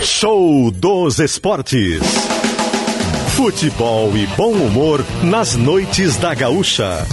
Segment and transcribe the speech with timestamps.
[0.00, 2.00] Show dos Esportes.
[3.36, 7.04] Futebol e bom humor nas noites da Gaúcha.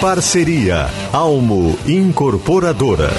[0.00, 3.10] Parceria Almo Incorporadora.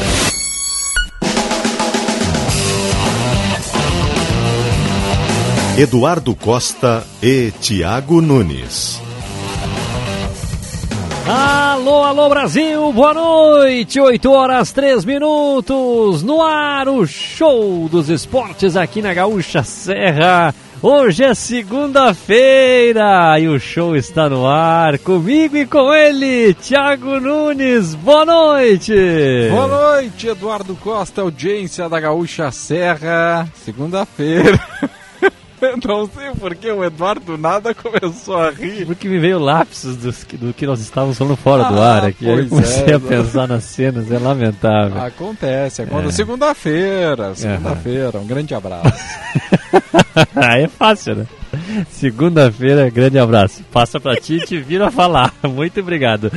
[5.77, 9.02] Eduardo Costa e Tiago Nunes.
[11.73, 18.77] Alô, alô Brasil, boa noite, 8 horas 3 minutos, no ar o show dos esportes
[18.77, 20.53] aqui na Gaúcha Serra.
[20.83, 27.95] Hoje é segunda-feira e o show está no ar comigo e com ele, Thiago Nunes.
[27.95, 28.93] Boa noite.
[29.49, 33.47] Boa noite, Eduardo Costa, audiência da Gaúcha Serra.
[33.65, 34.61] Segunda-feira.
[35.87, 38.85] Não sei porque o Eduardo nada começou a rir.
[38.85, 42.27] Porque me veio lapsos do, do que nós estávamos falando fora do Ah, ar aqui.
[42.27, 45.01] Eu comecei é, a pensar nas cenas, é lamentável.
[45.01, 46.09] Acontece, acontece.
[46.09, 46.11] É.
[46.11, 48.19] Segunda-feira, segunda-feira.
[48.19, 48.93] Um grande abraço.
[50.35, 51.25] Aí é fácil, né?
[51.89, 53.63] Segunda-feira, grande abraço.
[53.71, 55.33] Passa pra ti e te vira falar.
[55.43, 56.31] Muito obrigado.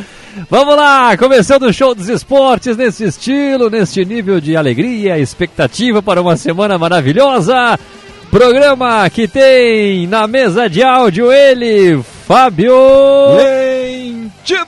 [0.51, 6.21] Vamos lá, começando o show dos esportes nesse estilo, neste nível de alegria, expectativa para
[6.21, 7.79] uma semana maravilhosa.
[8.31, 12.75] Programa que tem na mesa de áudio ele, Fábio.
[13.37, 14.67] Lentino!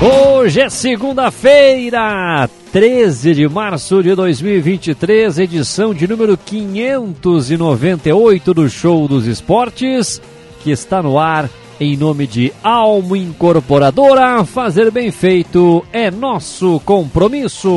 [0.00, 9.26] Hoje é segunda-feira, 13 de março de 2023, edição de número 598 do Show dos
[9.26, 10.22] Esportes,
[10.62, 14.44] que está no ar em nome de Almo Incorporadora.
[14.44, 17.68] Fazer bem feito é nosso compromisso.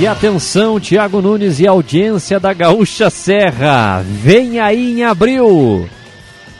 [0.00, 4.02] E atenção, Tiago Nunes e audiência da Gaúcha Serra.
[4.02, 5.88] Vem aí em abril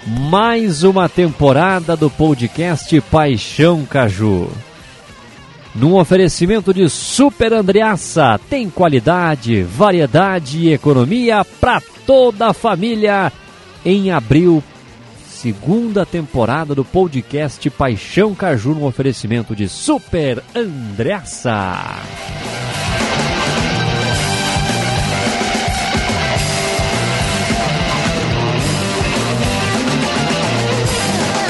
[0.07, 4.51] mais uma temporada do podcast Paixão Caju.
[5.75, 13.33] Num oferecimento de Super Andreaça, tem qualidade, variedade e economia para toda a família.
[13.85, 14.63] Em abril,
[15.27, 22.01] segunda temporada do podcast Paixão Caju, no oferecimento de Super Andreaça.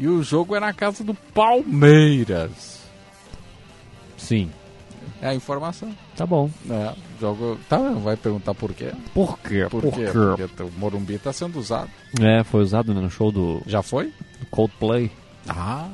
[0.00, 2.80] E o jogo é na casa do Palmeiras.
[4.16, 4.50] Sim,
[5.22, 5.94] É a informação.
[6.16, 6.50] tá bom.
[6.70, 7.58] É, jogo.
[7.68, 8.92] Tá, vai perguntar por quê?
[9.12, 9.66] Por quê?
[9.70, 10.06] Por, quê?
[10.46, 11.90] Porque o Morumbi está sendo usado.
[12.18, 14.12] É, foi usado no show do Já foi?
[14.50, 15.10] Coldplay.
[15.48, 15.88] Ah,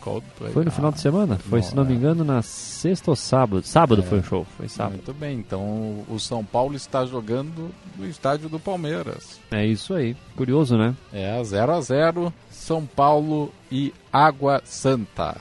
[0.00, 0.52] Coldplay.
[0.52, 1.38] Foi no Ah, final de semana?
[1.38, 1.96] Foi, se não me é.
[1.96, 3.62] engano, na sexta ou sábado.
[3.64, 4.94] Sábado foi o show, foi sábado.
[4.94, 9.38] Muito bem, então o São Paulo está jogando no estádio do Palmeiras.
[9.50, 10.16] É isso aí.
[10.36, 10.94] Curioso, né?
[11.12, 15.36] É 0 a 0 São Paulo e Água Santa.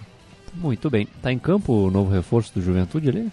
[0.54, 1.08] Muito bem.
[1.22, 3.32] Tá em campo o novo reforço do Juventude ali?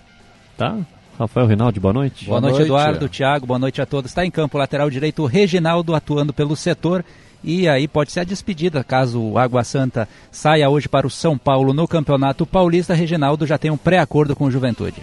[0.57, 0.79] Tá?
[1.19, 2.27] Rafael Rinaldi, boa noite.
[2.27, 2.85] Boa Boa noite, noite.
[2.85, 4.11] Eduardo, Thiago, boa noite a todos.
[4.11, 7.03] Está em campo o lateral direito o Reginaldo atuando pelo setor.
[7.47, 11.39] E aí pode ser a despedida, caso o Água Santa saia hoje para o São
[11.39, 12.93] Paulo no Campeonato Paulista.
[12.93, 15.01] Reginaldo já tem um pré-acordo com o Juventude.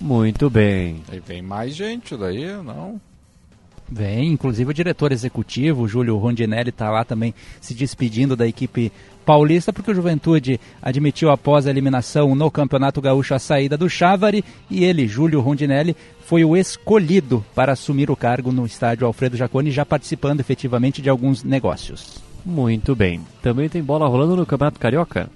[0.00, 1.02] Muito bem.
[1.12, 2.98] Aí vem mais gente daí, não?
[3.92, 8.90] Vem, inclusive o diretor executivo, Júlio Rondinelli, está lá também se despedindo da equipe
[9.26, 14.42] paulista, porque o Juventude admitiu após a eliminação no Campeonato Gaúcho a saída do Chávari
[14.70, 15.94] e ele, Júlio Rondinelli,
[16.24, 21.10] foi o escolhido para assumir o cargo no estádio Alfredo Jaconi, já participando efetivamente de
[21.10, 22.16] alguns negócios.
[22.46, 23.20] Muito bem.
[23.42, 25.28] Também tem bola rolando no Campeonato Carioca?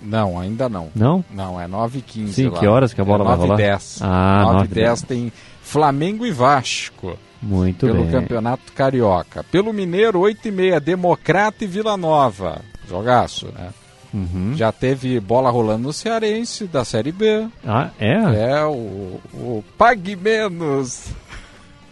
[0.00, 0.88] Não, ainda não.
[0.94, 1.24] Não?
[1.32, 2.60] Não, é 9 h 15 Sim, lá.
[2.60, 3.54] que horas que a bola é vai 9 rolar?
[3.58, 3.98] h 10.
[4.02, 5.32] Ah, 9 9 h 10 tem
[5.62, 8.10] Flamengo e Vasco Muito pelo bem.
[8.10, 9.44] Campeonato Carioca.
[9.44, 12.60] Pelo Mineiro, 8 h 30 Democrata e Vila Nova.
[12.88, 13.68] Jogaço, né?
[14.12, 14.54] Uhum.
[14.56, 17.46] Já teve bola rolando no Cearense, da Série B.
[17.66, 18.14] Ah, é?
[18.50, 21.08] É, o, o Pague Menos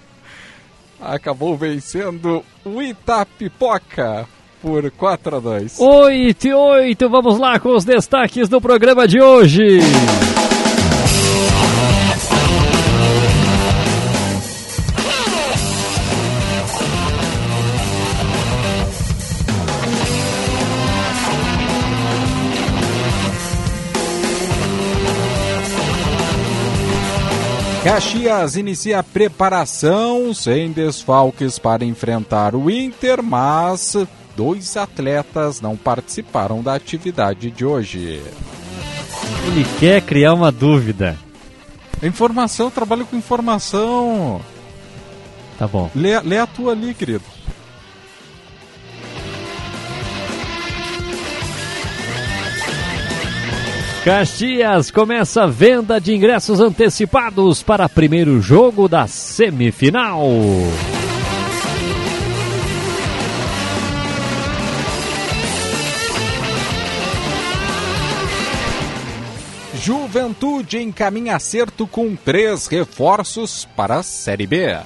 [1.01, 4.27] acabou vencendo o Itapipoca
[4.63, 9.21] por 4 a 2 8 e 8, vamos lá com os destaques do programa de
[9.21, 9.81] hoje.
[27.85, 33.95] Caxias inicia a preparação sem desfalques para enfrentar o Inter, mas
[34.35, 38.23] dois atletas não participaram da atividade de hoje.
[39.47, 41.15] Ele quer criar uma dúvida.
[42.03, 44.41] Informação, trabalho com informação.
[45.59, 45.91] Tá bom.
[45.95, 47.25] Lê, lê a tua ali, querido.
[54.05, 60.21] Caxias começa a venda de ingressos antecipados para primeiro jogo da semifinal.
[69.81, 74.77] Juventude encaminha acerto com três reforços para a Série B.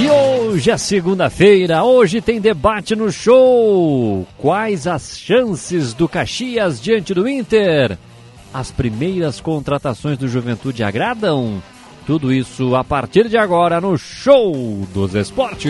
[0.00, 4.24] E hoje é segunda-feira, hoje tem debate no show.
[4.38, 7.98] Quais as chances do Caxias diante do Inter?
[8.54, 11.60] As primeiras contratações do Juventude agradam?
[12.06, 15.68] Tudo isso a partir de agora no Show dos Esportes.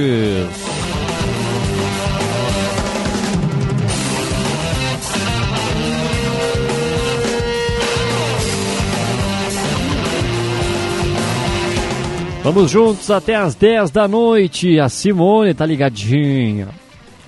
[12.50, 14.80] Vamos juntos até as 10 da noite.
[14.80, 16.68] A Simone tá ligadinha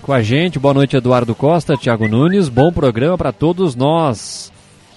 [0.01, 0.59] com a gente.
[0.59, 2.49] Boa noite, Eduardo Costa, Thiago Nunes.
[2.49, 4.51] Bom programa para todos nós.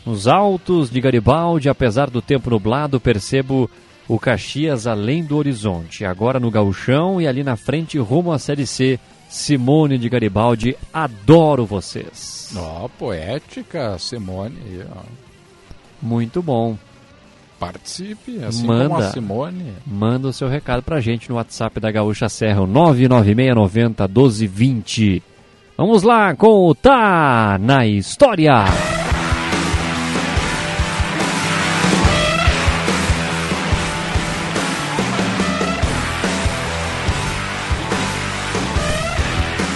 [0.05, 3.69] Nos altos de Garibaldi, apesar do tempo nublado, percebo
[4.07, 6.05] o Caxias além do horizonte.
[6.05, 8.97] Agora no Gauchão e ali na frente rumo à Série C.
[9.27, 12.49] Simone de Garibaldi, adoro vocês.
[12.55, 14.85] Ó, oh, poética, Simone.
[16.01, 16.77] Muito bom.
[17.59, 19.11] Participe, assim Manda.
[19.11, 19.73] Simone.
[19.85, 25.23] Manda o seu recado pra gente no WhatsApp da Gaúcha Serra, o 99690 1220.
[25.77, 28.65] Vamos lá com o Tá na História.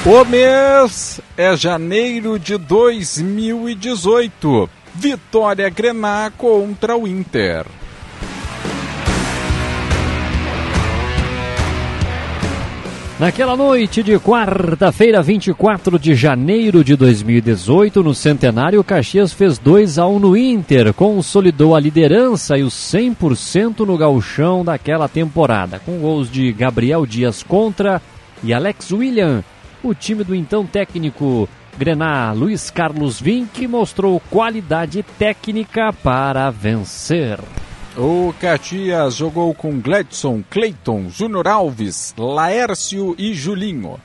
[0.09, 4.69] O mês é janeiro de 2018.
[4.99, 7.67] Vitória Grená contra o Inter.
[13.19, 19.99] Naquela noite de quarta-feira, 24 de janeiro de 2018, no centenário, o Caxias fez 2
[19.99, 25.99] a 1 no Inter, consolidou a liderança e o 100% no gauchão daquela temporada, com
[25.99, 28.01] gols de Gabriel Dias contra
[28.43, 29.43] e Alex William.
[29.83, 37.39] O time do então técnico Grená Luiz Carlos Vinck mostrou qualidade técnica para vencer.
[37.95, 43.99] O Caxias jogou com Gledson, Cleiton, Júnior Alves, Laércio e Julinho.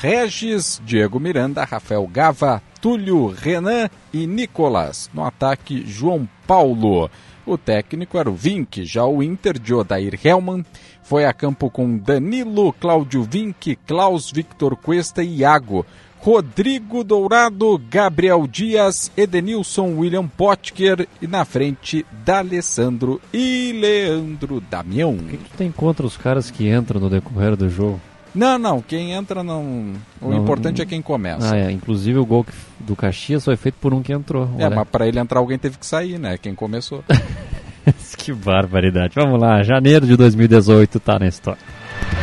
[0.00, 5.10] Regis, Diego Miranda, Rafael Gava, Túlio, Renan e Nicolas.
[5.12, 7.10] No ataque, João Paulo.
[7.44, 10.64] O técnico era o Vink, já o Inter de Odair Hellman
[11.08, 15.86] foi a campo com Danilo, Cláudio Vink, Klaus, Victor Cuesta e Iago.
[16.20, 25.12] Rodrigo Dourado, Gabriel Dias, Edenilson, William Potker e na frente D'Alessandro e Leandro Damião.
[25.14, 28.00] O que, que tu tem contra os caras que entram no decorrer do jogo?
[28.34, 29.94] Não, não, quem entra não.
[30.20, 31.54] O Não, importante não- é quem começa.
[31.54, 31.70] Ah, é.
[31.70, 32.44] Inclusive o gol
[32.78, 34.48] do Caxias foi feito por um que entrou.
[34.58, 34.76] É, Olha.
[34.76, 36.36] mas pra ele entrar alguém teve que sair, né?
[36.36, 37.02] Quem começou.
[38.18, 39.14] que barbaridade.
[39.16, 41.58] Vamos lá, janeiro de 2018 tá na história.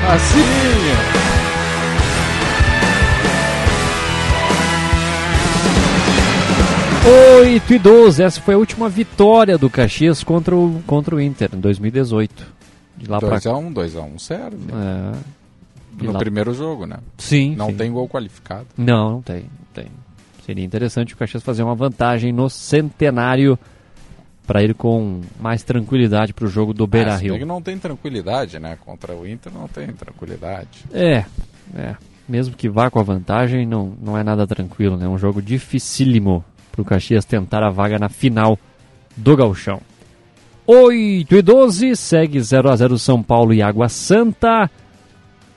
[0.08, 1.25] Assim!
[7.08, 11.50] 8 e 12, essa foi a última vitória do Caxias contra o, contra o Inter
[11.54, 12.46] em 2018.
[12.98, 14.58] De lá pra 2x1, 2x1 serve.
[14.72, 16.98] É, no lá- primeiro jogo, né?
[17.18, 17.76] Sim, Não sim.
[17.76, 18.66] tem gol qualificado.
[18.78, 19.86] Não, não tem, não tem.
[20.46, 23.58] Seria interessante o Caxias fazer uma vantagem no centenário
[24.48, 27.46] para ir com mais tranquilidade para o jogo do Beira Ah, Rio.
[27.46, 28.78] não tem tranquilidade, né?
[28.84, 30.86] Contra o Inter não tem tranquilidade.
[30.94, 31.26] É,
[31.76, 31.96] é.
[32.28, 35.06] Mesmo que vá com a vantagem, não, não é nada tranquilo, né?
[35.06, 36.44] É um jogo dificílimo
[36.76, 38.60] para o Caxias tentar a vaga na final
[39.16, 39.82] do Galchão.
[40.68, 44.70] 8 e 12, segue 0 a 0 São Paulo e Água Santa.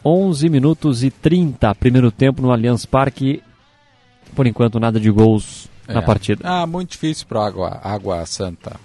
[0.05, 3.43] 11 minutos e 30, primeiro tempo no Allianz Parque.
[4.35, 6.03] Por enquanto, nada de gols na É.
[6.03, 6.43] partida.
[6.45, 8.77] Ah, muito difícil para Água, Água Santa.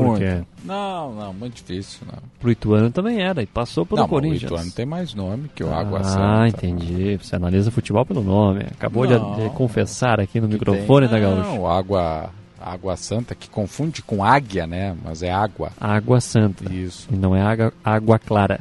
[0.00, 0.18] Muito.
[0.20, 0.42] quê?
[0.64, 2.00] Não, não, muito difícil.
[2.06, 4.42] Não, Pro Ituano também era, e passou pelo não Corinthians.
[4.42, 6.48] o Ituano tem mais nome que o Água ah, Santa.
[6.66, 7.16] entendi.
[7.22, 8.64] Você analisa futebol pelo nome.
[8.72, 9.34] Acabou de, Não.
[9.36, 11.48] de confessar aqui no microfone tem- da Gaúcha.
[11.50, 12.30] Não, Água,
[12.60, 14.96] água Santa, que confunde com águia, né?
[15.04, 15.70] Mas é água.
[15.80, 16.72] Água Santa.
[16.72, 17.08] Isso.
[17.12, 18.60] E não é água, água clara.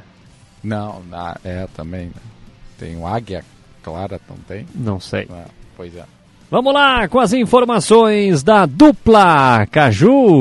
[0.64, 2.06] Não, na- é também.
[2.08, 2.14] né?
[2.78, 3.44] Tem o águia
[3.84, 4.66] clara, não tem?
[4.76, 5.28] Não sei.
[5.32, 5.46] Ah,
[5.78, 6.04] pois é.
[6.50, 10.40] Vamos lá com as informações da dupla Caju.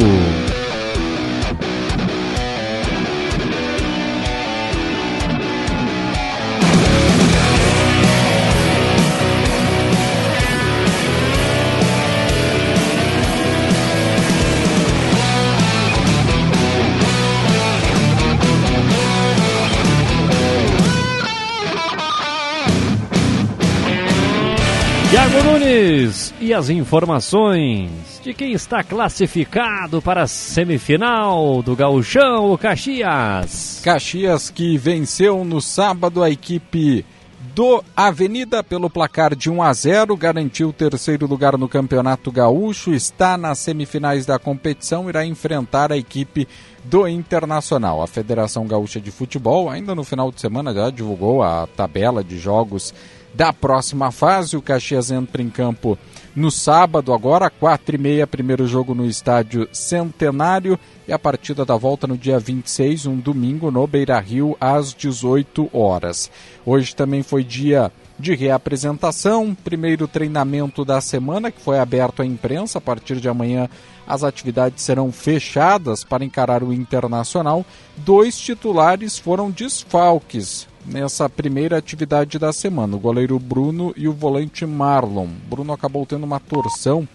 [25.50, 33.80] Nunes e as informações de quem está classificado para a semifinal do Gauchão, o Caxias.
[33.82, 37.04] Caxias que venceu no sábado a equipe
[37.52, 42.92] do Avenida pelo placar de 1 a 0, garantiu o terceiro lugar no Campeonato Gaúcho,
[42.92, 46.46] está nas semifinais da competição, irá enfrentar a equipe
[46.84, 48.00] do Internacional.
[48.00, 52.38] A Federação Gaúcha de Futebol, ainda no final de semana, já divulgou a tabela de
[52.38, 52.94] jogos
[53.34, 54.56] da próxima fase.
[54.56, 55.98] O Caxias entra em campo
[56.34, 61.76] no sábado, agora, 4 e meia, primeiro jogo no estádio Centenário e a partida da
[61.76, 66.30] volta no dia 26, um domingo, no Beira Rio, às 18 horas.
[66.64, 72.78] Hoje também foi dia de reapresentação, primeiro treinamento da semana que foi aberto à imprensa.
[72.78, 73.68] A partir de amanhã,
[74.06, 77.66] as atividades serão fechadas para encarar o Internacional.
[77.96, 84.64] Dois titulares foram desfalques nessa primeira atividade da semana: o goleiro Bruno e o volante
[84.66, 85.28] Marlon.
[85.48, 87.06] Bruno acabou tendo uma torção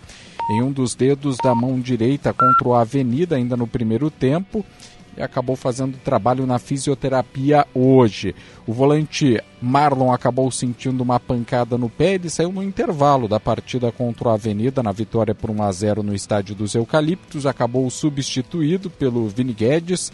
[0.49, 4.63] em um dos dedos da mão direita contra o Avenida ainda no primeiro tempo
[5.17, 8.35] e acabou fazendo trabalho na fisioterapia hoje.
[8.67, 13.91] O volante Marlon acabou sentindo uma pancada no pé, ele saiu no intervalo da partida
[13.91, 18.89] contra o Avenida na vitória por 1 a 0 no estádio dos Eucaliptos, acabou substituído
[18.89, 20.11] pelo Vini Guedes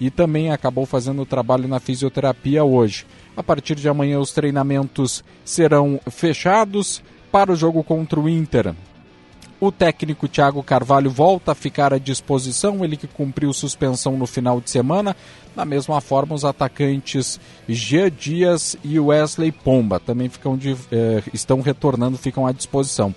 [0.00, 3.06] e também acabou fazendo trabalho na fisioterapia hoje.
[3.36, 8.74] A partir de amanhã os treinamentos serão fechados para o jogo contra o Inter.
[9.60, 14.60] O técnico Thiago Carvalho volta a ficar à disposição, ele que cumpriu suspensão no final
[14.60, 15.16] de semana.
[15.56, 21.60] Da mesma forma, os atacantes Gia Dias e Wesley Pomba também ficam de, eh, estão
[21.60, 23.14] retornando, ficam à disposição.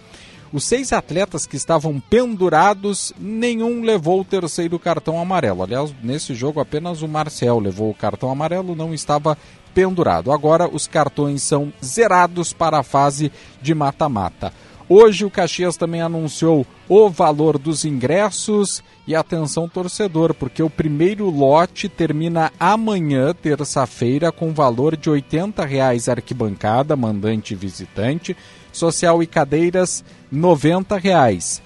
[0.51, 5.63] Os seis atletas que estavam pendurados, nenhum levou o terceiro cartão amarelo.
[5.63, 9.37] Aliás, nesse jogo apenas o Marcel levou o cartão amarelo, não estava
[9.73, 10.31] pendurado.
[10.31, 14.53] Agora os cartões são zerados para a fase de mata-mata.
[14.89, 21.29] Hoje o Caxias também anunciou o valor dos ingressos e atenção torcedor, porque o primeiro
[21.29, 28.35] lote termina amanhã, terça-feira, com valor de 80 reais arquibancada, mandante e visitante,
[28.77, 31.61] social e cadeiras 90 reais.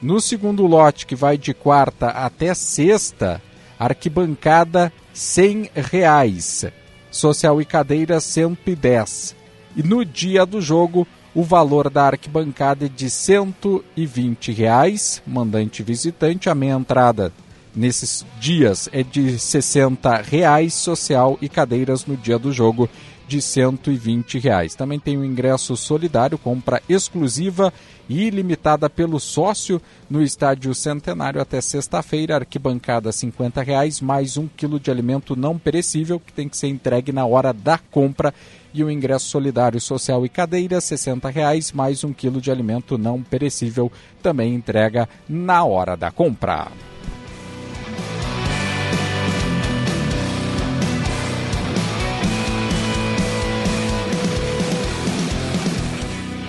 [0.00, 3.42] No segundo lote, que vai de quarta até sexta,
[3.78, 6.64] arquibancada 100 reais,
[7.10, 9.36] social e cadeira 110.
[9.76, 16.48] E no dia do jogo, o valor da arquibancada é de 120 reais, mandante visitante.
[16.48, 17.32] A meia entrada
[17.74, 22.88] nesses dias é de 60 reais, social e cadeiras no dia do jogo
[23.26, 24.74] de 120 reais.
[24.74, 27.72] Também tem o ingresso solidário, compra exclusiva
[28.08, 34.78] e ilimitada pelo sócio no estádio Centenário até sexta-feira, arquibancada 50 reais, mais um quilo
[34.78, 38.32] de alimento não perecível que tem que ser entregue na hora da compra
[38.72, 43.22] e o ingresso solidário social e cadeira, 60 reais, mais um quilo de alimento não
[43.22, 43.90] perecível,
[44.22, 46.68] também entrega na hora da compra.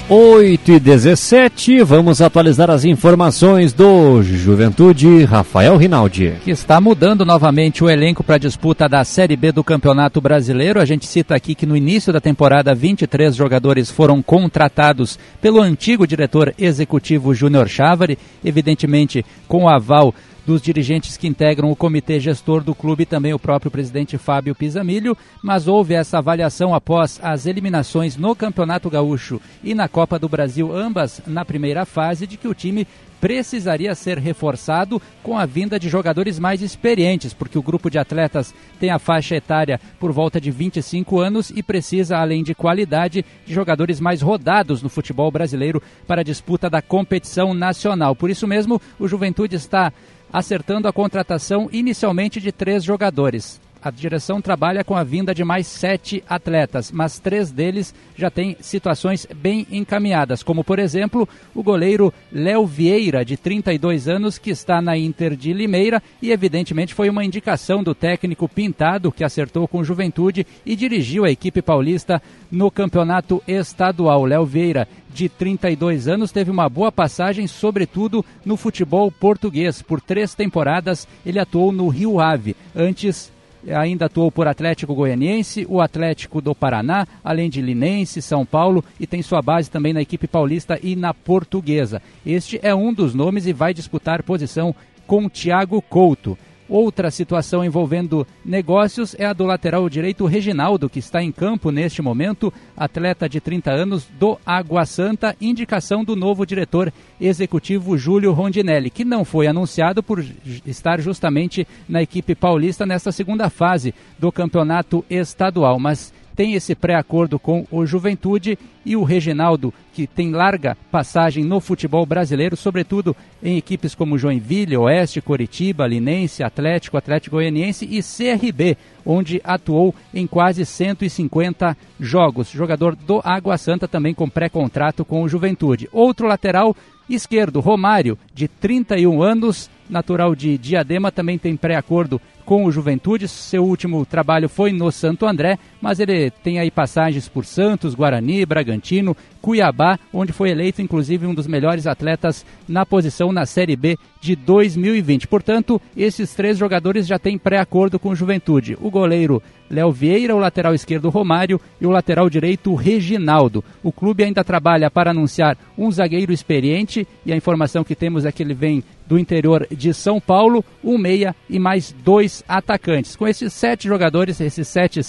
[0.09, 6.35] 8 e 17, vamos atualizar as informações do Juventude Rafael Rinaldi.
[6.45, 10.79] que está mudando novamente o elenco para a disputa da Série B do Campeonato Brasileiro.
[10.79, 16.07] A gente cita aqui que no início da temporada 23 jogadores foram contratados pelo antigo
[16.07, 20.15] diretor executivo Júnior Chávari, evidentemente com o aval
[20.47, 24.55] dos dirigentes que integram o comitê gestor do clube e também o próprio presidente Fábio
[24.55, 30.29] Pisamilho, mas houve essa avaliação após as eliminações no Campeonato Gaúcho e na Copa do
[30.29, 32.87] Brasil, ambas na primeira fase, de que o time
[33.19, 38.53] precisaria ser reforçado com a vinda de jogadores mais experientes, porque o grupo de atletas
[38.79, 43.53] tem a faixa etária por volta de 25 anos e precisa, além de qualidade, de
[43.53, 48.15] jogadores mais rodados no futebol brasileiro para a disputa da competição nacional.
[48.15, 49.91] Por isso mesmo, o Juventude está
[50.31, 53.59] acertando a contratação inicialmente de três jogadores.
[53.81, 58.57] A direção trabalha com a vinda de mais sete atletas, mas três deles já têm
[58.59, 64.81] situações bem encaminhadas, como por exemplo o goleiro Léo Vieira, de 32 anos, que está
[64.81, 69.83] na Inter de Limeira e evidentemente foi uma indicação do técnico Pintado, que acertou com
[69.83, 74.25] Juventude e dirigiu a equipe paulista no campeonato estadual.
[74.25, 79.81] Léo Vieira, de 32 anos, teve uma boa passagem, sobretudo no futebol português.
[79.81, 82.55] Por três temporadas ele atuou no Rio Ave.
[82.75, 83.31] Antes
[83.73, 89.07] ainda atuou por Atlético Goianiense, o Atlético do Paraná, além de Linense, São Paulo e
[89.07, 92.01] tem sua base também na equipe paulista e na portuguesa.
[92.25, 96.37] Este é um dos nomes e vai disputar posição com Thiago Couto.
[96.69, 102.01] Outra situação envolvendo negócios é a do lateral direito Reginaldo, que está em campo neste
[102.01, 108.89] momento, atleta de 30 anos do Água Santa, indicação do novo diretor executivo Júlio Rondinelli,
[108.89, 110.23] que não foi anunciado por
[110.65, 117.39] estar justamente na equipe paulista nesta segunda fase do campeonato estadual, mas tem esse pré-acordo
[117.39, 123.57] com o Juventude e o Reginaldo, que tem larga passagem no futebol brasileiro, sobretudo em
[123.57, 130.63] equipes como Joinville, Oeste, Coritiba, Linense, Atlético, Atlético Goianiense e CRB, onde atuou em quase
[130.63, 132.51] 150 jogos.
[132.51, 135.89] Jogador do Água Santa também com pré-contrato com o Juventude.
[135.91, 136.75] Outro lateral
[137.09, 143.27] esquerdo, Romário, de 31 anos, natural de Diadema, também tem pré-acordo com o Juventude.
[143.27, 148.45] Seu último trabalho foi no Santo André, mas ele tem aí passagens por Santos, Guarani,
[148.45, 153.97] Bragantino, Cuiabá, onde foi eleito inclusive um dos melhores atletas na posição na Série B
[154.21, 155.27] de 2020.
[155.27, 158.77] Portanto, esses três jogadores já têm pré-acordo com o Juventude.
[158.79, 163.63] O goleiro Léo Vieira, o lateral esquerdo Romário e o lateral direito Reginaldo.
[163.83, 168.31] O clube ainda trabalha para anunciar um zagueiro experiente e a informação que temos é
[168.31, 173.15] que ele vem do interior de São Paulo, um meia e mais dois atacantes.
[173.15, 175.01] Com esses sete jogadores, esses sete,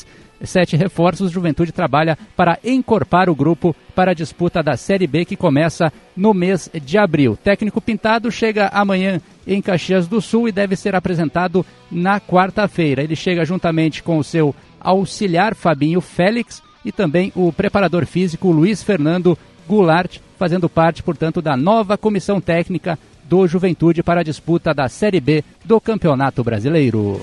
[0.42, 5.36] sete reforços, Juventude trabalha para encorpar o grupo para a disputa da Série B que
[5.36, 7.36] começa no mês de abril.
[7.36, 13.02] Técnico Pintado chega amanhã em Caxias do Sul e deve ser apresentado na quarta-feira.
[13.02, 18.82] Ele chega juntamente com o seu auxiliar Fabinho Félix e também o preparador físico Luiz
[18.82, 24.88] Fernando Goulart, fazendo parte, portanto, da nova comissão técnica do Juventude para a disputa da
[24.88, 27.20] Série B do Campeonato Brasileiro.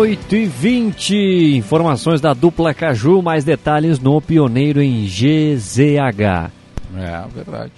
[0.00, 1.14] Oito e vinte,
[1.56, 6.50] informações da dupla Caju, mais detalhes no Pioneiro em GZH.
[6.96, 7.72] É, verdade.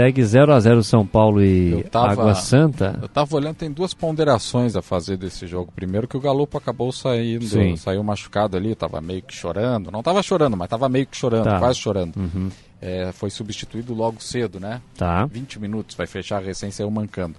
[0.00, 2.98] Segue 0 a 0 São Paulo e tava, Água Santa.
[3.02, 5.70] Eu tava olhando, tem duas ponderações a fazer desse jogo.
[5.76, 7.76] Primeiro que o Galopo acabou saindo, Sim.
[7.76, 9.90] saiu machucado ali, tava meio que chorando.
[9.90, 11.58] Não tava chorando, mas tava meio que chorando, Tá.
[11.58, 12.16] quase chorando.
[12.16, 12.48] Uhum.
[12.80, 14.80] É, foi substituído logo cedo, né?
[14.96, 15.26] Tá.
[15.26, 17.34] 20 minutos, vai fechar recém saiu mancando.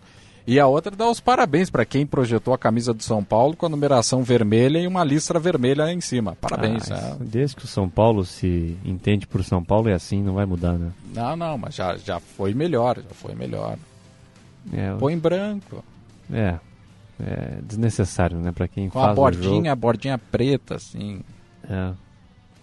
[0.45, 3.65] E a outra dá os parabéns para quem projetou a camisa do São Paulo com
[3.65, 6.36] a numeração vermelha e uma listra vermelha em cima.
[6.39, 6.91] Parabéns.
[6.91, 7.23] Ah, é.
[7.23, 10.73] Desde que o São Paulo se entende por São Paulo é assim, não vai mudar,
[10.73, 10.91] né?
[11.13, 13.77] Não, não, mas já, já foi melhor, já foi melhor.
[14.73, 15.84] É, Põe em branco,
[16.32, 16.60] é,
[17.19, 18.51] é desnecessário, né?
[18.51, 21.21] Pra quem com faz a bordinha, a bordinha preta, assim.
[21.69, 21.93] É.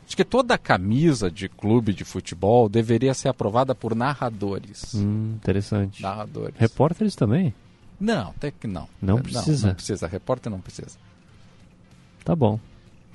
[0.07, 4.95] Acho que toda camisa de clube de futebol deveria ser aprovada por narradores.
[4.95, 6.03] Hum, interessante.
[6.03, 6.55] Narradores.
[6.57, 7.53] Repórteres também?
[8.01, 8.89] Não, até que não.
[9.03, 9.69] Não precisa.
[9.69, 10.07] Não, precisa.
[10.07, 10.97] Repórter não precisa.
[12.25, 12.59] Tá bom.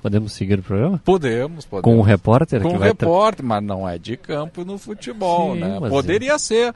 [0.01, 1.01] Podemos seguir o programa?
[1.05, 1.83] Podemos, podemos.
[1.95, 5.53] Com o repórter Com um vai tra- repórter, mas não é de campo no futebol,
[5.53, 5.79] Sim, né?
[5.87, 6.73] Poderia ser.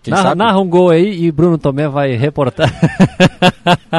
[0.00, 2.70] Quem narra, sabe narra um gol aí e Bruno Tomé vai reportar.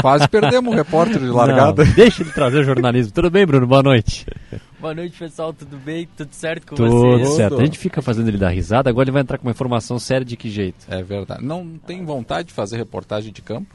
[0.02, 1.84] quase perdemos um repórter de largada.
[1.84, 3.12] Não, deixa ele trazer o jornalismo.
[3.12, 3.68] Tudo bem, Bruno?
[3.68, 4.26] Boa noite.
[4.86, 5.52] Boa noite, pessoal.
[5.52, 6.08] Tudo bem?
[6.16, 7.30] Tudo certo com Tudo vocês?
[7.30, 7.60] certo.
[7.60, 10.24] A gente fica fazendo ele dar risada, agora ele vai entrar com uma informação séria
[10.24, 10.86] de que jeito?
[10.88, 11.44] É verdade.
[11.44, 13.74] Não tem vontade de fazer reportagem de campo?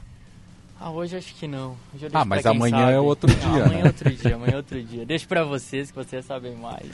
[0.79, 1.75] Ah, hoje acho que não.
[1.93, 2.91] Hoje eu Ah, deixo mas amanhã sabe.
[2.93, 3.81] é outro Não, dia, amanhã né?
[3.81, 5.05] é outro dia, amanhã é outro dia.
[5.05, 6.85] Deixo pra vocês que vocês sabem mais.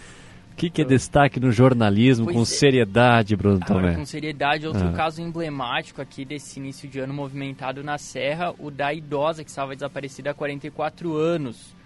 [0.52, 2.46] O que, que é destaque no jornalismo Pois com é.
[2.46, 3.96] seriedade, Bruno Agora, Tomé?
[3.98, 4.94] com seriedade, outro Ah.
[4.94, 9.76] caso emblemático aqui desse início de ano movimentado na Serra, o da idosa que estava
[9.76, 11.77] desaparecida há 44 anos.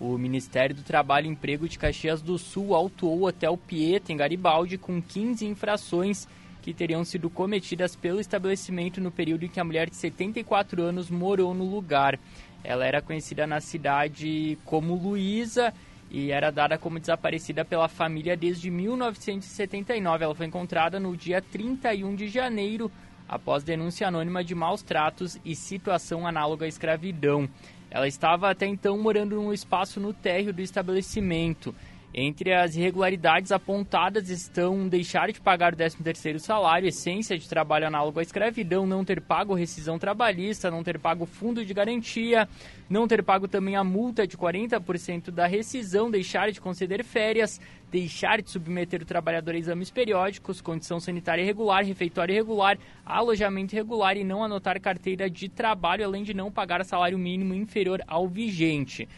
[0.00, 4.16] O Ministério do Trabalho e Emprego de Caxias do Sul autuou o Hotel Pieta, em
[4.16, 6.26] Garibaldi, com 15 infrações
[6.62, 11.10] que teriam sido cometidas pelo estabelecimento no período em que a mulher de 74 anos
[11.10, 12.18] morou no lugar.
[12.64, 15.72] Ela era conhecida na cidade como Luísa
[16.10, 20.24] e era dada como desaparecida pela família desde 1979.
[20.24, 22.90] Ela foi encontrada no dia 31 de janeiro,
[23.28, 27.46] após denúncia anônima de maus tratos e situação análoga à escravidão.
[27.90, 31.74] Ela estava até então morando num espaço no térreo do estabelecimento.
[32.12, 38.18] Entre as irregularidades apontadas estão deixar de pagar o 13º salário, essência de trabalho análogo
[38.18, 42.48] à escravidão, não ter pago rescisão trabalhista, não ter pago fundo de garantia,
[42.88, 48.40] não ter pago também a multa de 40% da rescisão, deixar de conceder férias, deixar
[48.40, 54.24] de submeter o trabalhador a exames periódicos, condição sanitária irregular, refeitório irregular, alojamento irregular e
[54.24, 59.08] não anotar carteira de trabalho, além de não pagar salário mínimo inferior ao vigente.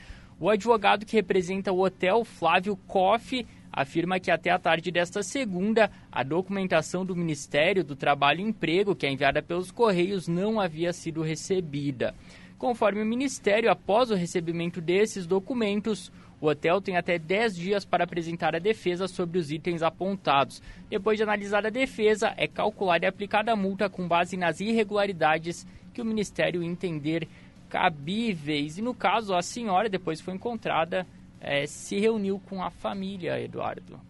[0.40, 5.90] O advogado que representa o hotel, Flávio Koff, afirma que até a tarde desta segunda,
[6.11, 10.92] a documentação do Ministério do Trabalho e Emprego, que é enviada pelos Correios, não havia
[10.92, 12.14] sido recebida.
[12.58, 18.02] Conforme o Ministério, após o recebimento desses documentos, o hotel tem até 10 dias para
[18.02, 20.61] apresentar a defesa sobre os itens apontados.
[20.90, 25.64] Depois de analisar a defesa, é calculada e aplicada a multa com base nas irregularidades
[25.94, 27.28] que o Ministério entender
[27.70, 28.76] cabíveis.
[28.76, 31.07] E no caso, a senhora, depois foi encontrada,
[31.40, 34.00] é, se reuniu com a família, Eduardo.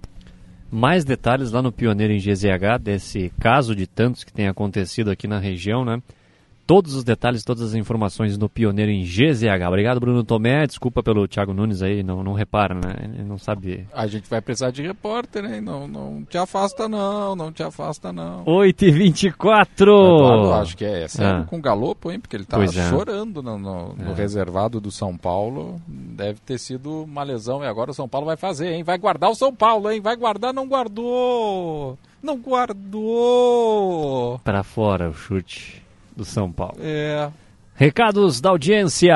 [0.71, 5.29] Mais detalhes lá no Pioneiro em GZH desse caso de tantos que tem acontecido aqui
[5.29, 6.03] na região, né?
[6.67, 9.67] Todos os detalhes, todas as informações no Pioneiro em GZH.
[9.69, 10.67] Obrigado, Bruno Tomé.
[10.67, 12.95] Desculpa pelo Thiago Nunes aí, não, não repara, né?
[13.03, 13.87] Ele não sabe.
[13.93, 15.61] A gente vai precisar de repórter, hein?
[15.61, 18.45] Não, não te afasta, não, não te afasta, não.
[18.45, 19.83] 8h24!
[19.83, 21.45] Eduardo, acho que é, é sério Ah.
[21.45, 22.19] com Galopo, hein?
[22.21, 22.89] Porque ele tá Pois é.
[22.89, 24.15] chorando no, no- no É.
[24.15, 25.81] reservado do São Paulo.
[25.89, 28.83] Deve ter sido uma lesão e agora o São Paulo vai fazer, hein?
[28.83, 30.01] Vai guardar o São Paulo, hein?
[30.01, 31.99] Vai guardar, não guardou!
[32.23, 32.39] Não
[33.23, 34.41] guardou!
[34.45, 35.82] Para fora o chute
[36.17, 36.77] do São Paulo.
[36.81, 37.31] É.
[37.75, 39.15] Recados da audiência.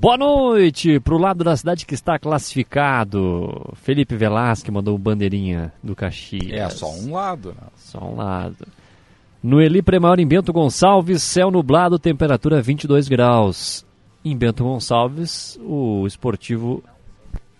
[0.00, 3.72] Boa noite pro lado da cidade que está classificado.
[3.74, 6.50] Felipe Velasque mandou o bandeirinha do Caxias.
[6.50, 7.68] É só um lado, né?
[7.76, 8.66] Só um lado.
[9.42, 13.86] No Eli Premaior em Bento Gonçalves, céu nublado, temperatura 22 graus.
[14.24, 16.82] Em Bento Gonçalves, o esportivo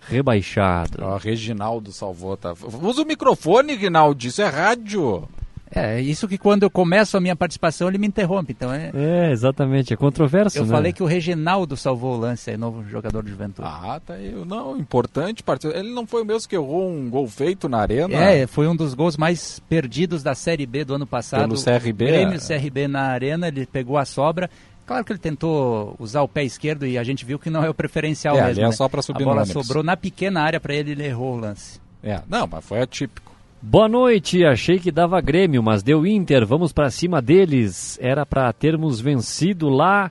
[0.08, 1.04] rebaixado.
[1.04, 2.54] Ó, Reginaldo salvou, tá?
[2.82, 5.28] Usa o microfone, Rinaldo, isso é rádio.
[5.74, 8.52] É, isso que quando eu começo a minha participação ele me interrompe.
[8.52, 8.90] Então é.
[8.94, 10.70] É, exatamente, é controverso, Eu né?
[10.70, 13.68] falei que o Reginaldo salvou o lance aí, novo jogador do Juventude.
[13.70, 14.34] Ah, tá aí.
[14.46, 15.78] Não, importante participar.
[15.78, 18.14] Ele não foi o mesmo que errou um gol feito na arena?
[18.14, 21.48] É, foi um dos gols mais perdidos da Série B do ano passado.
[21.48, 22.38] Pelo CRB, Grêmio é.
[22.38, 24.48] CRB na arena, ele pegou a sobra.
[24.86, 27.68] Claro que ele tentou usar o pé esquerdo e a gente viu que não é
[27.68, 28.50] o preferencial É, mesmo.
[28.52, 28.72] ali é né?
[28.72, 29.66] só pra subir A no bola ônibus.
[29.66, 31.78] sobrou na pequena área para ele, ele errou o lance.
[32.02, 33.30] É, não, mas foi atípico.
[33.60, 37.98] Boa noite, achei que dava Grêmio, mas deu Inter, vamos pra cima deles.
[38.00, 40.10] Era pra termos vencido lá,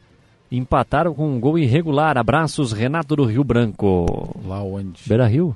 [0.51, 2.17] empataram com um gol irregular.
[2.17, 4.35] Abraços, Renato do Rio Branco.
[4.45, 5.01] Lá onde?
[5.07, 5.55] Beira Rio?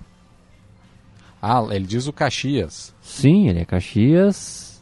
[1.42, 2.96] Ah, ele diz o Caxias.
[3.02, 4.82] Sim, ele é Caxias,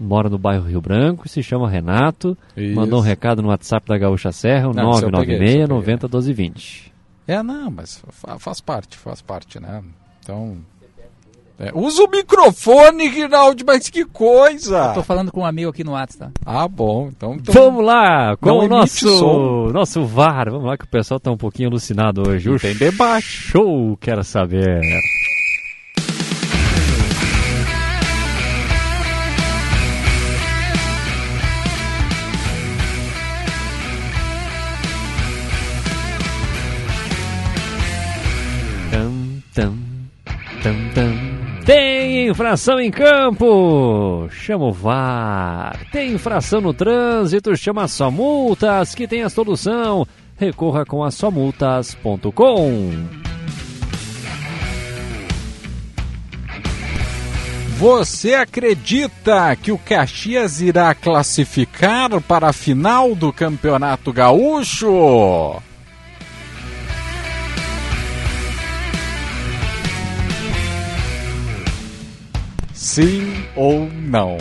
[0.00, 2.36] mora no bairro Rio Branco, se chama Renato.
[2.56, 2.74] Isso.
[2.74, 5.68] Mandou um recado no WhatsApp da Gaúcha Serra, o Não, isso eu peguei, isso eu
[5.68, 5.68] 996 peguei.
[5.68, 6.92] 90 12 20.
[7.28, 9.82] É, não, mas fa- faz parte, faz parte, né?
[10.22, 10.56] Então.
[11.58, 14.92] É, usa o microfone, Rinaldo, mas que coisa!
[14.92, 16.40] Tô falando com um amigo aqui no WhatsApp, tá?
[16.44, 17.08] Ah, bom.
[17.08, 19.70] Então, então Vamos lá, com não o nosso, som.
[19.72, 20.50] nosso VAR.
[20.50, 22.50] Vamos lá que o pessoal tá um pouquinho alucinado hoje.
[22.50, 23.24] O tem debate.
[23.26, 24.80] show, quero saber.
[38.90, 39.78] Tam, tam,
[40.62, 41.35] tam, tam.
[41.66, 45.76] Tem infração em campo, chama o VAR.
[45.90, 50.06] Tem infração no trânsito, chama só multas, que tem a solução.
[50.36, 52.92] Recorra com a somultas.com.
[57.78, 65.60] Você acredita que o Caxias irá classificar para a final do Campeonato Gaúcho?
[72.90, 74.36] Sim ou não?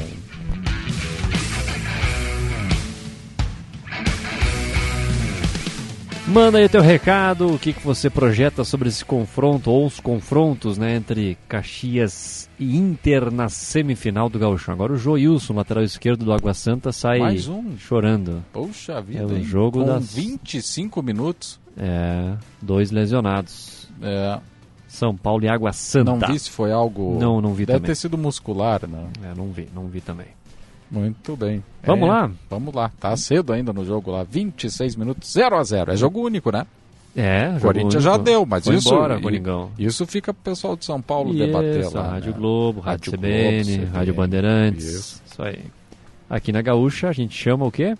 [6.27, 10.75] Manda aí teu recado, o que, que você projeta sobre esse confronto ou os confrontos
[10.75, 14.73] né, entre Caxias e Inter na semifinal do Gauchão.
[14.73, 17.77] Agora o Joilson, lateral esquerdo do Água Santa, sai Mais um.
[17.77, 18.43] chorando.
[18.51, 19.43] Poxa vida, É hein?
[19.43, 21.59] jogo Com das- 25 minutos.
[21.77, 23.87] É, dois lesionados.
[24.01, 24.39] É,
[24.95, 26.11] São Paulo e Água Santa.
[26.15, 27.17] não vi se foi algo.
[27.19, 27.87] Não, não vi Deve também.
[27.91, 29.05] ter sido muscular, né?
[29.23, 30.27] É, não vi, não vi também.
[30.89, 31.63] Muito bem.
[31.83, 32.31] Vamos É, lá?
[32.49, 32.91] Vamos lá.
[32.99, 34.23] Tá cedo ainda no jogo lá.
[34.23, 36.65] 26 minutos, 0 a 0 É jogo único, né?
[37.15, 38.25] É, jogo Corinthians já único.
[38.25, 38.89] deu, mas Foi isso.
[38.93, 39.71] embora, Coringão.
[39.79, 42.09] Isso fica pro pessoal de São Paulo debater Isso, lá.
[42.11, 42.37] Rádio né?
[42.37, 44.85] Globo, Rádio, Rádio CBN, Globo, CBN, Rádio Bandeirantes.
[44.85, 45.21] isso.
[45.25, 45.41] Isso.
[45.43, 45.59] aí.
[46.29, 47.95] Aqui na Gaúcha a gente chama o quê?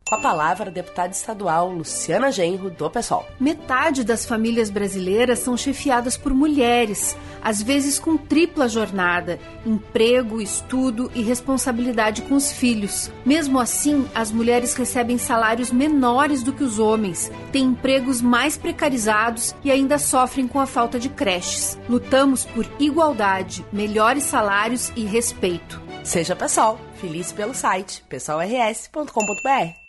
[0.10, 3.28] Com a palavra, a deputada estadual Luciana Genro, do PSOL.
[3.40, 11.12] Metade das famílias brasileiras são chefiadas por mulheres, às vezes com tripla jornada: emprego, estudo
[11.14, 13.12] e responsabilidade com os filhos.
[13.24, 19.56] Mesmo assim, as mulheres recebem salários menores do que os homens, têm empregos mais precarizados
[19.64, 21.78] e ainda sofrem com a falta de creches.
[21.88, 25.80] Lutamos por igualdade, melhores salários e respeito.
[26.04, 29.89] Seja PSOL, feliz pelo site pessoalrs.com.br.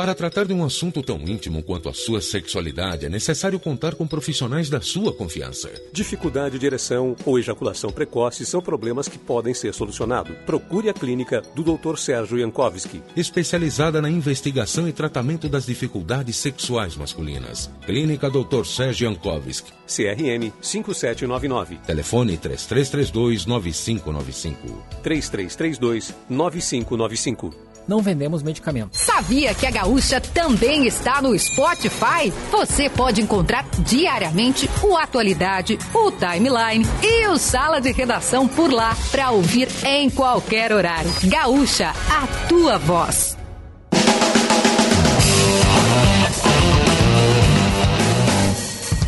[0.00, 4.06] Para tratar de um assunto tão íntimo quanto a sua sexualidade, é necessário contar com
[4.06, 5.70] profissionais da sua confiança.
[5.92, 10.34] Dificuldade de ereção ou ejaculação precoce são problemas que podem ser solucionados.
[10.46, 11.98] Procure a clínica do Dr.
[11.98, 13.02] Sérgio Jankowski.
[13.14, 17.70] Especializada na investigação e tratamento das dificuldades sexuais masculinas.
[17.84, 18.64] Clínica Dr.
[18.64, 19.70] Sérgio Jankowski.
[19.86, 21.76] CRM 5799.
[21.86, 24.82] Telefone 3332 9595.
[25.02, 29.00] 3332 9595 não vendemos medicamentos.
[29.00, 32.32] Sabia que a Gaúcha também está no Spotify?
[32.52, 38.96] Você pode encontrar diariamente o Atualidade, o Timeline e o Sala de Redação por lá
[39.10, 41.10] para ouvir em qualquer horário.
[41.24, 43.36] Gaúcha, a tua voz.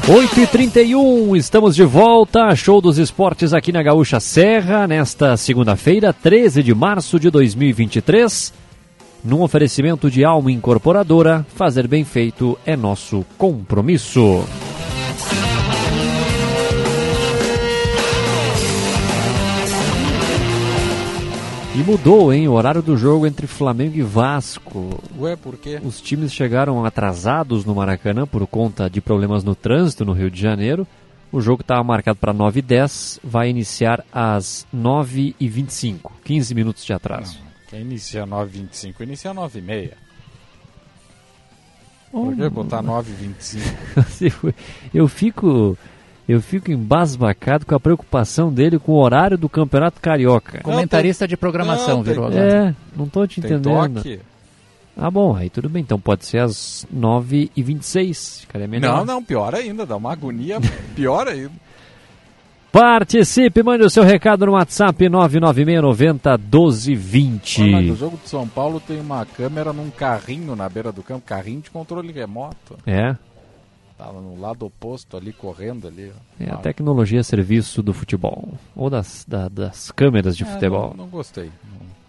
[0.08, 4.88] Oito e trinta e um, estamos de volta, show dos esportes aqui na Gaúcha Serra,
[4.88, 8.62] nesta segunda-feira, 13 de março de 2023.
[9.24, 14.44] Num oferecimento de Alma Incorporadora, fazer bem feito é nosso compromisso.
[21.74, 25.00] E mudou, hein, o horário do jogo entre Flamengo e Vasco.
[25.16, 25.80] Ué, por quê?
[25.85, 30.40] Os times chegaram atrasados no Maracanã por conta de problemas no trânsito no Rio de
[30.40, 30.85] Janeiro.
[31.30, 36.54] O jogo estava marcado para 9 h 10 vai iniciar às 9 h 25 15
[36.56, 37.38] minutos de atraso.
[37.42, 37.51] Não.
[37.72, 39.92] Quem inicia 9h25 inicia 9h30.
[42.12, 44.54] Oh, Por que botar 9h25?
[44.92, 45.78] eu fico.
[46.28, 50.61] Eu fico embasbacado com a preocupação dele com o horário do Campeonato Carioca.
[50.61, 52.68] Comentarista de programação não, virou agora.
[52.68, 53.96] É, não estou te tem entendendo.
[53.96, 54.20] Toque.
[54.96, 55.82] Ah, bom, aí tudo bem.
[55.82, 58.42] Então pode ser às 9h26.
[58.42, 58.98] Ficaria melhor.
[58.98, 59.87] Não, não, pior ainda.
[59.87, 60.58] Dá uma agonia
[60.94, 61.50] pior ainda.
[62.72, 67.92] Participe, mande o seu recado no WhatsApp 996901220.
[67.92, 71.61] O jogo de São Paulo tem uma câmera num carrinho na beira do campo, carrinho
[71.61, 72.78] de controle remoto.
[72.87, 73.14] É.
[73.98, 76.11] Tava no lado oposto ali, correndo ali.
[76.40, 78.54] É a tecnologia a serviço do futebol.
[78.74, 80.94] Ou das, da, das câmeras de é, futebol.
[80.96, 81.50] Não, não, gostei.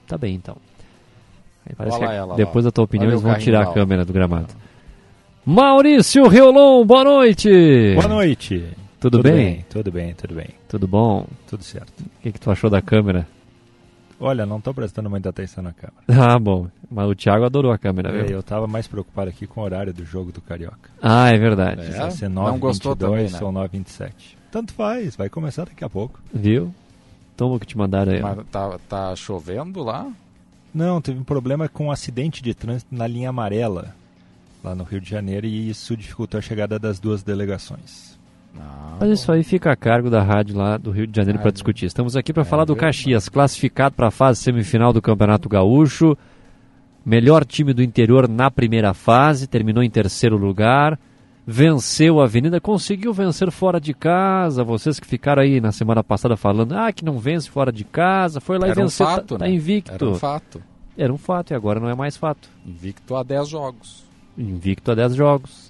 [0.08, 0.56] Tá bem então.
[1.76, 2.70] parece que ela, depois lá.
[2.70, 4.54] da tua opinião eles vão tirar a câmera do gramado.
[5.46, 7.50] Maurício Riolon, boa noite!
[7.96, 8.64] Boa noite!
[9.04, 9.36] Tudo, tudo bem?
[9.36, 9.66] bem?
[9.70, 10.48] Tudo bem, tudo bem.
[10.70, 11.28] Tudo bom?
[11.46, 11.92] Tudo certo.
[12.00, 13.28] O que, que tu achou da câmera?
[14.18, 15.98] Olha, não tô prestando muita atenção na câmera.
[16.34, 16.70] Ah, bom.
[16.90, 18.38] Mas o Thiago adorou a câmera, É, viu?
[18.38, 20.90] eu tava mais preocupado aqui com o horário do jogo do Carioca.
[21.02, 21.86] Ah, é verdade.
[21.86, 23.46] Se vai ser 9 Não gostou 22 também, né?
[23.46, 26.22] ou 9 27 Tanto faz, vai começar daqui a pouco.
[26.34, 26.74] Viu?
[27.36, 28.22] Toma o que te mandaram aí.
[28.22, 30.10] Mas tá, tá chovendo lá?
[30.74, 33.94] Não, teve um problema com um acidente de trânsito na linha amarela,
[34.64, 38.13] lá no Rio de Janeiro, e isso dificultou a chegada das duas delegações.
[39.00, 41.86] Mas isso aí fica a cargo da rádio lá do Rio de Janeiro para discutir.
[41.86, 46.18] Estamos aqui para falar do Caxias, classificado para a fase semifinal do Campeonato Gaúcho.
[47.06, 50.98] Melhor time do interior na primeira fase, terminou em terceiro lugar.
[51.46, 54.64] Venceu a Avenida, conseguiu vencer fora de casa.
[54.64, 58.40] Vocês que ficaram aí na semana passada falando, ah, que não vence fora de casa,
[58.40, 59.52] foi lá Era e um venceu, fato, tá, tá né?
[59.52, 59.92] invicto.
[59.92, 60.64] Era um fato.
[60.98, 62.48] Era um fato e agora não é mais fato.
[62.66, 64.06] Invicto a 10 jogos.
[64.38, 65.63] Invicto a 10 jogos.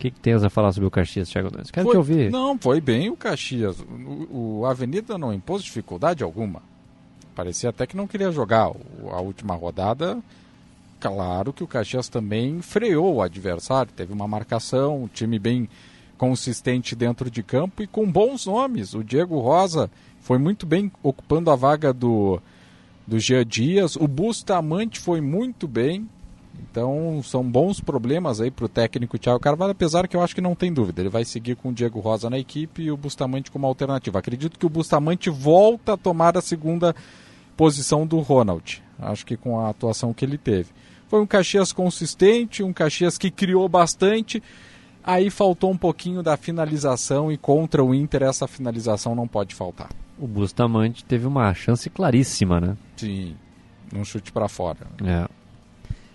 [0.00, 1.70] O que, que tens a falar sobre o Caxias, Thiago Nunes?
[1.70, 2.30] Quero Foi- te ouvir.
[2.30, 3.78] Não, foi bem o Caxias.
[3.80, 6.62] O, o Avenida não impôs dificuldade alguma.
[7.34, 8.72] Parecia até que não queria jogar.
[9.10, 10.18] A última rodada,
[10.98, 13.92] claro que o Caxias também freou o adversário.
[13.94, 15.68] Teve uma marcação, um time bem
[16.16, 18.94] consistente dentro de campo e com bons nomes.
[18.94, 19.90] O Diego Rosa
[20.22, 22.40] foi muito bem ocupando a vaga do,
[23.06, 23.96] do Jean Dias.
[23.96, 26.08] O Bustamante foi muito bem.
[26.70, 30.40] Então são bons problemas aí para o técnico Thiago Carvalho, apesar que eu acho que
[30.40, 31.00] não tem dúvida.
[31.00, 34.18] Ele vai seguir com o Diego Rosa na equipe e o Bustamante como alternativa.
[34.18, 36.94] Acredito que o Bustamante volta a tomar a segunda
[37.56, 38.82] posição do Ronald.
[38.98, 40.68] Acho que com a atuação que ele teve.
[41.08, 44.42] Foi um Caxias consistente, um Caxias que criou bastante.
[45.02, 49.88] Aí faltou um pouquinho da finalização e contra o Inter essa finalização não pode faltar.
[50.18, 52.76] O Bustamante teve uma chance claríssima, né?
[52.96, 53.34] Sim,
[53.94, 54.86] um chute para fora.
[55.04, 55.39] É.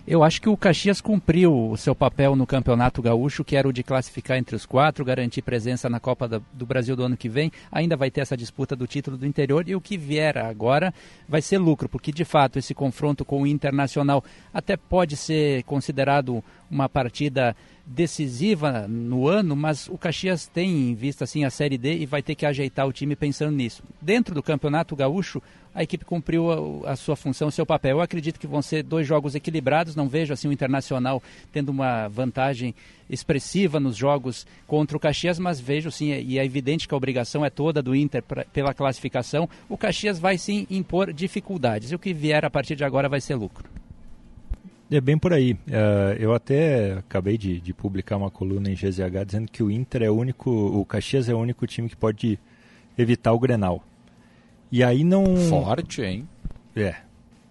[0.08, 3.74] Eu acho que o Caxias cumpriu o seu papel no Campeonato Gaúcho, que era o
[3.74, 7.52] de classificar entre os quatro, garantir presença na Copa do Brasil do ano que vem.
[7.72, 10.94] Ainda vai ter essa disputa do título do interior e o que vier agora
[11.28, 16.44] vai ser lucro, porque de fato esse confronto com o Internacional até pode ser considerado
[16.70, 21.98] uma partida decisiva no ano, mas o Caxias tem em vista assim a Série D
[21.98, 23.84] e vai ter que ajeitar o time pensando nisso.
[24.02, 25.42] Dentro do Campeonato Gaúcho,
[25.74, 27.98] a equipe cumpriu a, a sua função, o seu papel.
[27.98, 31.22] Eu acredito que vão ser dois jogos equilibrados, não vejo assim o Internacional
[31.52, 32.74] tendo uma vantagem
[33.10, 37.46] expressiva nos jogos contra o Caxias, mas vejo sim, e é evidente que a obrigação
[37.46, 42.00] é toda do Inter pra, pela classificação, o Caxias vai sim impor dificuldades, e o
[42.00, 43.75] que vier a partir de agora vai ser lucro.
[44.92, 45.58] É bem por aí.
[45.68, 50.04] Eh, eu até acabei de, de publicar uma coluna em GZH dizendo que o Inter
[50.04, 52.40] é o único, o Caxias é o único time que pode
[52.98, 53.84] evitar o Grenal.
[54.72, 55.36] E aí não.
[55.50, 56.28] Forte, hein?
[56.76, 56.96] É.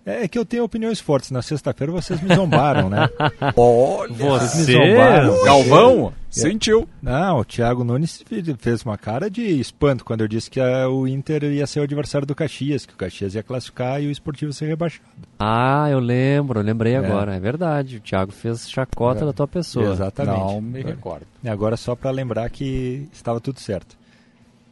[0.06, 1.30] É que eu tenho opiniões fortes.
[1.30, 3.08] Na sexta-feira vocês me zombaram, né?
[3.56, 5.44] Olha, Vocês me zombaram.
[5.44, 6.12] Galvão, É.
[6.30, 6.86] sentiu.
[7.02, 10.88] Não, o Thiago Nunes fe- fez uma cara de espanto quando eu disse que a-
[10.90, 14.10] o Inter ia ser o adversário do Caxias, que o Caxias ia classificar e o
[14.10, 15.04] Esportivo ser rebaixado.
[15.38, 16.98] Ah, eu lembro, eu lembrei É.
[16.98, 17.34] agora.
[17.34, 17.96] É verdade.
[17.96, 19.26] O Thiago fez chacota É.
[19.26, 19.90] da tua pessoa.
[19.90, 20.38] Exatamente.
[20.38, 21.26] Não me recordo.
[21.42, 23.96] E agora só para lembrar que estava tudo certo.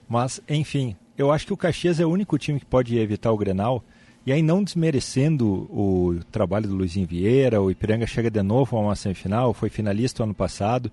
[0.07, 3.39] Mas, enfim, eu acho que o Caxias é o único time que pode evitar o
[3.39, 3.83] Grenal.
[4.25, 8.81] E aí, não desmerecendo o trabalho do Luizinho Vieira, o Ipiranga chega de novo a
[8.81, 10.93] uma semifinal, foi finalista ano passado.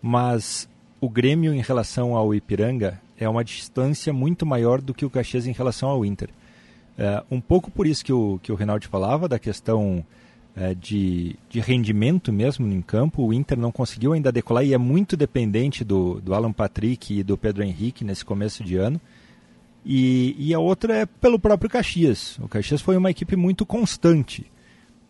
[0.00, 0.68] Mas
[1.00, 5.46] o Grêmio em relação ao Ipiranga é uma distância muito maior do que o Caxias
[5.46, 6.30] em relação ao Inter.
[6.98, 10.02] É, um pouco por isso que o, que o Reinaldo falava, da questão
[10.56, 13.22] é, de, de rendimento mesmo em campo.
[13.22, 17.22] O Inter não conseguiu ainda decolar e é muito dependente do, do Alan Patrick e
[17.22, 18.98] do Pedro Henrique nesse começo de ano.
[19.88, 22.36] E, e a outra é pelo próprio Caxias.
[22.40, 24.50] O Caxias foi uma equipe muito constante.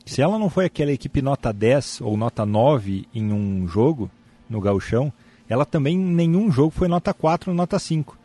[0.05, 4.11] Se ela não foi aquela equipe nota 10 ou nota 9 em um jogo,
[4.51, 5.11] no gauchão,
[5.49, 8.19] ela também em nenhum jogo foi nota 4 ou nota 5.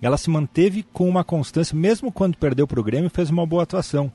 [0.00, 3.64] Ela se manteve com uma constância, mesmo quando perdeu para o Grêmio, fez uma boa
[3.64, 4.10] atuação.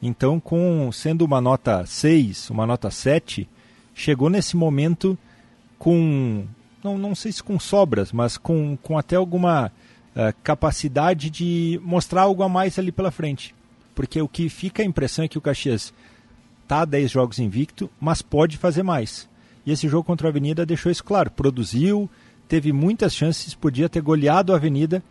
[0.00, 3.48] Então, com sendo uma nota 6, uma nota 7,
[3.92, 5.18] chegou nesse momento
[5.78, 6.44] com,
[6.82, 9.72] não, não sei se com sobras, mas com, com até alguma
[10.42, 13.54] capacidade de mostrar algo a mais ali pela frente.
[13.94, 15.92] Porque o que fica a impressão é que o Caxias
[16.62, 19.28] está 10 jogos invicto, mas pode fazer mais.
[19.64, 21.30] E esse jogo contra a Avenida deixou isso claro.
[21.30, 22.10] Produziu,
[22.48, 25.02] teve muitas chances, podia ter goleado a Avenida,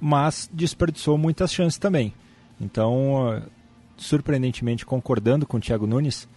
[0.00, 2.14] mas desperdiçou muitas chances também.
[2.60, 3.42] Então, uh,
[3.96, 6.28] surpreendentemente, concordando com o Thiago Nunes,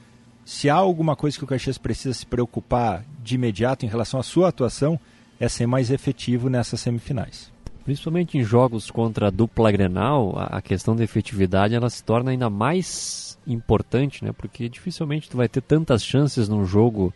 [0.45, 4.23] se há alguma coisa que o Caxias precisa se preocupar de imediato em relação à
[4.23, 4.99] sua atuação,
[5.39, 7.52] é ser mais efetivo nessas semifinais.
[7.83, 12.49] Principalmente em jogos contra a dupla Grenal, a, questão da efetividade ela se torna ainda
[12.49, 14.31] mais importante, né?
[14.31, 17.13] Porque dificilmente tu vai ter tantas chances num jogo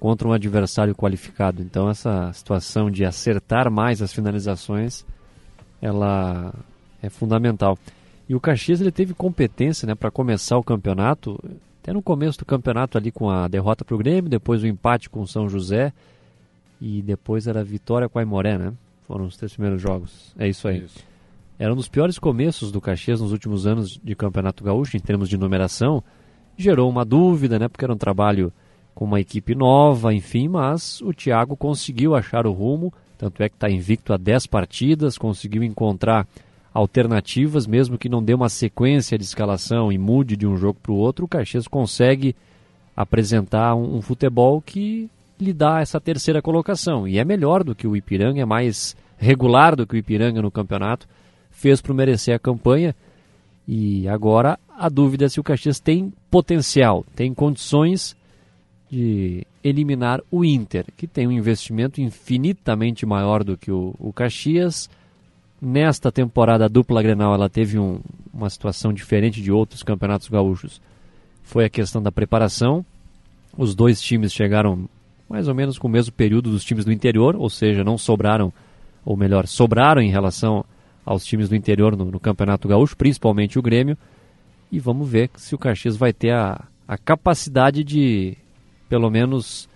[0.00, 1.60] contra um adversário qualificado.
[1.60, 5.04] Então essa situação de acertar mais as finalizações,
[5.82, 6.54] ela
[7.02, 7.78] é fundamental.
[8.26, 11.38] E o Caxias ele teve competência né, para começar o campeonato,
[11.82, 15.10] até no começo do campeonato ali com a derrota para o Grêmio, depois o empate
[15.10, 15.92] com o São José
[16.80, 18.72] e depois era a vitória com a Imoré, né?
[19.06, 20.34] Foram os três primeiros jogos.
[20.38, 20.84] É isso aí.
[20.84, 20.98] Isso.
[21.58, 25.28] Era um dos piores começos do Caxias nos últimos anos de Campeonato Gaúcho, em termos
[25.28, 26.02] de numeração.
[26.56, 27.68] Gerou uma dúvida, né?
[27.68, 28.52] Porque era um trabalho
[28.94, 33.54] com uma equipe nova, enfim, mas o Thiago conseguiu achar o rumo, tanto é que
[33.54, 36.26] está invicto a 10 partidas, conseguiu encontrar
[36.72, 40.92] alternativas, mesmo que não dê uma sequência de escalação e mude de um jogo para
[40.92, 42.34] o outro, o Caxias consegue
[42.96, 47.06] apresentar um, um, futebol que lhe dá essa terceira colocação.
[47.06, 50.50] E é melhor do que o Ipiranga, é mais regular do que o Ipiranga no
[50.50, 51.06] campeonato
[51.50, 52.94] fez para merecer a campanha.
[53.66, 58.14] E agora a dúvida é se o Caxias tem potencial, tem condições
[58.88, 64.88] de eliminar o Inter, que tem um investimento infinitamente maior do que o, o Caxias.
[65.60, 68.00] Nesta temporada a dupla Grenal ela teve um,
[68.32, 70.80] uma situação diferente de outros campeonatos gaúchos.
[71.42, 72.84] Foi a questão da preparação.
[73.56, 74.88] Os dois times chegaram
[75.28, 78.52] mais ou menos com o mesmo período dos times do interior, ou seja, não sobraram,
[79.04, 80.64] ou melhor, sobraram em relação
[81.04, 83.96] aos times do interior no, no Campeonato Gaúcho, principalmente o Grêmio.
[84.70, 88.36] E vamos ver se o Caxias vai ter a, a capacidade de,
[88.88, 89.68] pelo menos,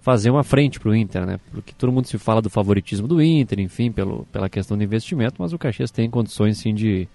[0.00, 1.38] fazer uma frente para o Inter, né?
[1.50, 5.36] Porque todo mundo se fala do favoritismo do Inter, enfim, pelo, pela questão do investimento,
[5.38, 7.06] mas o Caxias tem condições sim de,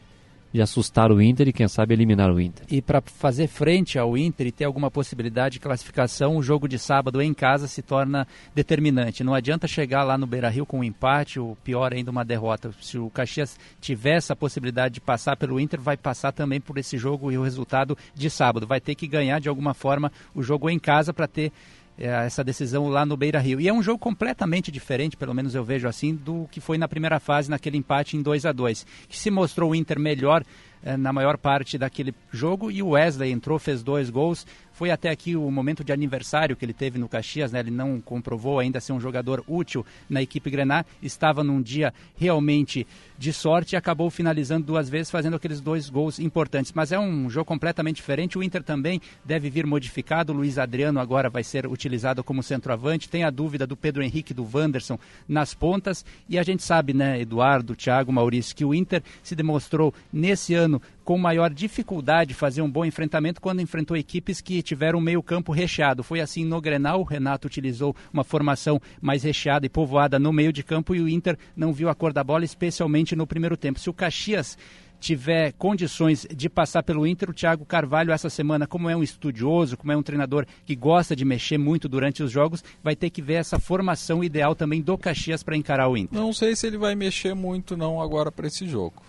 [0.53, 2.65] de assustar o Inter e quem sabe eliminar o Inter.
[2.69, 6.79] E para fazer frente ao Inter e ter alguma possibilidade de classificação, o jogo de
[6.79, 9.23] sábado em casa se torna determinante.
[9.23, 12.71] Não adianta chegar lá no Beira-Rio com um empate ou pior ainda uma derrota.
[12.81, 16.97] Se o Caxias tiver essa possibilidade de passar pelo Inter, vai passar também por esse
[16.97, 18.67] jogo e o resultado de sábado.
[18.67, 21.51] Vai ter que ganhar de alguma forma o jogo em casa para ter
[21.97, 23.59] essa decisão lá no Beira Rio.
[23.59, 26.87] E é um jogo completamente diferente, pelo menos eu vejo assim, do que foi na
[26.87, 30.43] primeira fase, naquele empate em 2 a 2 que se mostrou o Inter melhor
[30.83, 34.45] é, na maior parte daquele jogo e o Wesley entrou, fez dois gols
[34.77, 37.61] foi até aqui o momento de aniversário que ele teve no Caxias, né?
[37.61, 42.85] Ele não comprovou ainda ser um jogador útil na equipe Grenar, estava num dia realmente
[43.18, 46.72] de sorte e acabou finalizando duas vezes, fazendo aqueles dois gols importantes.
[46.74, 48.38] Mas é um jogo completamente diferente.
[48.38, 50.32] O Inter também deve vir modificado.
[50.32, 53.09] O Luiz Adriano agora vai ser utilizado como centroavante.
[53.09, 56.05] Tem a dúvida do Pedro Henrique do Wanderson nas pontas.
[56.30, 60.82] E a gente sabe, né, Eduardo, Thiago, Maurício, que o Inter se demonstrou nesse ano
[61.07, 66.03] com maior dificuldade fazer um bom enfrentamento quando enfrentou equipes que tiveram meio campo recheado.
[66.03, 70.51] Foi assim no Grenal, o Renato utilizou uma formação mais recheada e povoada no meio
[70.51, 73.80] de campo e o Inter não viu a cor da bola, especialmente no primeiro tempo.
[73.80, 74.58] Se o Caxias
[74.99, 79.78] tiver condições de passar pelo Inter, o Thiago Carvalho essa semana, como é um estudioso,
[79.78, 83.22] como é um treinador que gosta de mexer muito durante os jogos, vai ter que
[83.22, 86.20] ver essa formação ideal também do Caxias para encarar o Inter.
[86.20, 89.03] Não sei se ele vai mexer muito não agora para esse jogo.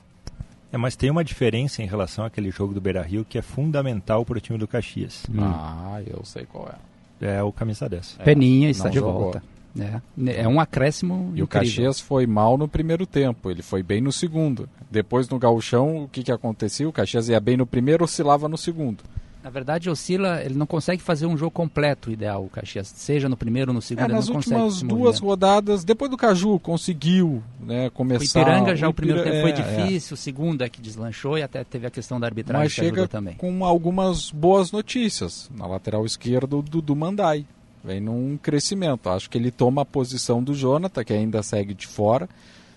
[0.71, 4.25] É, mas tem uma diferença em relação àquele jogo do Beira Rio que é fundamental
[4.25, 5.25] para o time do Caxias.
[5.31, 5.39] Hum.
[5.41, 6.89] Ah, eu sei qual é.
[7.21, 8.17] É o camisa 10.
[8.21, 9.13] É, Peninha está de jogou.
[9.15, 9.43] volta.
[9.79, 11.15] É, é um acréscimo.
[11.15, 11.45] E incrível.
[11.45, 14.69] o Caxias foi mal no primeiro tempo, ele foi bem no segundo.
[14.91, 16.89] Depois no gauchão, o que, que acontecia?
[16.89, 19.03] O Caxias ia bem no primeiro, oscilava no segundo.
[19.43, 22.89] Na verdade, oscila, ele não consegue fazer um jogo completo ideal, o Caxias.
[22.89, 27.43] Seja no primeiro ou no segundo, é, nas últimas duas rodadas, depois do Caju, conseguiu
[27.61, 28.41] né, começar...
[28.41, 29.57] O Ipiranga já o, primeiro tempo foi é, é.
[29.87, 30.15] difícil, é.
[30.15, 33.37] o segundo é que deslanchou e até teve a questão da arbitragem Mas chega também.
[33.37, 35.49] com algumas boas notícias.
[35.55, 37.47] Na lateral esquerda do, do Mandai.
[37.83, 39.09] Vem num crescimento.
[39.09, 42.29] Acho que ele toma a posição do Jonathan, que ainda segue de fora,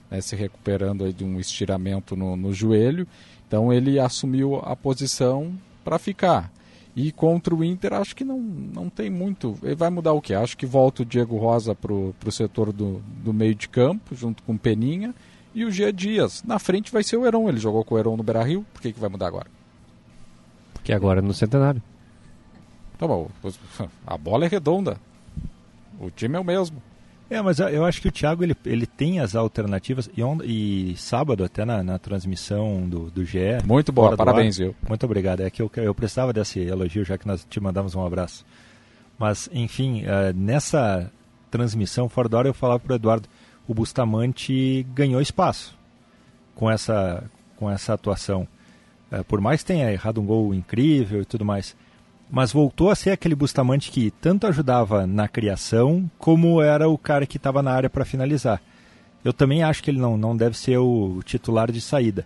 [0.09, 3.07] né, se recuperando aí de um estiramento no, no joelho.
[3.47, 6.51] Então ele assumiu a posição para ficar.
[6.95, 9.57] E contra o Inter, acho que não, não tem muito.
[9.63, 10.33] Ele vai mudar o que?
[10.33, 14.43] Acho que volta o Diego Rosa para o setor do, do meio de campo, junto
[14.43, 15.15] com o Peninha.
[15.53, 16.43] E o Gia Dias.
[16.43, 17.49] Na frente vai ser o Heron.
[17.49, 18.65] Ele jogou com o Heron no Beira Rio.
[18.73, 19.47] Por que, que vai mudar agora?
[20.73, 21.81] Porque agora é no centenário.
[23.77, 23.87] Tá.
[24.05, 24.97] A bola é redonda.
[25.99, 26.81] O time é o mesmo.
[27.29, 30.95] É, mas eu acho que o Thiago ele, ele tem as alternativas e, on, e
[30.97, 33.39] sábado até na, na transmissão do, do GE.
[33.65, 34.75] Muito boa, parabéns, viu?
[34.85, 35.39] Muito obrigado.
[35.39, 38.45] É que eu, eu precisava desse elogio já que nós te mandamos um abraço.
[39.17, 41.09] Mas, enfim, uh, nessa
[41.49, 43.29] transmissão fora do ar eu falava para o Eduardo,
[43.65, 45.77] o Bustamante ganhou espaço
[46.53, 47.23] com essa,
[47.55, 48.45] com essa atuação.
[49.09, 51.77] Uh, por mais que tenha errado um gol incrível e tudo mais,
[52.31, 57.25] mas voltou a ser aquele Bustamante que tanto ajudava na criação, como era o cara
[57.25, 58.61] que estava na área para finalizar.
[59.23, 62.25] Eu também acho que ele não, não deve ser o titular de saída.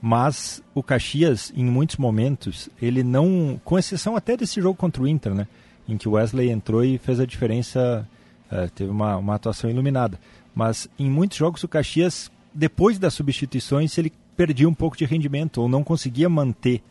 [0.00, 3.58] Mas o Caxias, em muitos momentos, ele não.
[3.64, 5.48] Com exceção até desse jogo contra o Inter, né?
[5.88, 8.06] Em que o Wesley entrou e fez a diferença,
[8.52, 10.20] uh, teve uma, uma atuação iluminada.
[10.54, 15.62] Mas em muitos jogos o Caxias, depois das substituições, ele perdia um pouco de rendimento
[15.62, 16.82] ou não conseguia manter.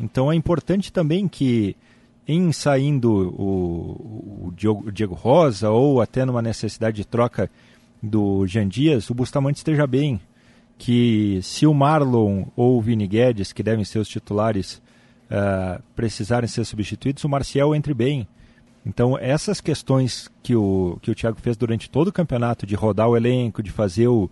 [0.00, 1.76] Então é importante também que
[2.30, 7.50] em saindo o, o, Diogo, o Diego Rosa ou até numa necessidade de troca
[8.00, 10.20] do Jean Dias, o Bustamante esteja bem.
[10.78, 14.80] Que se o Marlon ou o Vini Guedes, que devem ser os titulares,
[15.30, 18.26] uh, precisarem ser substituídos, o Marcial entre bem.
[18.86, 23.08] Então, essas questões que o, que o Thiago fez durante todo o campeonato, de rodar
[23.08, 24.30] o elenco, de fazer o,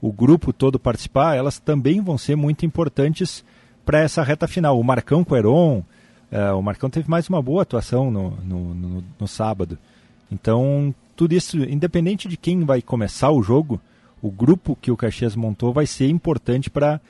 [0.00, 3.44] o grupo todo participar, elas também vão ser muito importantes
[3.84, 4.80] para essa reta final.
[4.80, 5.84] O Marcão com o Heron,
[6.32, 9.78] uh, o Marcão teve mais uma boa atuação no, no, no, no sábado.
[10.30, 13.80] Então, tudo isso, independente de quem vai começar o jogo,
[14.22, 17.00] o grupo que o Caxias montou vai ser importante para,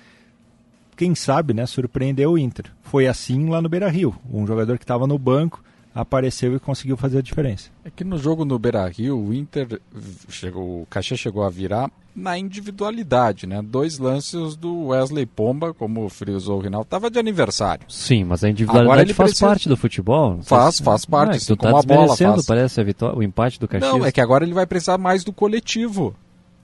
[1.00, 2.66] quem sabe, né, surpreender o Inter.
[2.82, 4.14] Foi assim lá no Beira Rio.
[4.30, 5.64] Um jogador que estava no banco
[5.94, 7.70] apareceu e conseguiu fazer a diferença.
[7.84, 9.80] É que no jogo no Beira Rio, o Inter,
[10.28, 13.62] chegou, o Caxias chegou a virar na individualidade, né?
[13.62, 17.84] Dois lances do Wesley Pomba, como frisou o Rinaldo, estava de aniversário.
[17.88, 19.46] Sim, mas a individualidade faz precisa...
[19.46, 20.40] parte do futebol.
[20.42, 22.46] Faz, faz parte, sim, como tá a bola faz.
[22.46, 23.92] parece a vitória, o empate do Caxias.
[23.92, 26.14] Não, é que agora ele vai precisar mais do coletivo.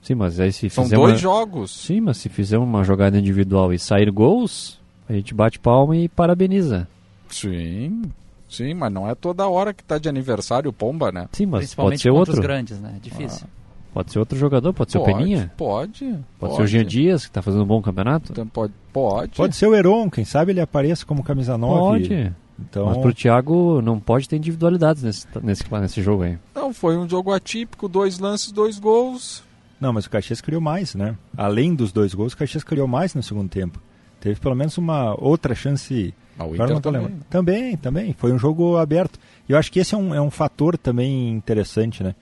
[0.01, 1.17] Sim, mas aí se São fizer dois uma...
[1.17, 1.71] jogos.
[1.85, 6.07] Sim, mas se fizer uma jogada individual e sair gols, a gente bate palma e
[6.07, 6.87] parabeniza.
[7.29, 8.03] Sim.
[8.49, 11.27] Sim, mas não é toda hora que está de aniversário o Pomba, né?
[11.31, 12.33] Sim, mas pode ser outro.
[12.33, 12.93] os grandes, né?
[12.95, 13.47] É difícil.
[13.51, 13.57] Ah.
[13.93, 15.51] Pode ser outro jogador, pode ser pode, o Peninha?
[15.57, 16.05] Pode.
[16.05, 18.31] Pode, pode ser o Jean Dias, que está fazendo um bom campeonato?
[18.31, 19.31] Então, pode, pode.
[19.35, 21.79] Pode ser o Heron, quem sabe ele apareça como camisa 9.
[21.79, 22.35] Pode.
[22.59, 22.85] Então...
[22.87, 26.37] Mas pro Thiago não pode ter individualidades nesse, nesse, nesse jogo aí.
[26.53, 29.43] Não, foi um jogo atípico, dois lances, dois gols.
[29.79, 31.15] Não, mas o Caxias criou mais, né?
[31.35, 33.79] Além dos dois gols, o Caxias criou mais no segundo tempo.
[34.19, 36.13] Teve pelo menos uma outra chance.
[36.37, 37.19] Ah, o Inter também.
[37.29, 38.13] também, também.
[38.13, 39.19] Foi um jogo aberto.
[39.47, 42.15] E eu acho que esse é um, é um fator também interessante, né?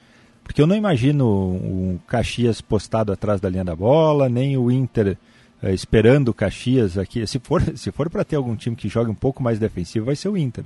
[0.43, 5.17] Porque eu não imagino o Caxias postado atrás da linha da bola, nem o Inter
[5.61, 7.25] eh, esperando o Caxias aqui.
[7.25, 10.15] Se for, se for para ter algum time que jogue um pouco mais defensivo, vai
[10.15, 10.65] ser o Inter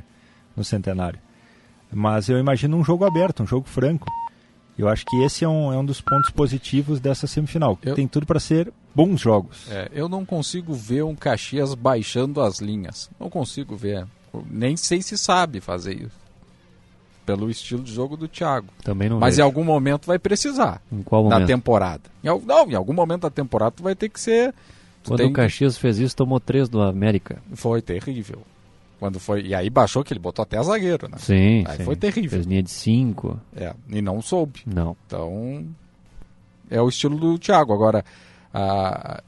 [0.56, 1.20] no Centenário.
[1.92, 4.08] Mas eu imagino um jogo aberto, um jogo franco.
[4.78, 7.78] Eu acho que esse é um, é um dos pontos positivos dessa semifinal.
[7.84, 7.96] Eu...
[7.96, 9.70] Tem tudo para ser bons jogos.
[9.72, 13.10] É, eu não consigo ver um Caxias baixando as linhas.
[13.20, 14.06] Não consigo ver.
[14.50, 16.20] Nem sei se sabe fazer isso.
[17.26, 18.68] Pelo estilo de jogo do Thiago.
[18.84, 19.42] Também não Mas vejo.
[19.42, 20.82] em algum momento vai precisar.
[20.92, 21.40] Em qual momento?
[21.42, 22.04] Na temporada.
[22.24, 24.54] Em, não, em algum momento da temporada tu vai ter que ser.
[25.06, 25.28] Quando tem...
[25.28, 27.42] o Caxias fez isso, tomou três do América.
[27.54, 28.42] Foi terrível.
[29.00, 29.44] Quando foi.
[29.44, 31.18] E aí baixou que ele botou até zagueiro, né?
[31.20, 31.64] Sim.
[31.68, 31.84] Aí sim.
[31.86, 32.32] foi terrível.
[32.32, 33.40] Fez linha de cinco.
[33.56, 34.62] É, e não soube.
[34.66, 34.96] Não.
[35.06, 35.66] Então.
[36.70, 37.74] É o estilo do Thiago.
[37.74, 38.04] Agora,
[38.54, 39.22] a,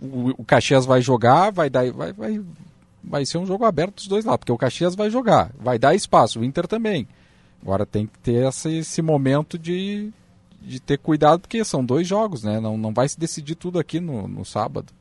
[0.00, 1.90] o, o Caxias vai jogar, vai dar.
[1.92, 2.40] Vai, vai,
[3.02, 5.94] vai ser um jogo aberto dos dois lados, porque o Caxias vai jogar, vai dar
[5.94, 7.08] espaço, o Inter também.
[7.62, 10.10] Agora tem que ter essa, esse momento de,
[10.60, 12.60] de ter cuidado, porque são dois jogos, né?
[12.60, 14.92] Não, não vai se decidir tudo aqui no, no sábado.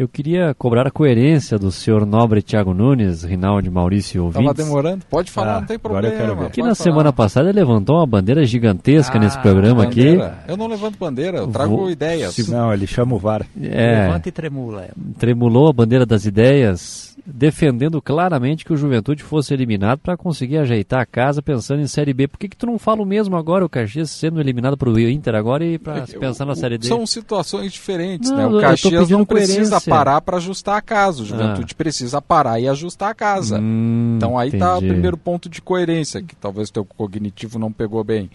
[0.00, 4.46] Eu queria cobrar a coerência do senhor nobre Tiago Nunes, Rinaldi Maurício ouvintes.
[4.46, 5.04] Tava demorando?
[5.04, 6.48] Pode falar, ah, não tem problema.
[6.48, 6.74] Que na falar.
[6.74, 10.26] semana passada ele levantou uma bandeira gigantesca ah, nesse programa bandeira.
[10.28, 10.52] aqui.
[10.52, 11.90] Eu não levanto bandeira, eu trago Vou...
[11.90, 12.34] ideias.
[12.34, 12.50] Se...
[12.50, 13.44] Não, ele chama o VAR.
[13.60, 14.88] É, Levanta e tremula.
[15.18, 21.00] Tremulou a bandeira das ideias defendendo claramente que o Juventude fosse eliminado para conseguir ajeitar
[21.00, 22.28] a casa pensando em Série B.
[22.28, 24.98] Por que, que tu não fala o mesmo agora, o Caxias sendo eliminado para o
[24.98, 26.88] Inter agora e para é, pensar na Série D?
[26.88, 28.46] São situações diferentes, não, né?
[28.46, 31.76] O Caxias não precisa parar para ajustar a casa, o Juventude ah.
[31.76, 33.58] precisa parar e ajustar a casa.
[33.58, 37.72] Hum, então aí está o primeiro ponto de coerência, que talvez o teu cognitivo não
[37.72, 38.30] pegou bem.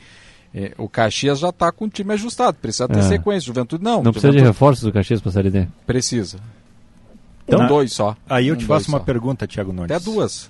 [0.57, 3.01] É, o Caxias já está com o time ajustado, precisa ter é.
[3.01, 3.45] sequência.
[3.47, 3.97] Juventude não.
[3.97, 4.21] Não Juventude...
[4.21, 5.67] precisa de reforços do Caxias para a Série D?
[5.85, 6.37] Precisa.
[7.47, 8.15] Então, dois só.
[8.27, 9.03] Aí eu um te faço uma só.
[9.03, 9.91] pergunta, Thiago Nunes.
[9.91, 10.49] Até duas.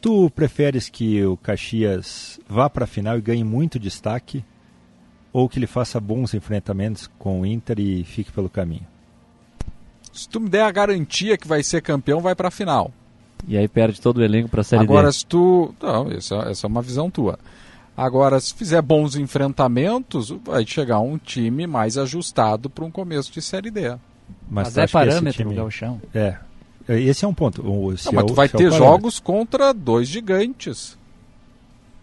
[0.00, 4.44] Tu preferes que o Caxias vá para a final e ganhe muito destaque
[5.32, 8.86] ou que ele faça bons enfrentamentos com o Inter e fique pelo caminho?
[10.12, 12.90] Se tu me der a garantia que vai ser campeão, vai para a final.
[13.46, 15.12] E aí perde todo o elenco para a Série Agora, D.
[15.12, 15.74] se tu...
[15.80, 17.38] Não, essa, essa é uma visão tua.
[17.96, 23.40] Agora, se fizer bons enfrentamentos, vai chegar um time mais ajustado para um começo de
[23.42, 23.96] Série D.
[24.48, 25.60] Mas, mas é parâmetro time...
[25.60, 26.00] o chão.
[26.14, 26.36] É.
[26.88, 27.62] Esse é um ponto.
[27.62, 30.98] O, não, mas tu vai ter é jogos contra dois gigantes.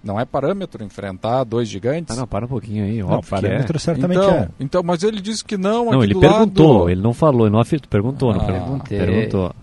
[0.03, 2.15] Não é parâmetro enfrentar dois gigantes?
[2.15, 2.99] Ah, não, para um pouquinho aí.
[2.99, 3.80] Não, parâmetro é.
[3.80, 4.49] certamente então, é.
[4.59, 5.91] Então, mas ele disse que não.
[5.91, 6.89] Não, ele perguntou, lado...
[6.89, 7.88] ele não falou, ele não afirmou.
[7.89, 8.97] Perguntou, ah, não perguntei.
[8.99, 9.55] Perguntou.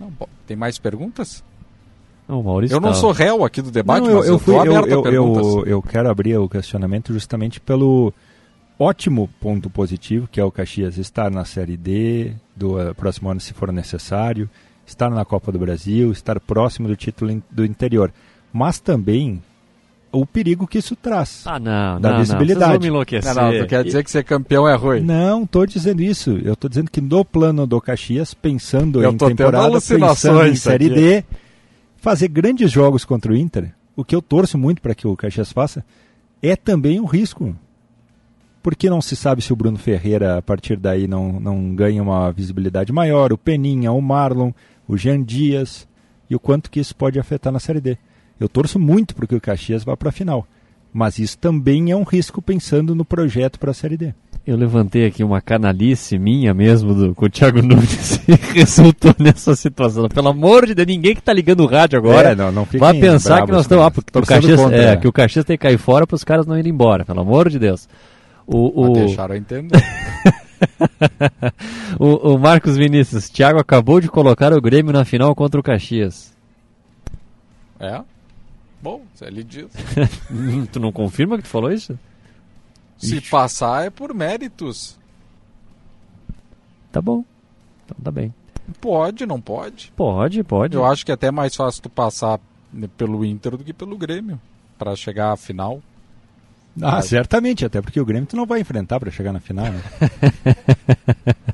[0.00, 0.12] Não,
[0.46, 1.44] tem mais perguntas?
[2.26, 2.94] Não, Maurício eu não tá...
[2.94, 5.82] sou réu aqui do debate, não, eu, mas eu, eu, fui, eu, eu, eu, eu
[5.82, 8.12] quero abrir o questionamento justamente pelo
[8.78, 13.40] ótimo ponto positivo, que é o Caxias estar na Série D do uh, próximo ano,
[13.40, 14.48] se for necessário,
[14.86, 18.12] estar na Copa do Brasil, estar próximo do título do interior.
[18.52, 19.42] Mas também
[20.10, 21.42] o perigo que isso traz.
[21.44, 22.60] Ah, não, da não, visibilidade.
[22.60, 23.34] Não, vocês vão me enlouquecer.
[23.34, 25.00] Não, não, tu quer dizer que ser campeão é ruim.
[25.00, 26.38] Não, tô dizendo isso.
[26.42, 30.86] Eu tô dizendo que no plano do Caxias, pensando Eu em temporada, pensando em Série
[30.86, 30.94] aqui.
[30.94, 31.24] D,
[31.98, 35.52] fazer grandes jogos contra o Inter, o que eu torço muito para que o Caxias
[35.52, 35.84] faça,
[36.42, 37.54] é também um risco.
[38.68, 42.30] Porque não se sabe se o Bruno Ferreira, a partir daí, não, não ganha uma
[42.30, 44.52] visibilidade maior, o Peninha, o Marlon,
[44.86, 45.88] o Jean Dias,
[46.28, 47.96] e o quanto que isso pode afetar na Série D.
[48.38, 50.46] Eu torço muito para que o Caxias vá para a final.
[50.92, 54.12] Mas isso também é um risco pensando no projeto para a Série D.
[54.46, 59.56] Eu levantei aqui uma canalice minha mesmo do, com o Thiago Nunes e resultou nessa
[59.56, 60.10] situação.
[60.10, 62.92] Pelo amor de Deus, ninguém que tá ligando o rádio agora É, não, não vai
[63.00, 63.86] pensar bravos que nós estamos.
[63.86, 64.96] Ah, porque o Caxias, contra, é, é.
[64.96, 67.48] que o Caxias tem que cair fora para os caras não irem embora, pelo amor
[67.48, 67.88] de Deus.
[68.50, 68.92] O, o...
[68.94, 69.76] Deixaram entender.
[72.00, 76.34] o, o Marcos Vinícius, Thiago acabou de colocar o Grêmio na final contra o Caxias.
[77.78, 78.02] É?
[78.82, 79.66] Bom, se ele diz.
[80.72, 81.98] tu não confirma que tu falou isso?
[82.96, 84.98] Se passar é por méritos.
[86.90, 87.22] Tá bom.
[87.84, 88.34] Então tá bem.
[88.80, 89.92] Pode, não pode?
[89.94, 90.74] Pode, pode.
[90.74, 92.40] Eu acho que é até mais fácil tu passar
[92.72, 94.40] né, pelo Inter do que pelo Grêmio
[94.78, 95.82] para chegar à final.
[96.82, 99.66] Ah, Mas- certamente, até porque o Grêmio tu não vai enfrentar para chegar na final,
[99.66, 99.82] né?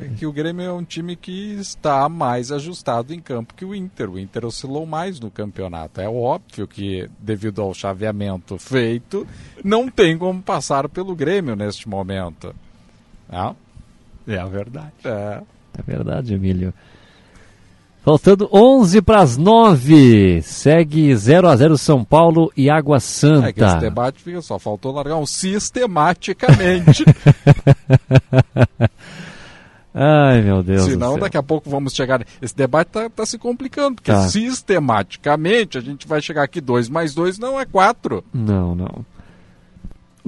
[0.00, 3.74] É que o Grêmio é um time que está mais ajustado em campo que o
[3.74, 4.08] Inter.
[4.08, 6.00] O Inter oscilou mais no campeonato.
[6.00, 9.26] É óbvio que, devido ao chaveamento feito,
[9.64, 12.54] não tem como passar pelo Grêmio neste momento.
[13.28, 13.56] Não?
[14.26, 14.92] É a verdade.
[15.04, 15.42] É.
[15.76, 16.72] É verdade, Emílio.
[18.02, 20.40] Faltando 11 para as 9.
[20.42, 23.48] Segue 0 a 0 São Paulo e Água Santa.
[23.48, 27.04] É que esse debate fica só, faltou largar um sistematicamente.
[29.94, 30.84] Ai, meu Deus.
[30.84, 32.24] do Senão, daqui a pouco vamos chegar.
[32.40, 34.28] Esse debate está se complicando, porque Tá.
[34.28, 38.24] sistematicamente a gente vai chegar aqui 2 mais 2 não é 4.
[38.32, 39.04] Não, não.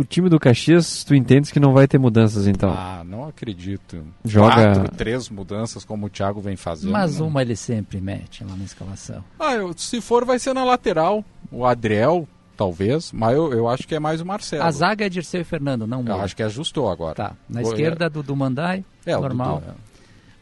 [0.00, 2.70] O time do Caxias, tu entendes que não vai ter mudanças então?
[2.70, 4.02] Ah, não acredito.
[4.24, 6.90] Joga- Quatro, três mudanças como o Thiago vem fazendo.
[6.92, 7.28] Mas não.
[7.28, 9.22] uma ele sempre mete lá na escalação.
[9.38, 11.22] Ah, eu- se for, vai ser na lateral.
[11.52, 12.26] O Adriel,
[12.56, 14.62] talvez, mas eu, eu acho que é mais o Marcelo.
[14.64, 16.16] A zaga é Dirceu e Fernando, não Eu muda.
[16.22, 17.14] acho que ajustou agora.
[17.14, 17.32] Tá.
[17.48, 19.56] Na Vou- esquerda, Dudu Mandai, É, o normal.
[19.60, 19.89] Dudu, é.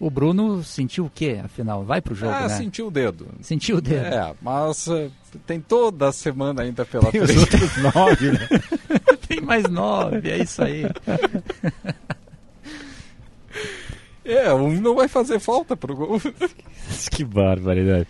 [0.00, 1.84] O Bruno sentiu o quê, afinal?
[1.84, 2.48] Vai pro jogo, Ah, né?
[2.50, 3.26] sentiu o dedo.
[3.40, 4.04] Sentiu o dedo.
[4.06, 5.10] É, mas eh,
[5.44, 7.38] tem toda a semana ainda pela Tem frente.
[7.40, 8.48] outros nove, né?
[9.26, 10.84] Tem mais nove, é isso aí.
[14.24, 16.20] É, um não vai fazer falta pro gol.
[17.10, 18.06] que barbaridade.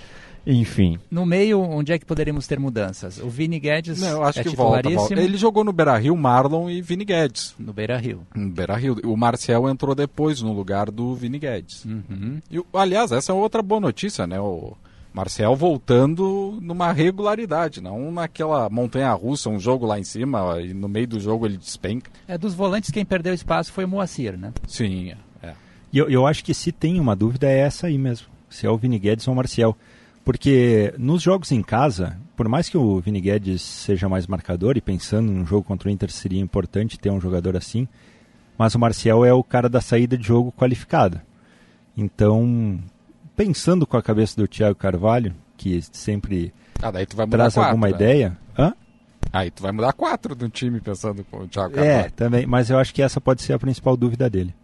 [0.51, 0.99] Enfim.
[1.11, 3.19] No meio, onde é que poderíamos ter mudanças?
[3.19, 5.23] O Vini Guedes Não, eu acho é que volta, titularíssimo volta.
[5.23, 7.55] Ele jogou no Beira-Rio, Marlon e Vini Guedes.
[7.59, 8.27] no Beira-Rio.
[8.35, 8.97] No Beira-Rio.
[9.05, 11.85] O Marcel entrou depois no lugar do Vini Guedes.
[11.85, 12.41] Uhum.
[12.51, 14.41] E, aliás, essa é outra boa notícia, né?
[14.41, 14.75] O
[15.13, 21.09] Marcel voltando numa regularidade, não naquela montanha-russa, um jogo lá em cima e no meio
[21.09, 22.11] do jogo ele despenca.
[22.27, 24.53] É dos volantes quem perdeu espaço foi o Moacir, né?
[24.67, 25.11] Sim,
[25.43, 25.53] é.
[25.93, 28.27] E eu, eu acho que se tem uma dúvida é essa aí mesmo.
[28.49, 29.77] Se é o Vini Guedes ou o Marcial.
[30.29, 34.81] Porque nos jogos em casa, por mais que o Vini Guedes seja mais marcador, e
[34.83, 37.89] pensando num jogo contra o Inter seria importante ter um jogador assim,
[38.59, 41.25] mas o Marcial é o cara da saída de jogo qualificada.
[41.97, 42.79] Então,
[43.35, 46.53] pensando com a cabeça do Thiago Carvalho, que sempre
[46.83, 47.95] Ah, traz quatro, alguma né?
[47.95, 48.37] ideia.
[48.59, 48.75] Hã?
[49.33, 52.13] Aí tu vai mudar quatro do time pensando com o Thiago É, Carvalho.
[52.13, 54.55] também, mas eu acho que essa pode ser a principal dúvida dele.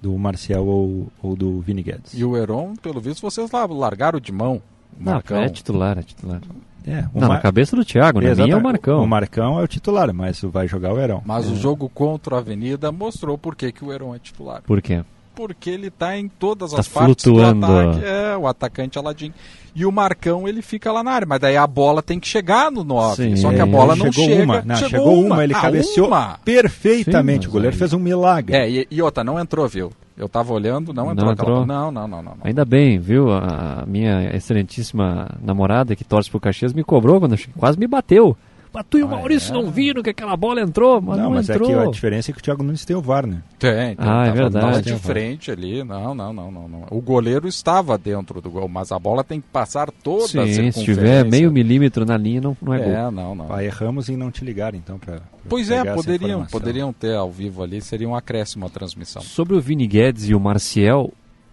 [0.00, 2.14] Do Marcial ou, ou do Vini Guedes.
[2.14, 4.62] E o Heron, pelo visto, vocês lá largaram de mão.
[4.98, 5.38] O Não, Marcão.
[5.42, 6.40] é titular, é titular.
[6.86, 8.26] É, o Não, Mar- na cabeça do Thiago, né?
[8.26, 8.46] Exatamente.
[8.52, 9.02] Nem é o Marcão.
[9.02, 11.22] O Marcão é o titular, mas vai jogar o Herão.
[11.26, 14.62] Mas o jogo contra a Avenida mostrou por que, que o Heron é titular.
[14.62, 15.04] Por quê?
[15.34, 17.66] Porque ele tá em todas Tá as partes flutuando.
[17.66, 18.04] do ataque.
[18.04, 19.32] É, o atacante Aladim.
[19.74, 21.26] E o Marcão, ele fica lá na área.
[21.26, 23.16] Mas daí a bola tem que chegar no 9.
[23.16, 23.36] Sim.
[23.36, 24.42] Só que a bola não chegou chega.
[24.44, 26.38] uma, não, chegou, chegou uma, ele Ah, cabeceou uma.
[26.44, 27.44] perfeitamente.
[27.44, 28.56] Sim, o goleiro mas fez um milagre.
[28.56, 29.90] É, e, e outra, não entrou, viu?
[30.16, 31.30] Eu tava olhando, não Não entrou.
[31.30, 31.66] aquela entrou?
[31.66, 32.32] Não, não, não, não.
[32.32, 32.38] não.
[32.42, 33.30] Ainda bem, viu?
[33.30, 38.36] A minha excelentíssima namorada que torce pro Caxias me cobrou quando eu quase me bateu.
[38.78, 39.54] Mas tu e o Ah, Maurício é?
[39.54, 41.68] não viram que aquela bola entrou, mas não, não, mas entrou.
[41.68, 43.42] é que a diferença é que o Thiago Nunes tem o VAR, né?
[43.58, 43.96] Tem, tem.
[43.98, 44.82] Ah, é verdade.
[44.82, 45.82] De a frente ali.
[45.82, 46.86] Não, não, não, não, não.
[46.90, 50.46] O goleiro estava dentro do gol, mas a bola tem que passar toda a Sim,
[50.46, 50.84] se circunferência.
[50.94, 52.88] tiver meio milímetro na linha, não, não é, gol.
[52.92, 53.52] É, não, não.
[53.52, 57.32] Ah, erramos em não te ligar, então, pra, pra Pois é, poderiam, poderiam ter ao
[57.32, 59.20] vivo ali, seria um acréscimo à transmissão.
[59.22, 61.10] Sobre o Vini Guedes e o Marcial,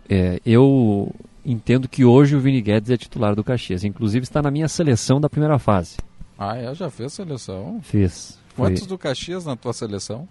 [0.07, 1.11] é, eu
[1.43, 3.83] entendo que hoje o Vini Guedes é titular do Caxias.
[3.83, 5.97] Inclusive está na minha seleção da primeira fase.
[6.37, 7.79] Ah, é, já fez seleção.
[7.83, 8.07] Foi
[8.55, 10.27] Quantos do Caxias na tua seleção?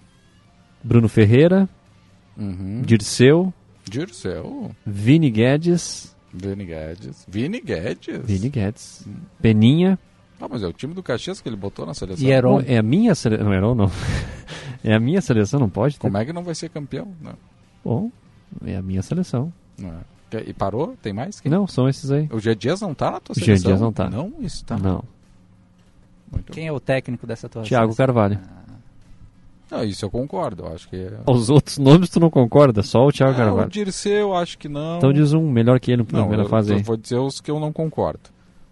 [0.82, 1.68] Bruno Ferreira,
[2.36, 2.82] Uhum.
[2.82, 3.52] Dirceu,
[3.88, 7.24] Dirceu, Vini Guedes, Vini Guedes.
[7.28, 8.20] Vini Guedes?
[8.24, 9.06] Vini Guedes,
[9.40, 9.98] Peninha,
[10.40, 12.26] Ah, mas é o time do Caxias que ele botou na seleção.
[12.28, 12.42] E.
[12.42, 13.46] Bom, é a minha seleção.
[13.46, 13.90] Não, Heron não.
[14.82, 16.00] é a minha seleção, não pode ter.
[16.00, 17.14] Como é que não vai ser campeão?
[17.22, 17.34] Não.
[17.84, 18.10] Bom,
[18.64, 19.52] é a minha seleção.
[19.80, 20.14] É.
[20.48, 20.96] E parou?
[21.00, 21.40] Tem mais?
[21.40, 21.50] Quem?
[21.50, 22.28] Não, são esses aí.
[22.32, 23.70] O G Dias não tá na tua O G seleção?
[23.70, 24.10] Dias não tá.
[24.10, 24.76] Não está.
[24.76, 25.04] Não.
[26.30, 27.68] Muito Quem é o técnico dessa atuação?
[27.68, 28.38] Thiago Carvalho.
[29.70, 30.66] Não, isso eu concordo.
[30.66, 30.96] Acho que.
[30.96, 33.66] é- Os outros nomes tu não concorda, só o Thiago Ah, Carvalho.
[33.66, 34.98] o Dirceu, eu acho que não.
[34.98, 37.40] Então diz um melhor que ele na Não, primeira eu, fase eu vou dizer os
[37.40, 38.20] que eu não concordo.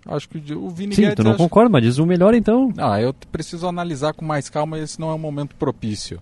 [0.07, 1.17] Acho que o Vini Sim, Guedes.
[1.17, 2.73] tu não acho- concorda, mas diz um melhor então.
[2.77, 6.21] Ah, eu preciso analisar com mais calma esse não é um momento propício.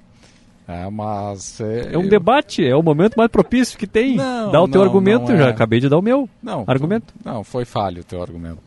[0.68, 1.60] É, mas.
[1.60, 4.14] É, É um eu- debate, é o momento mais propício que tem.
[4.16, 5.50] Não, Dá o teu não, argumento, não já é.
[5.50, 7.12] acabei de dar o meu Não, argumento.
[7.24, 8.58] Não, foi falho o teu argumento.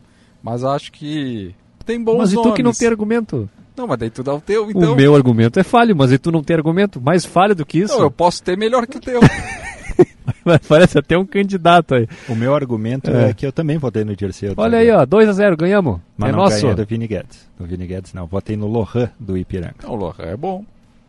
[0.42, 1.54] Mas acho que.
[1.84, 3.48] Tem bons Mas e tu que não tem argumento?
[3.76, 4.92] Não, mas daí tu dá o teu, então.
[4.92, 7.00] O meu argumento é falho, mas e tu não tem argumento?
[7.00, 7.94] Mais falho do que isso?
[7.94, 9.20] Não, eu posso ter melhor que o teu.
[10.68, 12.08] Parece até um candidato aí.
[12.28, 13.30] O meu argumento É.
[13.30, 14.54] é, que eu também votei no Dirceu.
[14.56, 16.00] Olha aí, ó, 2x0, ganhamos.
[16.16, 16.60] Mas é não nosso.
[16.60, 17.48] ganhei do Vini Guedes.
[17.58, 18.26] Do Vini Guedes não.
[18.26, 19.74] Votei no Lohan do Ipiranga.
[19.82, 20.64] Não, Lohan é bom.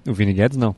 [0.07, 0.75] O Vini Guedes não.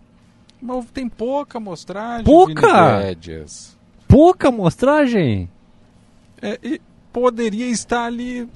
[0.61, 2.25] Mas tem pouca amostragem.
[2.25, 2.97] Pouca?
[2.99, 3.77] Vini Guedes.
[4.07, 5.49] Pouca amostragem.
[6.41, 6.81] É, e
[7.19, 8.47] poderia estar ali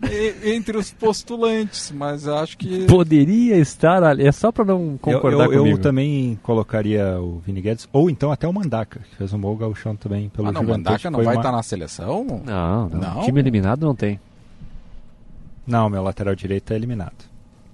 [0.43, 2.85] entre os postulantes, mas acho que.
[2.85, 4.27] Poderia estar ali.
[4.27, 5.77] É só pra não concordar eu, eu, comigo.
[5.77, 9.55] eu também colocaria o Vini Guedes, ou então até o Mandaca, que fez um bom
[9.55, 12.41] gauchão também pelo Ah, não, Juventude, Mandaca não vai uma- estar na seleção?
[12.45, 12.99] Não, não.
[12.99, 13.21] Não?
[13.23, 14.19] Time eliminado não tem.
[15.65, 17.13] Não, meu lateral direito é eliminado.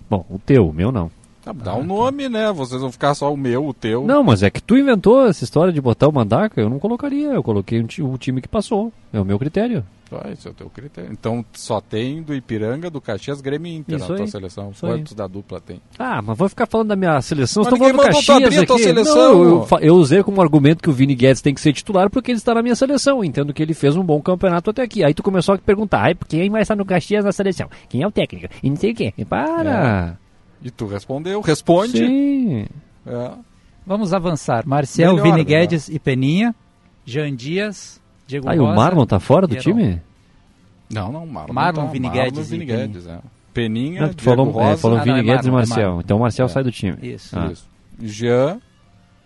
[0.09, 1.09] Bom, o teu, o meu não.
[1.43, 2.51] Tá, dá o nome, né?
[2.51, 4.05] Vocês vão ficar só o meu, o teu.
[4.05, 7.27] Não, mas é que tu inventou essa história de botar o Mandaca, eu não colocaria.
[7.29, 8.91] Eu coloquei um o time que passou.
[9.13, 9.85] É o meu critério.
[10.11, 11.11] Ah, esse é o teu critério.
[11.11, 14.71] Então só tem do Ipiranga, do Caxias, Grêmio e Inter Isso na tua aí, seleção.
[14.71, 14.91] isso aí.
[14.93, 15.81] Quantos da dupla tem?
[15.99, 17.63] Ah, mas vou ficar falando da minha seleção.
[17.63, 18.83] Mas Estou falando do Caxias abrir a tua aqui.
[18.85, 19.15] seleção.
[19.43, 22.31] Não, eu, eu usei como argumento que o Vini Guedes tem que ser titular porque
[22.31, 23.23] ele está na minha seleção.
[23.23, 25.03] Entendo que ele fez um bom campeonato até aqui.
[25.03, 27.69] Aí tu começou a perguntar, ai, quem vai estar no Caxias na seleção?
[27.89, 28.47] Quem é o técnico?
[28.63, 29.13] E não sei o quê.
[29.17, 30.17] E para!
[30.63, 31.97] E tu respondeu, responde.
[31.97, 32.65] Sim.
[33.05, 33.31] É.
[33.85, 34.65] Vamos avançar.
[34.67, 35.43] Marcel, Melhor, Vini né?
[35.43, 36.53] Guedes e Peninha.
[37.05, 38.71] Jean Dias, Diego Aí Rosa.
[38.71, 39.61] o Marlon tá fora do Heron.
[39.63, 40.01] time?
[40.89, 41.53] Não, não, Marlon.
[41.53, 41.91] Marlon, tá.
[41.91, 42.87] Vini Marlon Guedes Vini Peninha.
[42.87, 43.19] Guedes, é.
[43.53, 44.81] Peninha, Não, tu Diego falou, é, Rosa.
[44.81, 45.83] falou Ah, não, Vini é Guedes Marlon, e é Marcel.
[45.87, 46.01] Marlon.
[46.01, 46.49] Então o Marcel É.
[46.49, 46.97] sai do time.
[47.01, 47.37] Isso.
[47.39, 47.49] Ah.
[47.51, 47.67] Isso.
[47.99, 48.61] Jean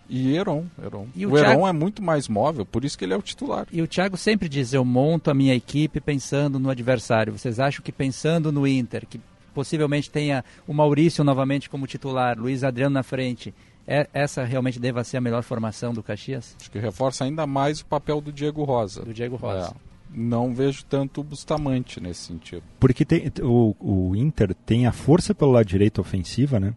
[0.10, 0.66] e Heron.
[0.84, 1.08] Heron.
[1.16, 3.66] E o o Heron é muito mais móvel, por isso que ele é o titular.
[3.72, 7.38] E o Thiago sempre diz: eu monto a minha equipe pensando no adversário.
[7.38, 9.20] Vocês acham que pensando no Inter, que
[9.54, 13.54] possivelmente tenha o Maurício novamente como titular, Luiz Adriano na frente,
[13.88, 16.56] é- essa realmente deva ser a melhor formação do Caxias?
[16.60, 19.04] Acho que reforça ainda mais o papel do Diego Rosa.
[19.04, 19.74] Do Diego Rosa.
[19.76, 19.92] É.
[20.14, 22.64] Não vejo tanto o Bustamante nesse sentido.
[22.80, 26.74] Porque tem, o, o Inter tem a força pelo lado direito ofensiva, né?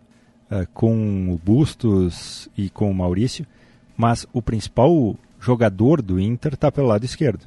[0.51, 3.47] Eh, com o Bustos e com o Maurício,
[3.97, 7.45] mas o principal jogador do Inter está pelo lado esquerdo.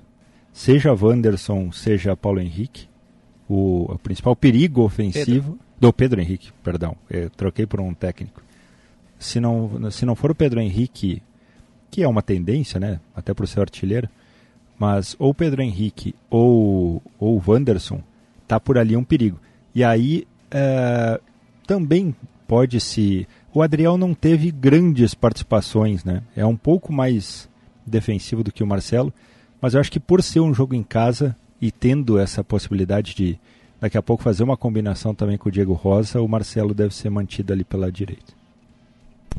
[0.51, 2.87] Seja Wanderson, seja Paulo Henrique,
[3.47, 8.41] o, o principal perigo ofensivo do Pedro Henrique, perdão, eu troquei por um técnico.
[9.19, 11.21] Se não, se não for o Pedro Henrique,
[11.89, 12.99] que é uma tendência, né?
[13.15, 14.09] Até por ser artilheiro,
[14.77, 18.01] mas ou Pedro Henrique ou, ou o Wanderson
[18.47, 19.39] tá por ali um perigo.
[19.73, 21.19] E aí é,
[21.65, 22.15] também
[22.47, 23.27] pode se.
[23.53, 26.21] O Adriel não teve grandes participações, né?
[26.35, 27.49] É um pouco mais
[27.85, 29.13] defensivo do que o Marcelo,
[29.61, 33.39] mas eu acho que por ser um jogo em casa e tendo essa possibilidade de
[33.79, 37.09] daqui a pouco fazer uma combinação também com o Diego Rosa, o Marcelo deve ser
[37.09, 38.33] mantido ali pela direita.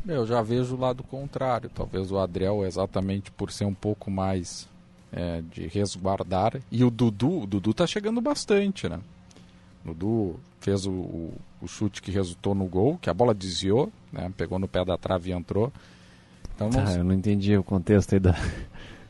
[0.07, 1.69] Eu já vejo o lado contrário.
[1.73, 4.67] Talvez o Adriel, exatamente por ser um pouco mais
[5.11, 6.59] é, de resguardar.
[6.71, 8.99] E o Dudu, o Dudu tá chegando bastante, né?
[9.85, 13.91] O Dudu fez o, o, o chute que resultou no gol, que a bola desviou,
[14.11, 14.31] né?
[14.35, 15.71] Pegou no pé da trave e entrou.
[16.55, 18.35] Então não, Tá, eu não entendi o contexto aí da.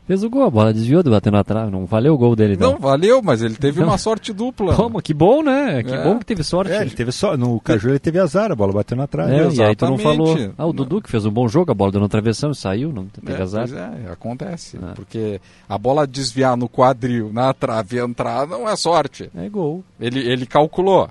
[0.09, 1.69] Fez o gol, a bola desviou do batendo na trave.
[1.69, 2.71] Não valeu o gol dele, então.
[2.71, 3.89] não valeu, mas ele teve Não.
[3.89, 4.73] uma sorte dupla.
[4.75, 4.99] Como?
[5.03, 5.83] Que bom, né?
[5.83, 6.03] Que É.
[6.03, 6.71] bom que teve sorte.
[6.71, 9.31] É, ele teve só no Caju ele teve azar, a bola bateu na trave.
[9.35, 10.01] É, e aí tu não Exatamente.
[10.01, 10.53] falou.
[10.57, 12.91] Ah, o Dudu que fez um bom jogo, a bola deu na travessão e saiu,
[12.91, 13.67] não teve É, azar.
[13.67, 14.79] pois é, acontece.
[14.81, 14.93] Ah.
[14.95, 15.39] Porque
[15.69, 19.29] a bola desviar no quadril, na trave e entrar, não é sorte.
[19.37, 19.83] É gol.
[19.99, 21.07] Ele, ele calculou.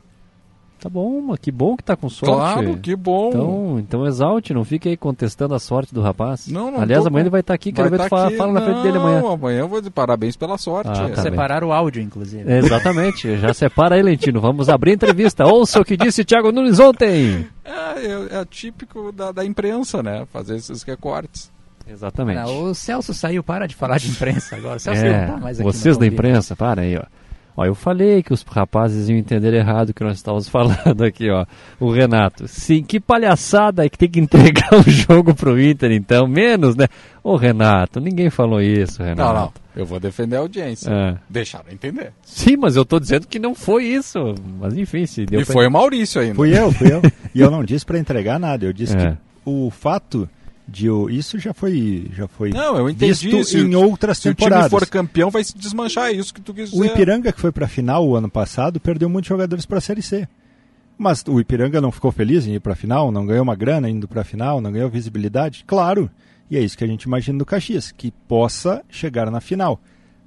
[0.80, 2.32] Tá bom, mas que bom que tá com sorte.
[2.36, 3.28] Claro, que bom.
[3.30, 6.46] Então, então exalte, não fique aí contestando a sorte do rapaz.
[6.46, 8.16] Não, não Aliás, tô amanhã com- ele vai estar aqui, quero Vai ver tu tá
[8.16, 9.32] fala, fala na frente dele Não, amanhã.
[9.34, 10.90] Amanhã eu vou dizer parabéns pela sorte.
[10.90, 11.16] Ah, tá bem.
[11.16, 12.48] Separar o áudio, inclusive.
[12.50, 14.40] Exatamente, já separa aí, Lentino.
[14.40, 15.44] Vamos abrir a entrevista.
[15.46, 17.46] Ouça o que disse Thiago Nunes ontem.
[17.64, 17.70] É,
[18.06, 20.26] é, é típico da, da imprensa, né?
[20.32, 21.50] Fazer esses recortes.
[21.90, 22.38] Exatamente.
[22.40, 24.76] Não, o Celso saiu, para de falar de imprensa agora.
[24.76, 26.14] O Celso É, não tá mais aqui vocês da convite.
[26.14, 27.02] imprensa, para aí, ó.
[27.60, 31.28] Ó, eu falei que os rapazes iam entender errado o que nós estávamos falando aqui,
[31.28, 31.44] ó.
[31.80, 32.46] O Renato.
[32.46, 36.28] Sim, que palhaçada é que tem que entregar o jogo pro Inter, então.
[36.28, 36.86] Menos, né?
[37.22, 39.34] Ô, Renato, ninguém falou isso, Renato.
[39.34, 39.52] Não, não.
[39.74, 40.88] Eu vou defender a audiência.
[40.88, 41.16] É.
[41.28, 42.12] Deixaram entender.
[42.22, 44.18] Sim, mas eu tô dizendo que não foi isso.
[44.60, 46.34] Mas enfim, se deu E pra- foi o Maurício ainda.
[46.36, 47.02] Fui eu, fui eu.
[47.34, 48.64] E eu não disse para entregar nada.
[48.64, 49.10] Eu disse É.
[49.12, 50.28] que o fato
[50.68, 53.28] de isso já foi já foi Não, eu entendi.
[53.30, 54.66] visto Se em outras se temporadas.
[54.66, 56.08] o time for campeão, vai se desmanchar.
[56.08, 56.80] É isso que tu quis dizer.
[56.82, 59.80] O Ipiranga que foi para a final o ano passado perdeu muitos jogadores para a
[59.80, 60.28] Série C.
[60.98, 63.88] Mas o Ipiranga não ficou feliz em ir para a final, não ganhou uma grana
[63.88, 65.64] indo para a final, não ganhou visibilidade?
[65.66, 66.10] Claro.
[66.50, 69.80] E é isso que a gente imagina do Caxias, que possa chegar na final.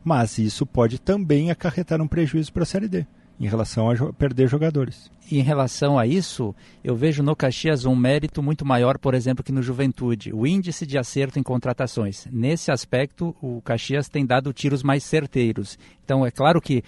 [0.03, 3.05] Mas isso pode também acarretar um prejuízo para a Série D,
[3.43, 5.09] em relação a jo- perder jogadores.
[5.31, 9.43] E em relação a isso, eu vejo no Caxias um mérito muito maior, por exemplo,
[9.43, 10.31] que no Juventude.
[10.33, 12.27] O índice de acerto em contratações.
[12.31, 15.79] Nesse aspecto, o Caxias tem dado tiros mais certeiros.
[16.05, 16.83] Então, é claro que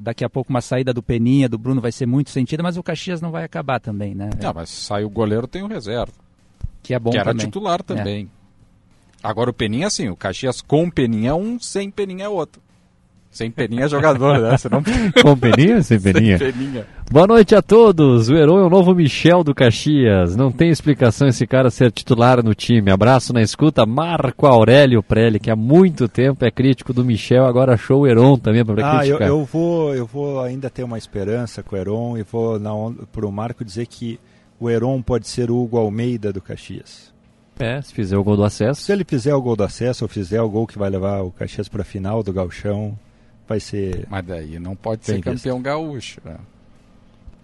[0.00, 2.82] daqui a pouco uma saída do Peninha, do Bruno, vai ser muito sentida, mas o
[2.82, 4.28] Caxias não vai acabar também, né?
[4.44, 6.12] Ah, mas sai o goleiro, tem o reserva.
[6.82, 7.46] Que é bom que era também.
[7.46, 8.28] titular também.
[9.22, 12.60] Agora o Peninha, assim, o Caxias com Peninha é um, sem Peninha é outro.
[13.30, 14.56] Sem Peninha é jogador, né?
[14.56, 14.82] Você não...
[15.22, 16.38] Com Peninha sem Peninha?
[16.38, 16.86] Sem Peninha.
[17.10, 18.28] Boa noite a todos.
[18.28, 20.34] O Heron é o novo Michel do Caxias.
[20.34, 22.90] Não tem explicação esse cara ser titular no time.
[22.90, 27.74] Abraço na escuta, Marco Aurélio Prelli, que há muito tempo é crítico do Michel, agora
[27.74, 29.28] achou o Heron também para Ah, eu, criticar.
[29.28, 33.04] eu vou, eu vou ainda ter uma esperança com o Heron e vou na onda,
[33.12, 34.18] pro Marco dizer que
[34.58, 37.12] o Heron pode ser o Hugo Almeida do Caxias.
[37.58, 38.82] É, se fizer o gol do acesso.
[38.82, 41.30] Se ele fizer o gol do acesso ou fizer o gol que vai levar o
[41.30, 42.96] Caxias para a final do Gauchão,
[43.48, 44.06] vai ser.
[44.10, 46.20] Mas daí não pode ser campeão gaúcho.
[46.24, 46.36] Né?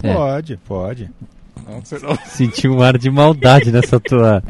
[0.03, 0.13] É.
[0.15, 1.11] Pode, pode.
[1.67, 1.83] Não.
[2.27, 4.43] Senti um ar de maldade nessa tua,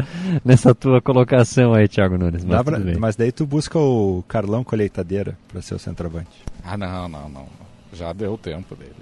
[0.44, 2.44] nessa tua colocação aí, Thiago Nunes.
[2.44, 6.30] Mas, pra- mas daí tu busca o Carlão Colheitadeira para ser o centroavante.
[6.64, 7.46] Ah, não, não, não.
[7.92, 8.92] Já deu o tempo dele.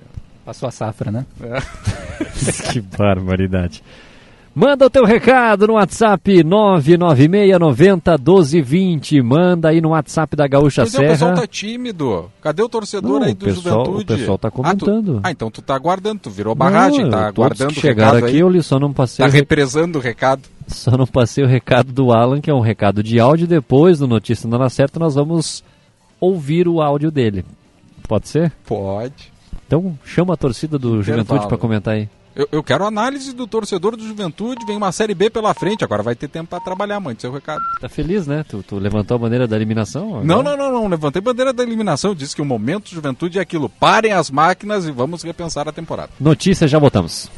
[0.45, 1.25] Passou a safra, né?
[1.41, 1.61] É.
[2.73, 3.83] que barbaridade.
[4.55, 9.23] Manda o teu recado no WhatsApp 996901220.
[9.23, 11.35] Manda aí no WhatsApp da Gaúcha é, o pessoal Serra.
[11.37, 12.31] tá tímido.
[12.43, 14.13] Cadê o torcedor Não, aí do pessoal- Juventude?
[14.13, 15.21] o pessoal tá Ah, tu- comentando.
[15.23, 18.39] Ah, então tu tá aguardando, tu virou barragem, Não, tá aguardando o recado aqui, aí.
[18.41, 20.43] eu li, só não passei Tá o represando o recado.
[20.69, 23.47] Só não passei o recado do Alan, que é um recado de áudio.
[23.47, 25.65] Depois do Notícia Não Dá Certo, nós vamos
[26.21, 27.43] ouvir o áudio dele.
[28.07, 28.53] Pode ser?
[28.67, 29.33] Pode.
[29.67, 31.23] Então chama a torcida do Intervalo.
[31.23, 32.07] Juventude para comentar aí.
[32.35, 36.03] Eu, eu quero análise do torcedor do Juventude, vem uma Série B pela frente, agora
[36.03, 37.61] vai ter tempo pra trabalhar, mãe, seu recado.
[37.79, 38.43] Tá feliz, né?
[38.49, 40.09] Tu, tu levantou a bandeira da eliminação?
[40.09, 40.25] agora?
[40.25, 43.43] Não, não, não, não, levantei bandeira da eliminação, disse que o momento do Juventude é
[43.43, 46.11] aquilo, parem as máquinas e vamos repensar a temporada.
[46.19, 47.31] Notícia, já voltamos.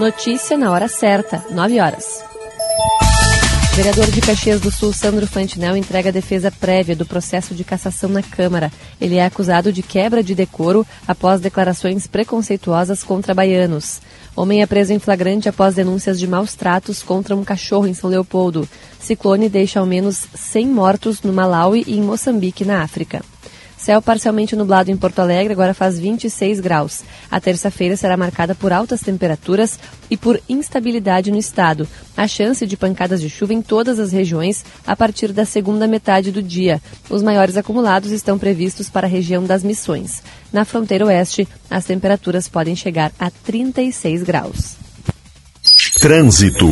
[0.00, 2.33] Notícia na hora certa, 9 horas.
[3.74, 8.08] Vereador de Caxias do Sul, Sandro Fantinel, entrega a defesa prévia do processo de cassação
[8.08, 8.70] na Câmara.
[9.00, 14.00] Ele é acusado de quebra de decoro após declarações preconceituosas contra baianos.
[14.36, 18.08] Homem é preso em flagrante após denúncias de maus tratos contra um cachorro em São
[18.08, 18.68] Leopoldo.
[19.00, 23.24] Ciclone deixa ao menos 100 mortos no Malawi e em Moçambique, na África.
[23.84, 27.02] Céu parcialmente nublado em Porto Alegre, agora faz 26 graus.
[27.30, 29.78] A terça-feira será marcada por altas temperaturas
[30.10, 31.86] e por instabilidade no estado.
[32.16, 36.32] Há chance de pancadas de chuva em todas as regiões a partir da segunda metade
[36.32, 36.80] do dia.
[37.10, 40.22] Os maiores acumulados estão previstos para a região das Missões.
[40.50, 44.76] Na fronteira oeste, as temperaturas podem chegar a 36 graus.
[46.00, 46.70] Trânsito.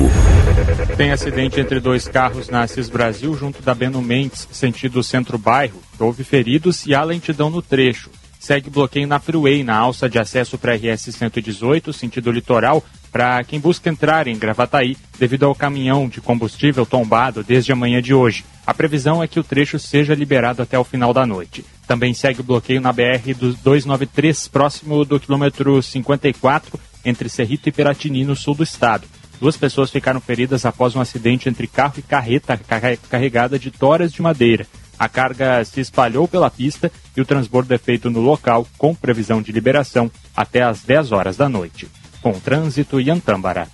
[0.96, 5.81] Tem acidente entre dois carros na Assis Brasil, junto da Beno Mendes, sentido centro-bairro.
[6.04, 8.10] Houve feridos e há lentidão no trecho.
[8.40, 13.60] Segue bloqueio na Freeway, na alça de acesso para RS 118, sentido litoral, para quem
[13.60, 18.44] busca entrar em Gravataí, devido ao caminhão de combustível tombado desde a manhã de hoje.
[18.66, 21.64] A previsão é que o trecho seja liberado até o final da noite.
[21.86, 28.24] Também segue bloqueio na BR do 293, próximo do quilômetro 54, entre Cerrito e Piratini,
[28.24, 29.06] no sul do estado.
[29.40, 34.12] Duas pessoas ficaram feridas após um acidente entre carro e carreta carre- carregada de toras
[34.12, 34.66] de madeira.
[35.02, 39.42] A carga se espalhou pela pista e o transbordo é feito no local, com previsão
[39.42, 41.88] de liberação até às 10 horas da noite.
[42.22, 43.66] Com trânsito e Antâmbara.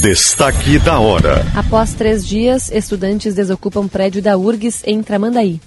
[0.00, 1.44] Destaque da hora.
[1.54, 5.60] Após três dias, estudantes desocupam prédio da URGS em Tramandaí.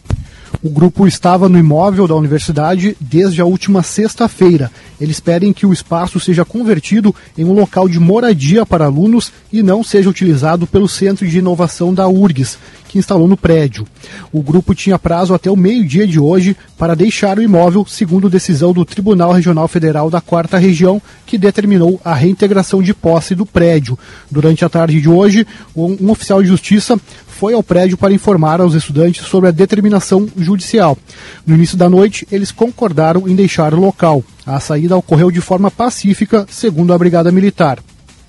[0.62, 4.72] O grupo estava no imóvel da universidade desde a última sexta-feira.
[5.00, 9.62] Eles pedem que o espaço seja convertido em um local de moradia para alunos e
[9.62, 13.88] não seja utilizado pelo Centro de Inovação da URGS, que instalou no prédio.
[14.32, 18.72] O grupo tinha prazo até o meio-dia de hoje para deixar o imóvel, segundo decisão
[18.72, 23.98] do Tribunal Regional Federal da Quarta Região, que determinou a reintegração de posse do prédio.
[24.30, 25.46] Durante a tarde de hoje,
[25.76, 26.96] um, oficial de justiça
[27.34, 30.98] foi ao prédio para informar aos estudantes sobre a determinação judicial.
[31.46, 34.24] No início da noite, eles concordaram em deixar o local.
[34.46, 37.80] A saída ocorreu de forma pacífica, segundo a Brigada Militar.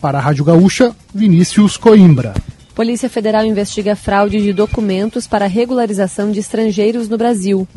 [0.01, 2.35] Para a Rádio Gaúcha, Vinícius Coimbra.
[2.75, 7.69] Polícia Federal investiga fraude de documentos para regularização de estrangeiros no Brasil.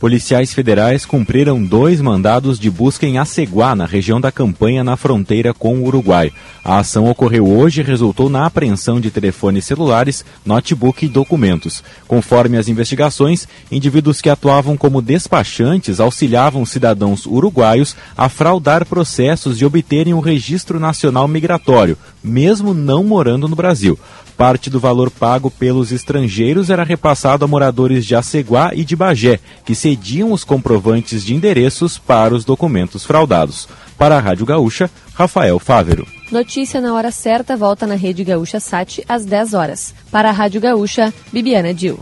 [0.00, 5.52] Policiais federais cumpriram dois mandados de busca em Aceguá, na região da campanha na fronteira
[5.52, 6.32] com o Uruguai.
[6.64, 11.84] A ação ocorreu hoje e resultou na apreensão de telefones celulares, notebook e documentos.
[12.08, 19.66] Conforme as investigações, indivíduos que atuavam como despachantes auxiliavam cidadãos uruguaios a fraudar processos e
[19.66, 23.98] obterem o registro nacional migratório, mesmo não morando no Brasil.
[24.40, 29.38] Parte do valor pago pelos estrangeiros era repassado a moradores de Aceguá e de Bagé,
[29.66, 33.68] que cediam os comprovantes de endereços para os documentos fraudados.
[33.98, 36.06] Para a Rádio Gaúcha, Rafael Fávero.
[36.32, 39.94] Notícia na hora certa volta na Rede Gaúcha Sat às 10 horas.
[40.10, 42.00] Para a Rádio Gaúcha, Bibiana Dil.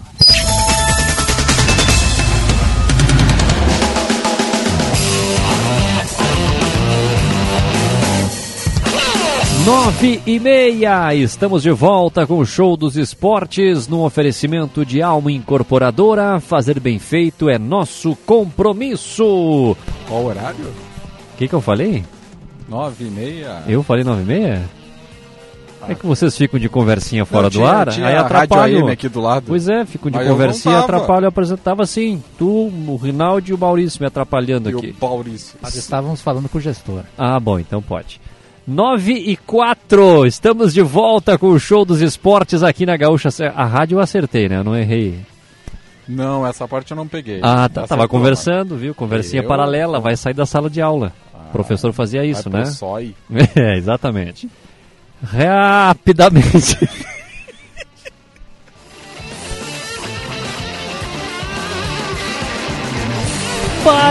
[9.69, 15.31] Nove e meia, estamos de volta com o Show dos Esportes no oferecimento de Alma
[15.31, 16.41] Incorporadora.
[16.41, 19.77] Fazer bem feito é nosso compromisso.
[20.09, 20.65] Qual o horário?
[21.35, 22.03] O que, que eu falei?
[22.67, 23.63] Nove e meia.
[23.69, 24.63] Eu falei nove e meia?
[25.87, 28.81] É que vocês ficam de conversinha fora Não, do tinha- ar, tinha aí atrapalham.
[28.87, 29.45] AM aqui do lado.
[29.49, 30.85] Pois é, ficam de Mas eu não conversinha, tava.
[30.87, 31.65] atrapalham o apresentador.
[31.65, 32.47] Tava assim, tu,
[32.87, 34.95] o Rinaldo e o Maurício me atrapalhando E aqui.
[34.99, 35.59] o Maurício.
[35.61, 37.03] Mas estávamos falando com o gestor.
[37.19, 38.19] Ah, bom, então pode.
[38.69, 43.31] 9 e 4, estamos de volta com o show dos esportes aqui na Gaúcha.
[43.57, 44.59] A rádio eu acertei, né?
[44.59, 45.21] Eu não errei.
[46.07, 47.41] Não, essa parte eu não peguei.
[47.43, 48.95] Ah, tá, Essa tava conversando, viu?
[48.95, 51.15] Conversinha Eu- paralela, vai sair da sala de aula.
[51.49, 52.67] o professor fazia isso, né?
[52.67, 53.15] SOI.
[53.57, 54.47] É, exatamente.
[55.25, 56.77] Rapidamente.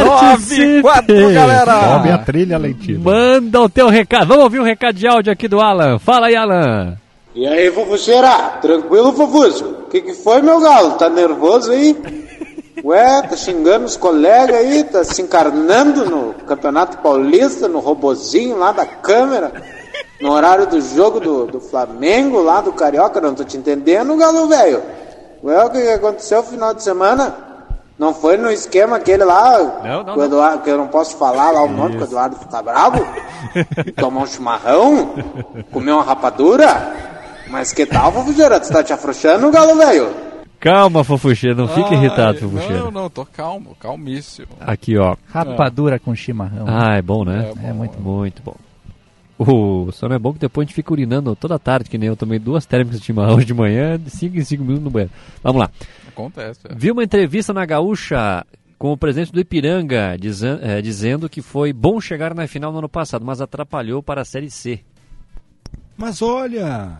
[0.05, 1.93] Nove e quatro, galera!
[1.93, 2.99] Sobe a trilha, Leitinho.
[2.99, 4.27] Manda o teu recado.
[4.27, 5.99] Vamos ouvir um recado de áudio aqui do Alan.
[5.99, 6.97] Fala aí, Alan.
[7.35, 8.57] E aí, fofucheira?
[8.61, 9.65] Tranquilo, fofucho?
[9.65, 10.91] O que, que foi, meu galo?
[10.91, 11.95] Tá nervoso aí?
[12.83, 14.83] Ué, tá xingando os colegas aí?
[14.83, 19.51] Tá se encarnando no Campeonato Paulista, no robozinho lá da câmera?
[20.19, 23.21] No horário do jogo do, do Flamengo, lá do Carioca?
[23.21, 24.81] Não tô te entendendo, galo velho.
[25.43, 27.46] Ué, o que, que aconteceu no final de semana?
[27.97, 31.17] Não foi no esquema aquele lá, Não, não, com o Eduardo, que eu não posso
[31.17, 33.05] falar lá o nome, que o Eduardo fica bravo?
[33.97, 35.15] Tomar um chimarrão?
[35.71, 36.93] Comer uma rapadura?
[37.49, 38.59] Mas que tal, Fofugeira?
[38.59, 40.27] Tu tá te afrouxando, galo velho?
[40.59, 42.85] Calma, fofucheiro, não fique irritado, fofucheiro.
[42.85, 44.47] Não, não, tô calmo, calmíssimo.
[44.59, 45.15] Aqui, ó.
[45.31, 46.65] Rapadura com chimarrão.
[46.67, 47.51] Ah, é bom, né?
[47.63, 48.55] É muito muito bom.
[49.39, 52.07] O só não é bom que depois a gente fica urinando toda tarde, que nem
[52.09, 55.13] eu tomei duas térmicas de chimarrão de manhã, de 5 em 5 minutos no banheiro.
[55.43, 55.71] Vamos lá.
[56.07, 56.61] Acontece.
[56.67, 56.73] é.
[56.73, 58.43] Vi uma entrevista na Gaúcha
[58.79, 62.79] com o presidente do Ipiranga dizan- eh, dizendo que foi bom chegar na final no
[62.79, 64.79] ano passado, mas atrapalhou para a Série C.
[65.95, 66.99] Mas olha.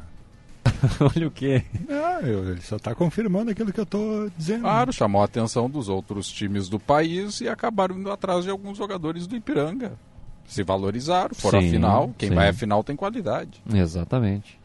[1.16, 1.64] olha o quê?
[1.90, 4.62] Ah, eu- ele só está confirmando aquilo que eu estou dizendo.
[4.62, 8.78] Claro, chamou a atenção dos outros times do país e acabaram indo atrás de alguns
[8.78, 9.94] jogadores do Ipiranga.
[10.48, 12.14] Se valorizaram, foram Sim, à final.
[12.18, 12.36] Quem sim.
[12.36, 13.62] vai à final tem qualidade.
[13.72, 14.58] Exatamente.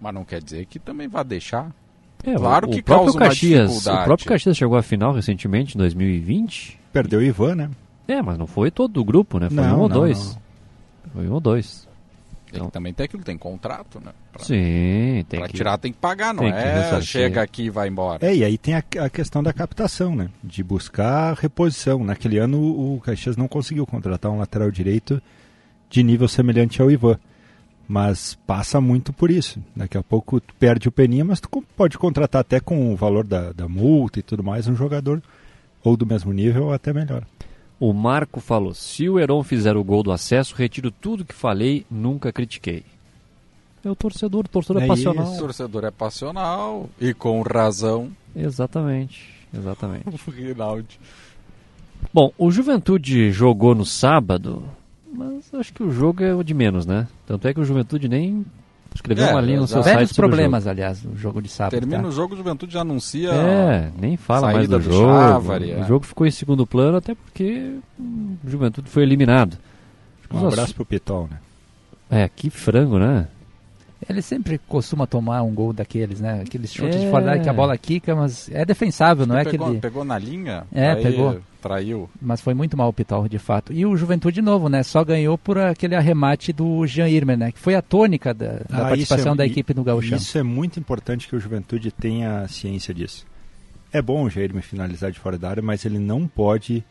[0.00, 1.74] Mas não quer dizer que também vai deixar.
[2.22, 5.74] É, claro o, que o próprio causa Caxias, o próprio Caxias chegou à final recentemente,
[5.74, 6.78] em 2020.
[6.92, 7.70] Perdeu o Ivan, né?
[8.06, 9.48] É, mas não foi todo o grupo, né?
[9.48, 10.38] Foi Não, um ou não, dois.
[11.14, 11.88] Foi um ou dois.
[12.52, 14.12] Tem que também tem aquilo, tem contrato, né?
[14.32, 17.70] Pra, Sim, tem pra que tirar tem que pagar, não tem é chega aqui e
[17.70, 18.26] vai embora.
[18.26, 20.30] É, e aí tem a, a questão da captação, né?
[20.42, 22.04] De buscar reposição.
[22.04, 25.22] Naquele ano o Caxias não conseguiu contratar um lateral direito
[25.88, 27.18] de nível semelhante ao Ivan.
[27.86, 29.60] Mas passa muito por isso.
[29.74, 33.26] Daqui a pouco tu perde o Peninha, mas tu pode contratar até com o valor
[33.26, 35.20] da, da multa e tudo mais um jogador
[35.82, 37.24] ou do mesmo nível ou até melhor.
[37.80, 41.86] O Marco falou: se o Heron fizer o gol do acesso, retiro tudo que falei,
[41.90, 42.84] nunca critiquei.
[43.82, 45.32] É o torcedor, o torcedor é, É passional.
[45.32, 48.10] O torcedor é passional e com razão.
[48.36, 50.04] Exatamente, exatamente.
[50.28, 51.00] O Rinaldi.
[52.12, 54.62] Bom, o Juventude jogou no sábado,
[55.10, 57.08] mas acho que o jogo é o de menos, né?
[57.26, 58.44] Tanto é que o Juventude nem
[58.94, 60.70] escreveu É, uma linha no seu site sobre o problemas, jogo.
[60.70, 61.72] aliás, no jogo de sábado.
[61.72, 62.08] Termina tá?
[62.08, 63.30] o jogo, o Juventude já anuncia.
[63.30, 65.06] É, nem fala mais do do jogo.
[65.12, 65.80] Chávari, é.
[65.80, 69.56] O jogo ficou em segundo plano até porque hum, o Juventude foi eliminado.
[70.32, 71.38] Um abraço pro Pitol, né?
[72.10, 73.26] É, que frango, né?
[74.08, 76.42] Ele sempre costuma tomar um gol daqueles, né?
[76.46, 77.04] Aqueles chutes É.
[77.04, 79.80] de fora da área que a bola quica, mas é defensável, não é pegou, aquele...
[79.80, 80.64] pegou na linha.
[80.72, 81.38] É, aí pegou.
[81.60, 82.08] Traiu.
[82.20, 83.72] Mas foi muito mal o Pital, de fato.
[83.72, 84.82] E o Juventude, de novo, né?
[84.82, 87.52] Só ganhou por aquele arremate do Jean Irmer, né?
[87.52, 90.16] Que foi a tônica da, da Ah, participação é- da equipe no Gauchão.
[90.16, 93.26] Isso é muito importante que o Juventude tenha ciência disso.
[93.92, 96.84] É bom o Jair me finalizar de fora da área, mas ele não pode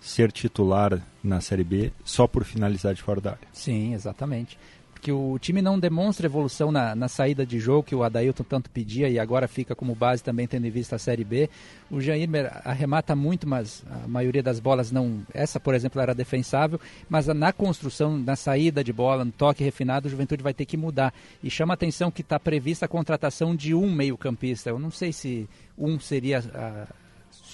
[0.00, 3.48] ser titular na Série B só por finalizar de fora da área.
[3.52, 4.58] Sim, exatamente.
[5.04, 8.70] Porque o time não demonstra evolução na, na saída de jogo que o Adailton tanto
[8.70, 11.50] pedia e agora fica como base também tendo em vista a Série B.
[11.90, 12.26] O Jair
[12.64, 15.20] arremata muito, mas a maioria das bolas não.
[15.34, 20.08] Essa, por exemplo, era defensável, mas na construção, na saída de bola, no toque refinado,
[20.08, 21.12] o Juventude vai ter que mudar.
[21.42, 24.70] E chama a atenção que está prevista a contratação de um meio-campista.
[24.70, 25.46] Eu não sei se
[25.76, 26.42] um seria.
[26.54, 26.86] ah,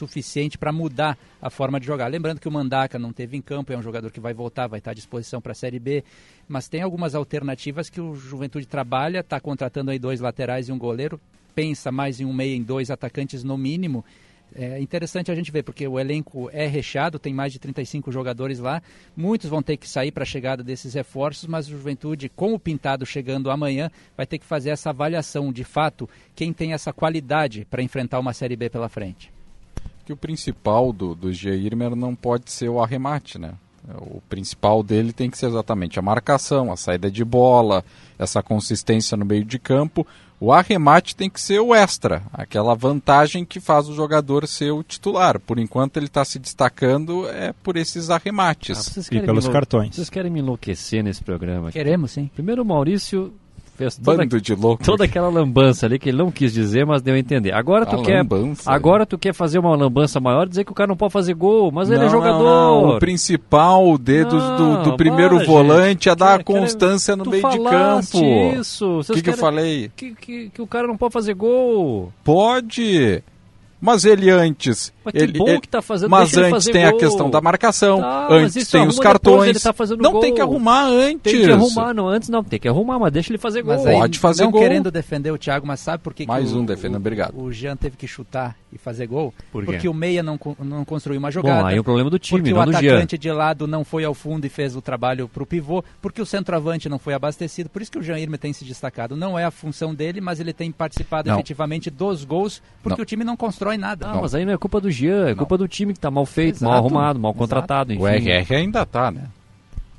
[0.00, 2.06] suficiente para mudar a forma de jogar.
[2.08, 4.78] Lembrando que o Mandaca não teve em campo, é um jogador que vai voltar, vai
[4.78, 6.04] estar à disposição para a Série B,
[6.50, 10.78] mas tem algumas alternativas que o Juventude trabalha, está contratando aí dois laterais e um
[10.78, 11.20] goleiro,
[11.54, 14.04] pensa mais em um meio, em dois atacantes no mínimo.
[14.52, 18.58] É interessante a gente ver, porque o elenco é recheado, tem mais de 35 jogadores
[18.58, 18.82] lá.
[19.16, 22.58] Muitos vão ter que sair para a chegada desses reforços, mas o Juventude, com o
[22.58, 27.64] Pintado chegando amanhã, vai ter que fazer essa avaliação de fato, quem tem essa qualidade
[27.70, 29.32] para enfrentar uma Série B pela frente.
[30.04, 33.54] Que o principal do, do Jairmer não pode ser o arremate, né?
[33.88, 37.84] O principal dele tem que ser exatamente a marcação, a saída de bola,
[38.18, 40.06] essa consistência no meio de campo.
[40.38, 44.82] O arremate tem que ser o extra, aquela vantagem que faz o jogador ser o
[44.82, 45.38] titular.
[45.38, 48.78] Por enquanto ele está se destacando é por esses arremates.
[48.78, 49.52] Ah, querem me enlou-
[49.96, 51.68] Vocês querem me enlouquecer nesse programa?
[51.68, 51.78] aqui?
[51.78, 52.30] Queremos, sim.
[52.34, 53.34] Primeiro o Maurício
[53.80, 54.84] fez toda, Bando de louco.
[54.84, 57.52] toda aquela lambança ali que ele não quis dizer, mas deu a entender.
[57.52, 58.24] Agora tu A quer
[58.66, 61.70] agora tu quer fazer uma lambança maior, dizer que o cara não pode fazer gol,
[61.72, 62.38] mas ele é Não, jogador.
[62.44, 62.96] não, não.
[62.96, 67.48] O principal dedo do, do Não, primeiro para, volante é dar Quer- constância no meio
[67.48, 68.18] de campo.
[68.60, 69.00] Isso.
[69.00, 69.90] O que, que eu querem- falei?
[69.96, 72.12] Que, que, que o cara não pode fazer gol.
[72.22, 73.22] Pode.
[73.80, 74.92] Mas ele antes.
[75.04, 76.90] Mas que ele, bom ele- que tá fazendo, Mas deixa ele antes fazer tem a
[76.90, 77.00] gol.
[77.00, 78.00] questão da marcação.
[78.00, 79.48] Tá, antes tem arruma os cartões.
[79.48, 80.20] ele tá fazendo não gol.
[80.20, 81.32] tem que arrumar antes.
[81.32, 83.74] Tem que arrumar, não antes não, tem que arrumar, mas deixa ele fazer gol.
[83.86, 84.60] Aí, Pode fazer não gol.
[84.60, 87.40] querendo defender o Thiago, mas sabe por que, que Mais o, um defendendo, obrigado.
[87.40, 89.32] o Jean teve que chutar e fazer gol?
[89.50, 89.72] Por quê?
[89.72, 91.62] Porque o meia não, não construiu uma jogada.
[91.62, 94.04] Bom, aí é o problema do time, porque não o atacante de lado não foi
[94.04, 97.68] ao fundo e fez o trabalho para o pivô, porque o centroavante não foi abastecido.
[97.70, 99.16] Por isso que o Jean Irme tem se destacado.
[99.16, 101.36] Não é a função dele, mas ele tem participado Não.
[101.36, 103.02] efetivamente dos gols, porque Não.
[103.02, 104.06] o time não constrói nada.
[104.08, 106.26] Ah, mas aí não é culpa do Jean, é culpa do time que tá mal
[106.26, 107.38] feito, Exato, mal arrumado, mal exato.
[107.38, 108.02] contratado, enfim.
[108.02, 109.24] O RR ainda tá, né?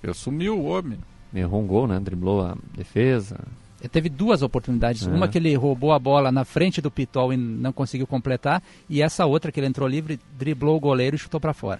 [0.03, 0.97] Eu sumi o homem.
[1.33, 1.99] Errou um gol, né?
[1.99, 3.39] Driblou a defesa.
[3.79, 5.07] Ele teve duas oportunidades.
[5.07, 5.09] É.
[5.09, 8.61] Uma que ele roubou a bola na frente do Pitol e não conseguiu completar.
[8.89, 11.79] E essa outra que ele entrou livre, driblou o goleiro e chutou para fora.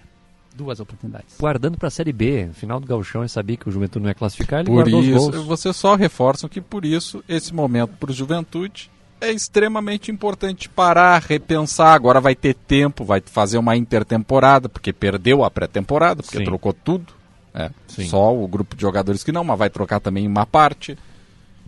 [0.55, 1.35] Duas oportunidades.
[1.39, 4.15] Guardando pra Série B, no final do gauchão, ele sabia que o Juventude não ia
[4.15, 5.45] classificar, ele Por guardou os isso, gols.
[5.45, 8.89] vocês só reforçam que por isso esse momento para o Juventude
[9.21, 11.93] é extremamente importante parar, repensar.
[11.93, 16.43] Agora vai ter tempo, vai fazer uma intertemporada, porque perdeu a pré-temporada, porque Sim.
[16.43, 17.13] trocou tudo.
[17.53, 20.97] É, só o grupo de jogadores que não, mas vai trocar também uma parte.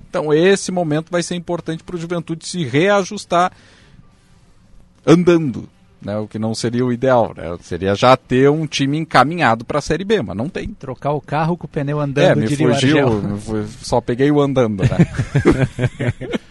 [0.09, 3.51] Então esse momento vai ser importante para o Juventude se reajustar
[5.05, 5.69] andando.
[6.01, 7.43] Né, o que não seria o ideal, né?
[7.61, 10.67] Seria já ter um time encaminhado para a Série B, mas não tem.
[10.73, 14.41] Trocar o carro com o pneu andando, É, me fugiu, me fu- só peguei o
[14.41, 14.97] andando, né?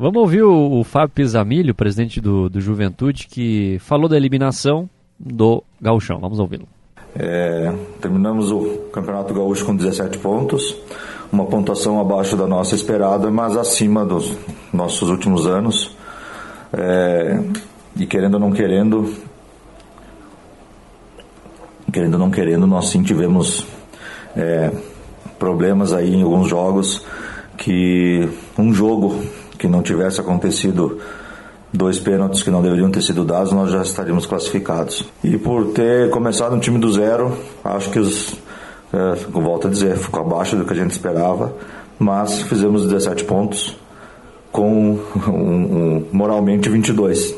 [0.00, 4.88] Vamos ouvir o, o Fábio Pisamilho, presidente do, do Juventude, que falou da eliminação
[5.18, 6.18] do gauchão.
[6.18, 6.66] Vamos ouvi-lo.
[7.14, 7.70] É,
[8.00, 10.74] terminamos o Campeonato Gaúcho com 17 pontos,
[11.30, 14.34] uma pontuação abaixo da nossa esperada, mas acima dos
[14.72, 15.94] nossos últimos anos.
[16.72, 17.38] É,
[17.94, 19.14] e querendo ou não querendo,
[21.92, 23.66] querendo ou não querendo, nós sim tivemos
[24.34, 24.72] é,
[25.38, 27.04] problemas aí em alguns jogos
[27.58, 28.26] que
[28.56, 29.20] um jogo
[29.60, 30.98] que não tivesse acontecido
[31.70, 35.04] dois pênaltis que não deveriam ter sido dados, nós já estaríamos classificados.
[35.22, 38.34] E por ter começado um time do zero, acho que os,
[38.90, 41.52] é, volto a dizer, ficou abaixo do que a gente esperava,
[41.98, 43.76] mas fizemos 17 pontos
[44.50, 44.98] com
[45.28, 47.34] um, um, moralmente 22.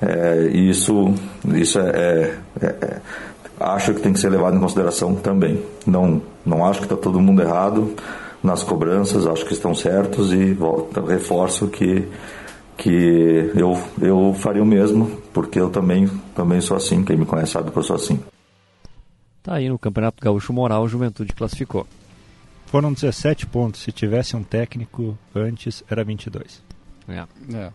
[0.00, 1.12] É, e isso,
[1.52, 3.00] isso é, é, é, é-
[3.58, 5.60] acho que tem que ser levado em consideração também.
[5.84, 7.92] Não, não acho que está todo mundo errado
[8.44, 12.06] nas cobranças, acho que estão certos e volto, reforço que
[12.76, 17.52] que eu, eu faria o mesmo, porque eu também, também sou assim, quem me conhece
[17.52, 18.20] sabe que eu sou assim.
[19.44, 21.86] Tá aí no Campeonato Gaúcho Moral, o Juventude classificou.
[22.66, 23.82] Foram 17 pontos.
[23.82, 26.62] Se tivesse um técnico antes, era 22.
[27.06, 27.24] É.
[27.56, 27.70] É.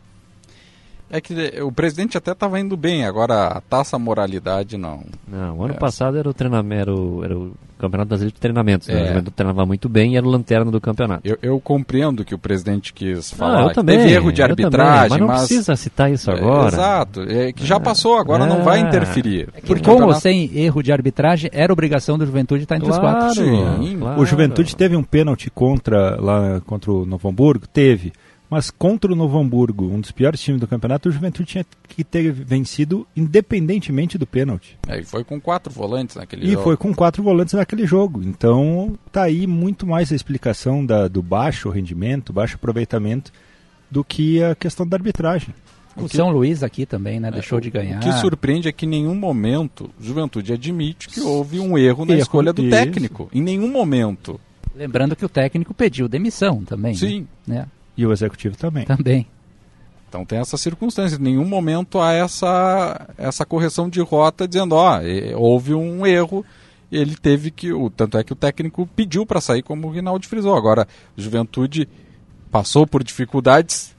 [1.12, 1.34] É que
[1.64, 5.04] o presidente até estava indo bem, agora a taça moralidade não.
[5.28, 5.78] Não, o ano É.
[5.78, 8.88] passado era o treinamento, era o, era o Campeonato Brasileiro de Treinamentos.
[8.90, 8.94] né?
[9.00, 9.04] É.
[9.04, 11.22] O Juventude treinava muito bem e era o lanterna do campeonato.
[11.26, 14.44] Eu, eu compreendo que o presidente quis falar Ah, eu que também, teve erro de
[14.44, 16.68] arbitragem, também, mas não mas precisa citar isso É, agora.
[16.76, 18.82] exato, é que já passou, agora não vai É.
[18.82, 19.50] interferir.
[19.66, 23.42] Porque com ou sem erro de arbitragem, era obrigação do Juventude estar entre os quatro.
[24.18, 28.12] O Juventude teve um pênalti contra lá contra o Novo Hamburgo, teve.
[28.50, 32.04] Mas contra o Novo Hamburgo, um dos piores times do campeonato, o Juventude tinha que
[32.04, 34.78] ter vencido independentemente do pênalti.
[34.88, 36.64] É, e foi com quatro volantes naquele E jogo.
[36.64, 38.24] foi com quatro volantes naquele jogo.
[38.24, 43.32] Então tá aí muito mais a explicação da, do baixo rendimento, baixo aproveitamento,
[43.90, 45.54] do que a questão da arbitragem.
[45.96, 47.30] O São Luís aqui também, né?
[47.30, 47.98] Deixou de ganhar.
[47.98, 52.06] O que surpreende é que em nenhum momento o Juventude admite que houve um erro
[52.06, 52.72] na Erro, escolha do isso.
[52.72, 53.30] técnico.
[53.34, 54.40] Em nenhum momento.
[54.76, 56.94] Lembrando que o técnico pediu demissão também.
[56.96, 57.28] Sim.
[57.46, 57.66] Né?
[58.00, 58.86] E o executivo também.
[58.86, 59.28] Também.
[60.08, 61.18] Então tem essa circunstância.
[61.18, 65.00] Em nenhum momento há essa, essa correção de rota dizendo, ó,
[65.36, 66.46] houve um erro
[66.92, 67.72] ele teve que.
[67.72, 70.56] O, tanto é que o técnico pediu para sair, como o Rinaldi frisou.
[70.56, 71.88] Agora, Juventude
[72.50, 73.96] passou por dificuldades,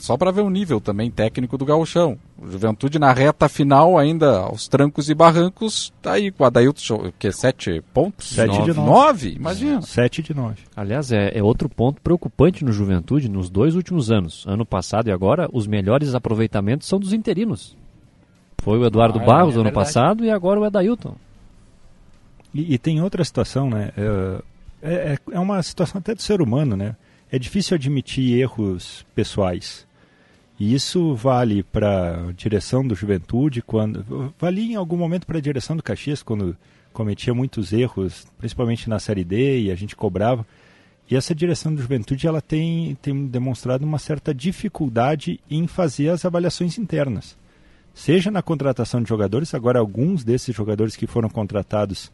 [0.00, 2.18] só para ver o nível também técnico do Gauchão.
[2.38, 7.12] O Juventude na reta final, ainda aos trancos e barrancos, tá aí com o Adailton,
[7.18, 8.28] que sete pontos?
[8.28, 8.80] Sete de nove.
[8.80, 9.34] Nove?
[9.34, 9.82] Imagina.
[9.82, 10.62] Sete de nove.
[10.76, 14.44] Aliás, é, é outro ponto preocupante no Juventude nos dois últimos anos.
[14.46, 17.76] Ano passado e agora, os melhores aproveitamentos são dos interinos.
[18.58, 21.16] Foi o Eduardo Ah, é, Barros é ano passado e agora o Edailton.
[22.54, 23.90] E, e tem outra situação, né?
[23.96, 24.42] É,
[24.82, 26.94] é, é uma situação até do ser humano, né?
[27.30, 29.86] É difícil admitir erros pessoais.
[30.58, 35.40] E isso vale para a direção do Juventude, quando vale em algum momento para a
[35.40, 36.56] direção do Caxias, quando
[36.92, 40.46] cometia muitos erros, principalmente na Série D, e a gente cobrava.
[41.10, 46.24] E essa direção do Juventude ela tem, tem demonstrado uma certa dificuldade em fazer as
[46.24, 47.36] avaliações internas.
[47.92, 52.10] Seja na contratação de jogadores, agora alguns desses jogadores que foram contratados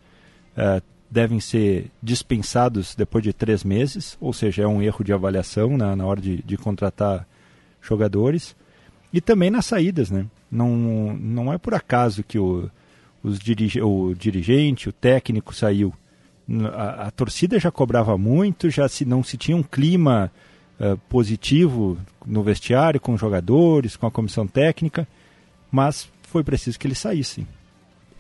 [0.56, 5.76] eh, devem ser dispensados depois de três meses, ou seja, é um erro de avaliação
[5.76, 7.26] na, na hora de, de contratar
[7.82, 8.54] jogadores.
[9.12, 10.26] E também nas saídas, né?
[10.50, 10.76] Não,
[11.18, 12.70] não é por acaso que o,
[13.22, 15.92] os dirige, o dirigente, o técnico saiu.
[16.72, 20.30] A, a torcida já cobrava muito, já se não se tinha um clima
[20.78, 25.06] eh, positivo no vestiário, com os jogadores, com a comissão técnica,
[25.70, 27.46] mas foi preciso que eles saíssem.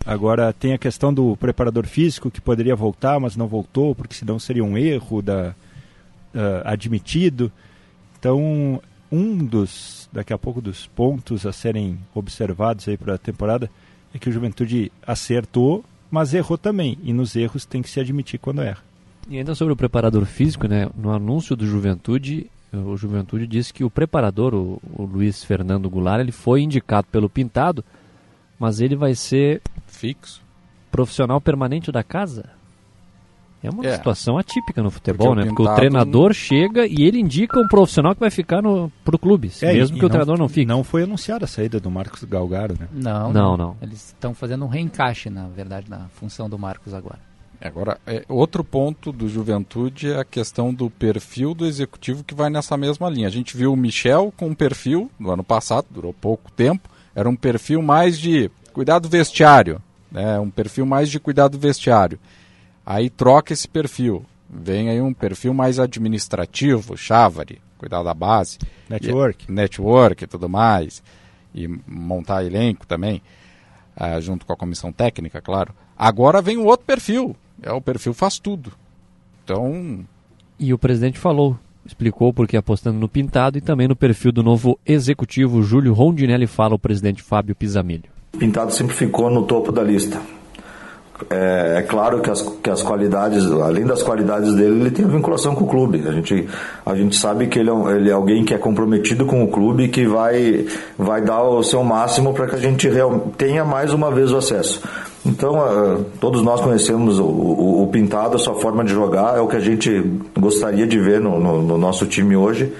[0.04, 4.38] Agora tem a questão do preparador físico que poderia voltar, mas não voltou, porque senão
[4.38, 5.54] seria um erro da,
[6.34, 7.50] ah, admitido.
[8.18, 13.70] Então, um dos, daqui a pouco, dos pontos a serem observados aí para a temporada
[14.14, 16.98] é que o Juventude acertou, mas errou também.
[17.02, 18.82] E nos erros tem que se admitir quando erra.
[19.28, 20.88] E ainda sobre o preparador físico, né?
[20.96, 26.20] No anúncio do Juventude, o Juventude disse que o preparador, o, o Luiz Fernando Goulart,
[26.20, 27.84] ele foi indicado pelo Pintado,
[28.60, 30.40] mas ele vai ser fixo,
[30.92, 32.44] profissional permanente da casa.
[33.62, 33.94] É uma É.
[33.96, 35.52] situação atípica no futebol, Porque o né?
[35.54, 39.50] Porque o treinador chega e ele indica um profissional que vai ficar no pro clube,
[39.60, 40.64] É, mesmo e que o treinador não fique.
[40.66, 42.88] Não foi anunciada a saída do Marcos Galgaro, né?
[42.90, 43.76] Não, Não, não.
[43.82, 47.18] Eles estão fazendo um reencaixe, na verdade, na função do Marcos agora.
[47.62, 52.48] Agora, é, outro ponto do Juventude é a questão do perfil do executivo que vai
[52.48, 53.26] nessa mesma linha.
[53.26, 56.88] A gente viu o Michel com um perfil no ano passado, durou pouco tempo,
[57.20, 59.80] era um perfil mais de cuidado vestiário,
[60.10, 60.38] né?
[60.38, 62.18] um perfil mais de cuidado vestiário.
[62.84, 68.58] Aí troca esse perfil, vem aí um perfil mais administrativo, chávari, cuidar da base.
[68.88, 69.46] Network.
[69.48, 71.02] E, network e tudo mais,
[71.54, 73.22] e montar elenco também,
[73.94, 75.74] ah, junto com a comissão técnica, claro.
[75.96, 78.72] Agora vem um outro perfil, é o perfil faz tudo.
[79.44, 80.04] Então,
[80.58, 81.58] E o presidente falou,
[81.90, 86.74] explicou porque apostando no Pintado e também no perfil do novo executivo Júlio Rondinelli fala
[86.74, 88.04] o presidente Fábio Pisamilho.
[88.38, 90.20] Pintado sempre ficou no topo da lista.
[91.28, 95.08] É, é claro que as, que as qualidades, além das qualidades dele, ele tem a
[95.08, 96.02] vinculação com o clube.
[96.08, 96.48] A gente,
[96.86, 99.48] a gente sabe que ele é, um- ele é alguém que é comprometido com o
[99.48, 100.66] clube e que vai,
[100.96, 104.36] vai dar o seu máximo para que a gente real, tenha mais uma vez o
[104.38, 104.80] acesso.
[105.26, 109.46] Então, todos nós conhecemos o, o, o Pintado, a sua forma de jogar, é o
[109.46, 110.02] que a gente
[110.38, 112.72] gostaria de ver no, no, no nosso time hoje.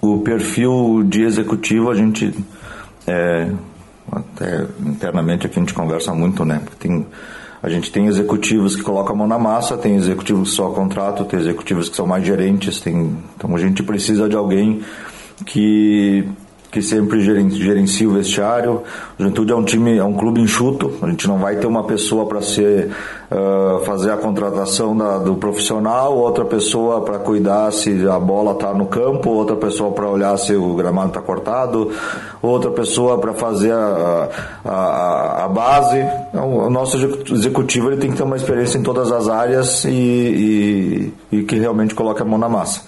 [0.00, 2.32] O perfil de executivo, a gente.
[3.04, 3.48] É,
[4.12, 6.60] até internamente aqui a gente conversa muito, né?
[6.78, 7.04] Tem,
[7.62, 11.24] a gente tem executivos que colocam a mão na massa, tem executivos que só contratam,
[11.24, 14.82] tem executivos que são mais gerentes, tem, então a gente precisa de alguém
[15.44, 16.28] que
[16.78, 18.82] que sempre gerencia o vestiário.
[19.18, 20.92] O Juventude é um time, é um clube enxuto.
[21.02, 22.90] A gente não vai ter uma pessoa para ser
[23.30, 28.72] uh, fazer a contratação da, do profissional, outra pessoa para cuidar se a bola está
[28.72, 31.90] no campo, outra pessoa para olhar se o gramado está cortado,
[32.40, 34.28] outra pessoa para fazer a,
[34.64, 35.98] a, a, base.
[36.30, 36.96] Então, o nosso
[37.32, 41.58] executivo ele tem que ter uma experiência em todas as áreas e, e, e que
[41.58, 42.82] realmente coloque a mão na massa.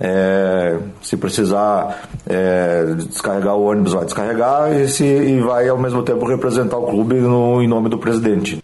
[0.00, 6.02] É, se precisar é, descarregar o ônibus, vai descarregar e, se, e vai ao mesmo
[6.02, 8.62] tempo representar o clube no, em nome do presidente.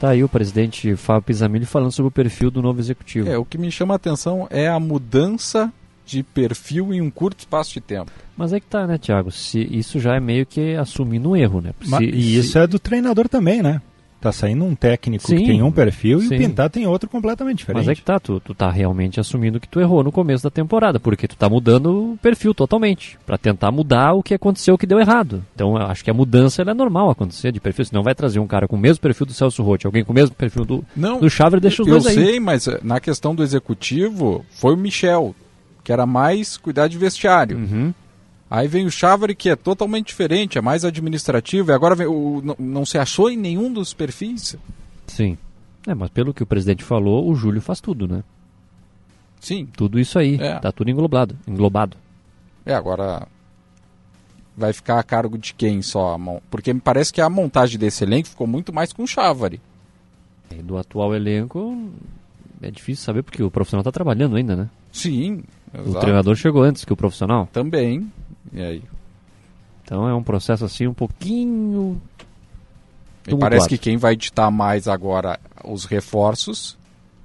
[0.00, 3.28] Tá aí o presidente Fábio Pisamilli falando sobre o perfil do novo executivo.
[3.28, 5.72] É, o que me chama a atenção é a mudança
[6.06, 8.10] de perfil em um curto espaço de tempo.
[8.36, 9.30] Mas é que tá, né, Thiago?
[9.30, 11.72] Se isso já é meio que assumindo um erro, né?
[11.82, 13.82] Se, e isso é do treinador também, né?
[14.20, 16.34] Tá saindo um técnico sim, que tem um perfil sim.
[16.34, 17.86] e o Pintar tem outro completamente diferente.
[17.86, 20.50] Mas é que tá, tu, tu tá realmente assumindo que tu errou no começo da
[20.50, 24.78] temporada, porque tu tá mudando o perfil totalmente, para tentar mudar o que aconteceu, o
[24.78, 25.44] que deu errado.
[25.54, 28.46] Então eu acho que a mudança é normal acontecer de perfil, senão vai trazer um
[28.46, 31.20] cara com o mesmo perfil do Celso Rotti, alguém com o mesmo perfil do, Não,
[31.20, 32.16] do Xavier, deixa os dois aí.
[32.16, 35.32] Eu sei, mas eh, na questão do executivo, foi o Michel,
[35.84, 37.56] que era mais cuidar de vestiário.
[37.56, 37.94] Uhum.
[38.50, 42.40] Aí vem o Chávari, que é totalmente diferente, é mais administrativo, e agora vem o,
[42.42, 44.56] não, não se achou em nenhum dos perfis.
[45.06, 45.36] Sim.
[45.86, 48.22] É, mas pelo que o presidente falou, o Júlio faz tudo, né?
[49.40, 49.66] Sim.
[49.76, 50.36] Tudo isso aí.
[50.40, 50.58] É.
[50.58, 51.36] Tá tudo englobado.
[51.46, 51.96] englobado.
[52.64, 53.26] É, agora
[54.56, 56.18] vai ficar a cargo de quem só?
[56.50, 59.60] Porque me parece que a montagem desse elenco ficou muito mais com o Chávari.
[60.64, 61.90] do atual elenco
[62.60, 64.68] é difícil saber porque o profissional está trabalhando ainda, né?
[64.90, 65.44] Sim.
[65.72, 65.90] Exato.
[65.90, 67.48] O treinador chegou antes que o profissional.
[67.52, 68.10] Também.
[68.52, 68.82] E aí?
[69.84, 72.00] Então é um processo assim um pouquinho.
[73.26, 76.76] E parece que quem vai ditar mais agora os reforços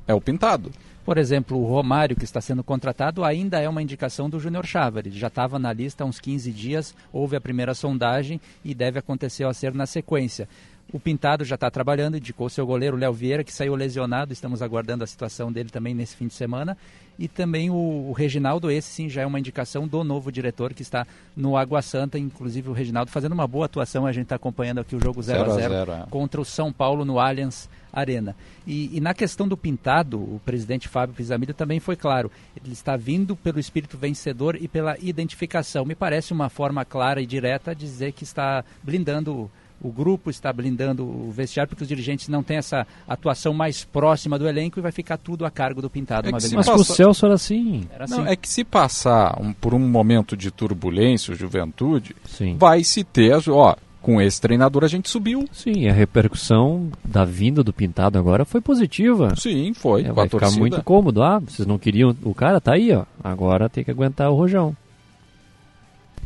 [0.08, 0.72] é o Pintado.
[1.06, 5.12] Por exemplo, o Romário, que está sendo contratado, ainda é uma indicação do Júnior Chávari.
[5.12, 9.44] Já estava na lista há uns 15 dias, houve a primeira sondagem e deve acontecer
[9.44, 10.48] o acerto na sequência.
[10.94, 15.04] O Pintado já está trabalhando, indicou seu goleiro Léo Vieira, que saiu lesionado, estamos aguardando
[15.04, 16.78] a situação dele também nesse fim de semana.
[17.18, 20.84] E também o, o, Reginaldo, esse sim já é uma indicação do novo diretor que
[20.84, 24.82] está no Água Santa, inclusive o Reginaldo fazendo uma boa atuação, a gente está acompanhando
[24.82, 26.06] aqui o jogo 0 a 0 é.
[26.12, 28.36] contra o São Paulo no Allianz Arena.
[28.66, 32.96] E, e, na questão do Pintado, o presidente Fábio Pisamilho também foi claro, ele está
[32.96, 35.86] vindo pelo espírito vencedor e pela identificação.
[35.86, 39.50] Me parece uma forma clara e direta de dizer que está blindando
[39.84, 44.40] o grupo está blindando o vestiário porque os dirigentes não têm essa atuação mais próxima
[44.40, 46.28] do elenco e vai ficar tudo a cargo do Pintado.
[46.28, 46.82] É uma vez mas passa...
[46.82, 47.88] o Celso era assim.
[47.94, 48.16] Era assim.
[48.16, 52.56] Não, é que se passar um, por um momento de turbulência, juventude, Sim.
[52.58, 55.48] vai se ter, ó, com esse treinador a gente subiu.
[55.52, 59.34] Sim, a repercussão da vinda do Pintado agora foi positiva.
[59.38, 60.04] Sim, foi.
[60.04, 60.60] É, vai ficar torcida.
[60.60, 61.24] muito cômodo.
[61.24, 63.06] Ah, vocês não queriam o cara, tá aí, ó.
[63.24, 64.76] Agora tem que aguentar o rojão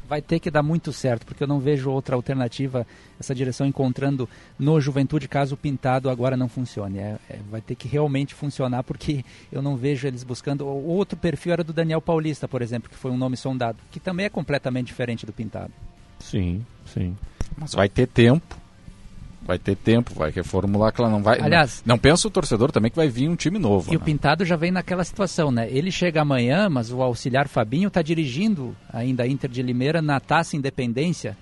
[0.07, 2.87] vai ter que dar muito certo, porque eu não vejo outra alternativa,
[3.19, 4.27] essa direção encontrando
[4.57, 6.99] no Juventude, caso o Pintado agora não funcione.
[6.99, 10.65] É, é, vai ter que realmente funcionar, porque eu não vejo eles buscando.
[10.65, 13.99] O outro perfil era do Daniel Paulista, por exemplo, que foi um nome sondado, que
[13.99, 15.73] também é completamente diferente do Pintado.
[16.19, 17.15] Sim, sim.
[17.57, 18.66] Mas vai ter tempo
[19.47, 21.39] vai ter tempo, vai reformular que ela não vai.
[21.39, 23.89] Aliás, não, não pensa o torcedor também que vai vir um time novo.
[23.89, 23.97] E né?
[23.97, 25.69] o Pintado já vem naquela situação, né?
[25.71, 30.19] Ele chega amanhã, mas o auxiliar Fabinho está dirigindo ainda a Inter de Limeira na
[30.19, 31.37] Taça Independência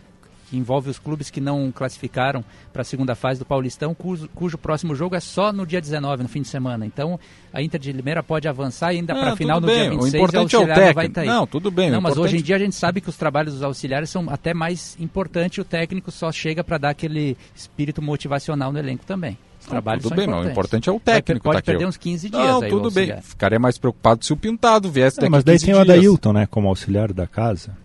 [0.55, 4.57] que envolve os clubes que não classificaram para a segunda fase do Paulistão, cujo, cujo,
[4.57, 6.85] próximo jogo é só no dia 19, no fim de semana.
[6.85, 7.19] Então,
[7.53, 9.81] a Inter de Limeira pode avançar ainda para a final no bem.
[9.81, 10.93] dia 26 o importante e é o técnico.
[10.93, 11.27] vai estar aí.
[11.27, 11.91] Não, tudo bem.
[11.91, 12.33] Não, mas importante...
[12.35, 15.57] hoje em dia a gente sabe que os trabalhos dos auxiliares são até mais importantes,
[15.57, 19.37] o técnico só chega para dar aquele espírito motivacional no elenco também.
[19.59, 20.41] Os trabalhos tudo bem, não.
[20.41, 21.43] O importante é o técnico.
[21.43, 21.89] Pode tá perder aqui.
[21.89, 22.43] uns 15 dias.
[22.43, 23.19] Não, aí, tudo bem.
[23.21, 26.45] Ficaria mais preocupado se o Pintado viesse daqui é, Mas daí tem o Adailton, né,
[26.45, 27.75] como auxiliar da casa.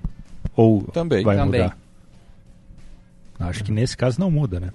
[0.55, 1.25] Ou também.
[1.25, 1.63] vai também.
[1.63, 1.80] mudar?
[3.41, 4.71] Acho que nesse caso não muda, né?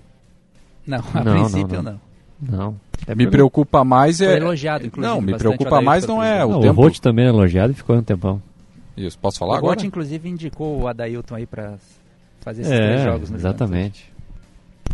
[0.86, 2.00] Não, a não, princípio não.
[2.42, 2.58] Não.
[2.58, 2.76] não.
[3.08, 4.28] É me preocupa mais é.
[4.28, 5.14] Foi elogiado, inclusive.
[5.14, 6.82] Não, me preocupa mais não é o não, tempo.
[6.82, 8.42] O Rote também é elogiado e ficou um tempão.
[8.98, 9.72] Isso, posso falar o agora?
[9.72, 11.76] O Rote, inclusive, indicou o Adailton aí para
[12.42, 14.14] fazer esses é, três jogos no Exatamente.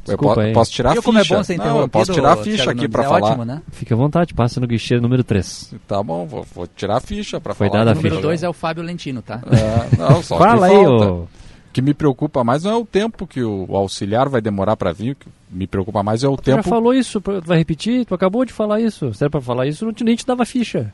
[0.03, 1.10] Desculpa eu posso tirar a ficha.
[1.10, 3.27] É bom ser não, eu posso tirar a ficha aqui para é falar.
[3.27, 3.61] Ótimo, né?
[3.72, 5.76] Fique à vontade, passa no guichê número 3.
[5.88, 7.69] Tá bom, vou, vou tirar a ficha para falar.
[7.69, 8.07] Foi dada a ficha.
[8.07, 8.48] O número 2 né?
[8.48, 9.41] é o Fábio Lentino, tá?
[9.45, 11.27] É, não, só Fala aí, ô
[11.72, 15.11] que me preocupa mais não é o tempo que o, auxiliar vai demorar para vir,
[15.11, 16.57] o que me preocupa mais é o tu tempo.
[16.57, 18.06] já falou isso, vai repetir?
[18.06, 19.14] Tu acabou de falar isso.
[19.14, 20.93] Se era pra falar isso, não, nem te dava ficha.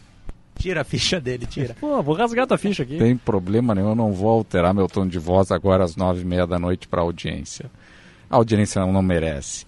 [0.57, 1.75] Tira a ficha dele, tira.
[1.79, 2.97] Pô, vou rasgar tua ficha aqui.
[2.97, 6.25] Tem problema nenhum, eu não vou alterar meu tom de voz agora às nove e
[6.25, 7.69] meia da noite para audiência.
[8.29, 9.65] A audiência não, não merece.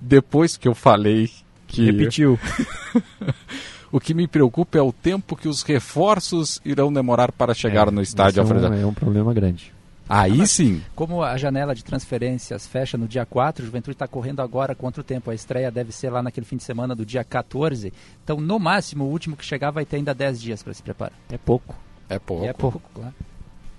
[0.00, 1.30] Depois que eu falei
[1.66, 1.84] que...
[1.84, 2.38] Repetiu.
[3.92, 7.90] O que me preocupa é o tempo que os reforços irão demorar para chegar É,
[7.90, 9.72] no estádio, é um- é um problema grande.
[10.08, 10.82] Aí Mas, sim.
[10.96, 15.00] Como a janela de transferências fecha no dia 4, o Juventude está correndo agora contra
[15.00, 15.30] o tempo.
[15.30, 17.92] A estreia deve ser lá naquele fim de semana do dia 14.
[18.24, 21.12] Então, no máximo, o último que chegar vai ter ainda 10 dias para se preparar.
[21.30, 21.74] É pouco.
[22.08, 22.44] É pouco.
[22.44, 23.14] É pouco, claro.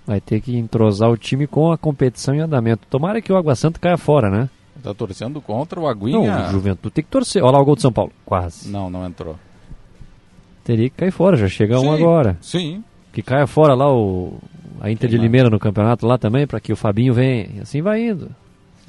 [0.06, 2.86] Vai ter que entrosar o time com a competição em andamento.
[2.88, 4.48] Tomara que o Água Santa caia fora, né?
[4.82, 6.48] Tá torcendo contra o Não, Aguinha.
[6.48, 7.42] o Juventude tem que torcer.
[7.42, 8.12] Olha lá o gol de São Paulo.
[8.24, 8.68] Quase.
[8.68, 9.38] Não, não entrou.
[10.64, 12.36] Teria que cair fora, já chega um Sim, agora.
[12.40, 12.84] Sim.
[13.12, 14.38] Que caia fora lá o
[14.80, 17.48] a Inter de Limeira no campeonato lá também, para que o Fabinho venha.
[17.56, 18.30] E assim vai indo.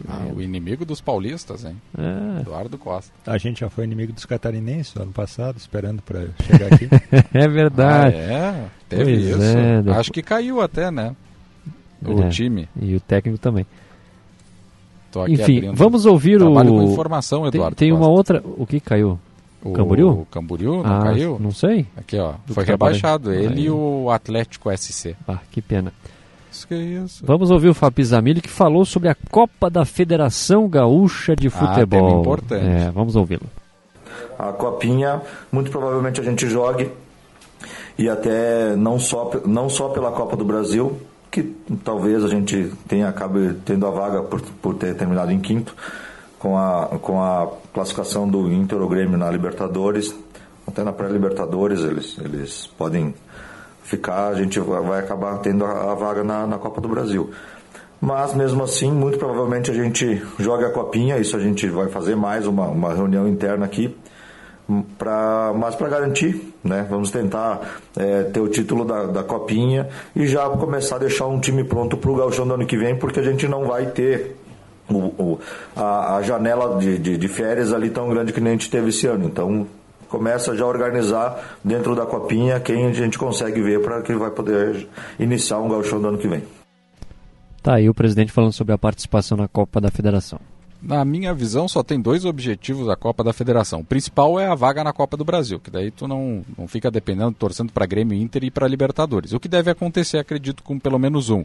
[0.09, 1.75] Ah, o inimigo dos paulistas, hein?
[1.97, 2.41] É.
[2.41, 3.13] Eduardo Costa.
[3.25, 6.89] A gente já foi inimigo dos catarinenses no ano passado, esperando para chegar aqui.
[7.33, 8.15] é verdade.
[8.17, 9.41] Ah, é, teve Pois isso.
[9.41, 11.15] é, depois- Acho que caiu até, né?
[12.05, 12.67] O É, time.
[12.81, 13.65] E o técnico também.
[15.11, 15.75] Tô aqui Enfim, abrindo.
[15.75, 16.77] vamos ouvir Trabalho o.
[16.79, 18.11] com informação, Tem- Eduardo Tem, uma Costa.
[18.35, 18.43] outra.
[18.57, 19.17] O que caiu?
[19.65, 20.09] O Camboriú?
[20.21, 21.37] O Camboriú não Ah, caiu?
[21.39, 21.87] Não sei.
[21.97, 22.33] Aqui, ó.
[22.45, 23.33] Do Foi rebaixado.
[23.33, 23.65] Ele Aí.
[23.65, 25.15] e o Atlético SC.
[25.27, 25.91] Ah, que pena.
[26.51, 27.25] Isso que é isso.
[27.25, 31.51] Vamos ouvir o Fabi Zamilli que falou sobre a Copa da Federação Gaúcha de Ah,
[31.51, 32.07] Futebol.
[32.07, 32.65] tema importante.
[32.65, 33.47] É, vamos ouvi-lo.
[34.39, 35.21] A copinha,
[35.51, 36.89] muito provavelmente a gente jogue
[37.97, 40.97] e até não só, não só pela Copa do Brasil,
[41.31, 41.43] que
[41.83, 45.75] talvez a gente tenha acabe tendo a vaga por, por ter terminado em quinto
[46.39, 50.15] com a, com a classificação do Inter ou Grêmio na Libertadores,
[50.67, 53.13] até na pré-Libertadores eles, eles podem
[53.83, 57.29] ficar, a gente vai acabar tendo a, vaga na, na Copa do Brasil.
[58.01, 62.15] Mas mesmo assim, muito provavelmente a gente joga a copinha, isso a gente vai fazer
[62.15, 63.95] mais uma, uma reunião interna aqui,
[64.97, 66.85] pra, mas para garantir, né?
[66.89, 71.39] Vamos tentar é, ter o título da, da copinha e já começar a deixar um
[71.39, 74.35] time pronto para o gauchão do ano que vem, porque a gente não vai ter
[74.89, 75.39] o, o-
[75.75, 78.89] a, a janela de, de, de férias ali tão grande que nem a gente teve
[78.89, 79.25] esse ano.
[79.25, 79.67] Então
[80.09, 84.31] começa já a organizar dentro da copinha quem a gente consegue ver para que vai
[84.31, 84.87] poder
[85.19, 86.43] iniciar um gauchão do ano que vem.
[87.61, 90.39] Tá aí o presidente falando sobre a participação na Copa da Federação.
[90.81, 93.79] Na minha visão, só tem dois objetivos da Copa da Federação.
[93.79, 96.91] O principal é a vaga na Copa do Brasil, que daí tu não, não fica
[96.91, 99.33] dependendo, torcendo para Grêmio Inter e para Libertadores.
[99.33, 101.43] O que deve acontecer, acredito, com pelo menos um.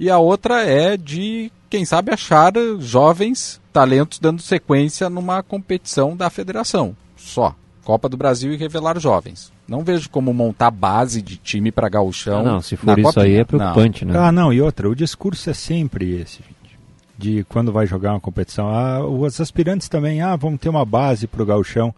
[0.00, 6.30] E a outra é de, quem sabe, achar jovens talentos dando sequência numa competição da
[6.30, 6.96] federação.
[7.18, 7.54] Só.
[7.84, 9.52] Copa do Brasil e revelar jovens.
[9.68, 12.40] Não vejo como montar base de time para gauchão.
[12.40, 14.14] Ah, não, se for isso aí é preocupante, Não.
[14.14, 14.20] né?
[14.20, 16.78] Ah, não, e outra, o discurso é sempre esse, gente.
[17.18, 18.70] De quando vai jogar uma competição.
[18.70, 21.94] Ah, os aspirantes também, ah, vamos ter uma base pro gauchão.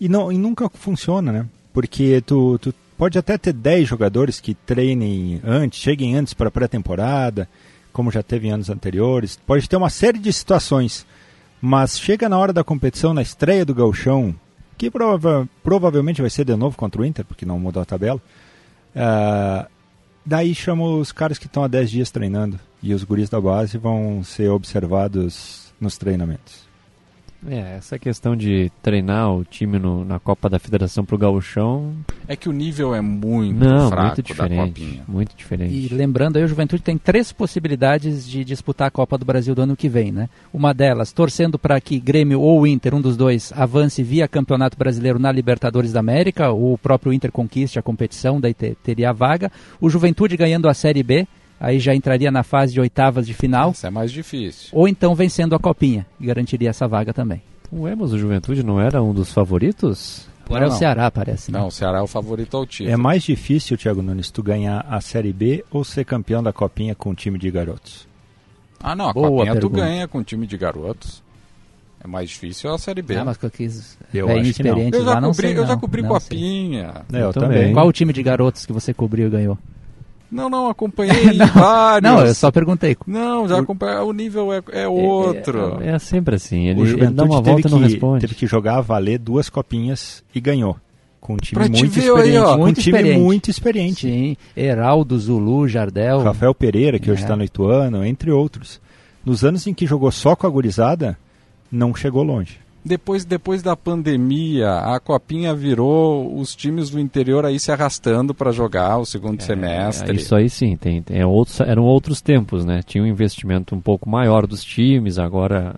[0.00, 1.46] E, não, e nunca funciona, né?
[1.72, 7.48] Porque tu, tu pode até ter 10 jogadores que treinem antes, cheguem antes para pré-temporada,
[7.94, 9.40] como já teve em anos anteriores.
[9.46, 11.06] Pode ter uma série de situações.
[11.62, 14.34] Mas chega na hora da competição, na estreia do gauchão,
[14.76, 18.20] que prova provavelmente vai ser de novo contra o Inter, porque não mudou a tabela.
[18.94, 19.66] Ah,
[20.24, 23.78] daí chama os caras que estão há 10 dias treinando e os guris da base
[23.78, 26.69] vão ser observados nos treinamentos.
[27.48, 31.94] É, essa questão de treinar o time no- na Copa da Federação pro gauchão...
[32.28, 34.80] É que o nível é muito Não, fraco muito da diferente.
[34.80, 35.02] Copinha.
[35.08, 35.72] Muito diferente.
[35.74, 39.62] E lembrando aí, o Juventude tem três possibilidades de disputar a Copa do Brasil do
[39.62, 40.28] ano que vem, né?
[40.52, 45.18] Uma delas, torcendo para que Grêmio ou Inter, um dos dois, avance via Campeonato Brasileiro
[45.18, 49.12] na Libertadores da América, ou o próprio Inter conquiste a competição, daí te- teria a
[49.14, 49.50] vaga.
[49.80, 51.26] O Juventude ganhando a Série B,
[51.60, 53.70] aí já entraria na fase de oitavas de final.
[53.72, 54.70] Isso é mais difícil.
[54.72, 57.42] Ou então vencendo a Copinha, e garantiria essa vaga também.
[57.72, 60.26] Ué, mas o Juventude não era um dos favoritos?
[60.46, 61.52] Agora é o Ceará, parece.
[61.52, 61.58] Né?
[61.60, 62.90] Não, o Ceará é o favorito ao título.
[62.90, 66.92] É mais difícil, Thiago Nunes, tu ganhar a Série B ou ser campeão da Copinha
[66.96, 68.08] com um time de garotos?
[68.82, 69.80] Ah, não, a Boa Copinha tu pergunta.
[69.82, 71.22] ganha com o time de garotos.
[72.02, 73.14] É mais difícil a Série B.
[73.14, 74.78] Ah, mas com aqueles Eu velhinhos acho que não.
[74.80, 75.78] eu já lá, não cobri, sei eu já não.
[75.78, 76.18] cobri Não sei.
[76.38, 76.94] Copinha.
[77.12, 77.72] É, eu também.
[77.72, 79.56] Qual o time de garotos que você cobriu e ganhou?
[80.30, 82.10] Não, não, acompanhei vários.
[82.12, 82.96] Não, eu só perguntei.
[83.06, 83.98] Não, já acompanhei.
[83.98, 85.78] O nível é, é outro.
[85.82, 86.66] É, é sempre assim.
[86.68, 88.20] Ele, o ele dá uma volta e não responde.
[88.20, 90.76] teve que jogar a valer duas copinhas e ganhou.
[91.20, 92.20] Com um time Pra muito experiente.
[92.30, 92.54] aí, ó.
[92.54, 93.20] um Muito time experiente.
[93.22, 94.00] muito experiente.
[94.08, 96.22] Sim, Heraldo, Zulu, Jardel.
[96.22, 97.24] Rafael Pereira, que hoje É.
[97.24, 98.80] está no Ituano, entre outros.
[99.24, 101.18] Nos anos em que jogou só com a gurizada,
[101.70, 102.58] não chegou longe.
[102.84, 108.50] Depois, depois da pandemia, a Copinha virou os times do interior aí se arrastando para
[108.52, 110.10] jogar o segundo semestre.
[110.12, 112.80] É, isso aí sim, tem, tem- é outros, eram outros tempos, né?
[112.84, 115.74] Tinha um investimento um pouco maior dos times, agora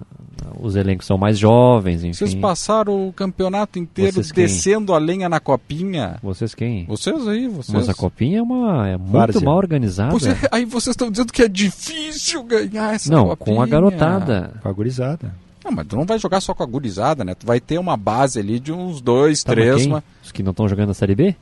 [0.60, 2.12] os elencos são mais jovens, enfim.
[2.12, 4.44] Vocês passaram o campeonato inteiro Vocês quem?
[4.44, 6.16] descendo a lenha na Copinha.
[6.22, 6.84] Vocês quem?
[6.86, 7.74] Vocês aí, vocês.
[7.74, 9.40] Mas a Copinha é, uma, é muito Várzea.
[9.40, 10.14] mal organizada.
[10.30, 13.56] É, aí vocês estão dizendo que é difícil ganhar essa Não, Copinha.
[13.56, 14.52] com a garotada.
[14.62, 15.34] Com a gurizada.
[15.64, 17.34] Não, mas tu não vai jogar só com a gurizada, né?
[17.34, 19.76] Tu vai ter uma base ali de uns dois, Tá, mas três.
[19.82, 19.86] quem?
[19.88, 20.04] Uma...
[20.24, 21.34] Os que não estão jogando na Série B?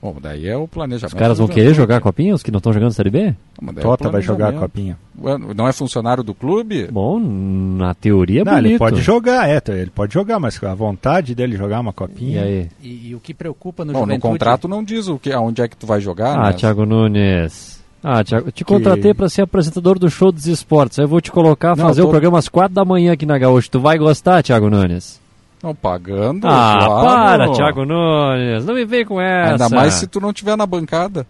[0.00, 1.12] Bom, daí é o planejamento.
[1.12, 3.18] Os caras vão querer jogar a copinha, os que não estão jogando na Série B?
[3.20, 3.34] É
[3.68, 4.96] o Tota vai jogar a copinha.
[5.56, 6.86] Não é funcionário do clube?
[6.86, 8.68] Bom, na teoria é não, bonito.
[8.70, 12.42] ele pode jogar, é, ele pode jogar, mas a vontade dele jogar uma copinha.
[12.42, 12.68] E aí?
[12.80, 14.32] E, e o que preocupa no Bom, no Juventude...
[14.32, 16.52] contrato não diz o que, aonde é que tu vai jogar, Ah, né?
[16.52, 17.77] Thiago Nunes.
[18.02, 20.98] Ah, Thiago, eu te contratei pra ser apresentador do show dos esportes.
[20.98, 23.26] Aí eu vou te colocar a fazer tô- o programa às quatro da manhã aqui
[23.26, 23.68] na Gaúcha.
[23.70, 25.20] Tu vai gostar, Thiago Nunes?
[25.62, 27.02] Não, pagando, Ah, claro.
[27.44, 28.64] para, Thiago Nunes.
[28.64, 29.64] Não me vem com essa.
[29.64, 31.26] Ainda mais se tu não tiver na bancada.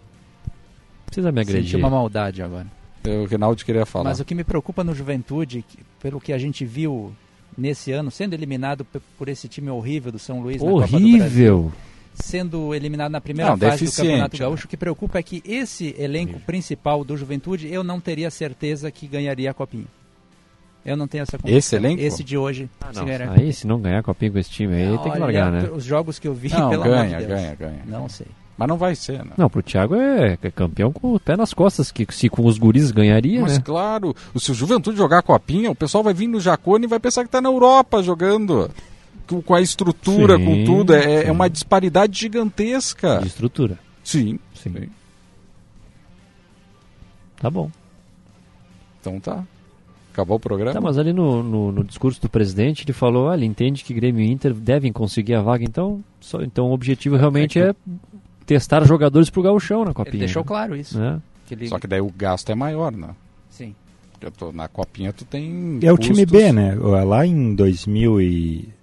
[1.07, 1.63] Precisa me agredir.
[1.71, 2.67] Senti uma maldade agora.
[3.07, 4.05] O Rinaldo queria falar.
[4.09, 7.11] Mas o que me preocupa no Juventude, que- pelo que a gente viu
[7.57, 8.85] nesse ano, sendo eliminado
[9.17, 11.71] por esse time horrível do São Luís na Copa do Brasil, Horrível.
[12.21, 14.39] Sendo eliminado na primeira Não, fase do Campeonato né?
[14.39, 18.91] Gaúcho, o que preocupa é que esse elenco principal do Juventude, eu não teria certeza
[18.91, 19.85] que ganharia a Copinha.
[20.85, 21.57] Eu não tenho essa convicção.
[21.57, 22.01] Esse elenco?
[22.01, 22.69] Esse de hoje.
[22.81, 23.05] Ah, se não.
[23.05, 25.51] ganharia a Aí, se não ganhar copinha com esse time aí, tem que Olha, largar,
[25.51, 25.69] né?
[25.71, 27.27] Os jogos que eu vi, Não, pelo ganha, amor de Deus.
[27.41, 27.81] ganha, ganha.
[27.85, 28.27] Não sei.
[28.57, 29.31] Mas não vai ser, né?
[29.37, 32.57] Não, pro Thiago é, é campeão com o pé nas costas, que se com os
[32.57, 33.63] guris ganharia, Mas né?
[33.63, 36.99] claro, se o Juventude jogar a copinha, o pessoal vai vir no Jacone e vai
[36.99, 38.69] pensar que tá na Europa jogando.
[39.29, 40.93] Com, com a estrutura, Sim, com tudo.
[40.95, 41.29] É, é sim.
[41.31, 43.19] uma disparidade gigantesca.
[43.21, 43.77] De estrutura.
[44.03, 44.39] Sim.
[44.55, 44.89] Sim.
[47.37, 47.69] Tá bom.
[48.99, 49.43] Então tá.
[50.11, 50.73] Acabou o programa?
[50.73, 53.93] Tá, mas ali no, no, no discurso do presidente ele falou, ah, ele entende que
[53.93, 57.73] Grêmio e Inter devem conseguir a vaga, então, só, então o objetivo realmente é,
[58.45, 60.15] testar jogadores pro gauchão na copinha.
[60.15, 60.99] Ele deixou claro isso.
[60.99, 61.21] Né?
[61.45, 63.09] Que ele- Só que daí o gasto é maior, né?
[63.49, 63.73] Sim.
[64.19, 65.79] Eu tô, na copinha tu tem.
[65.81, 66.31] É o time custos.
[66.41, 66.75] B, né?
[66.75, 67.55] Lá em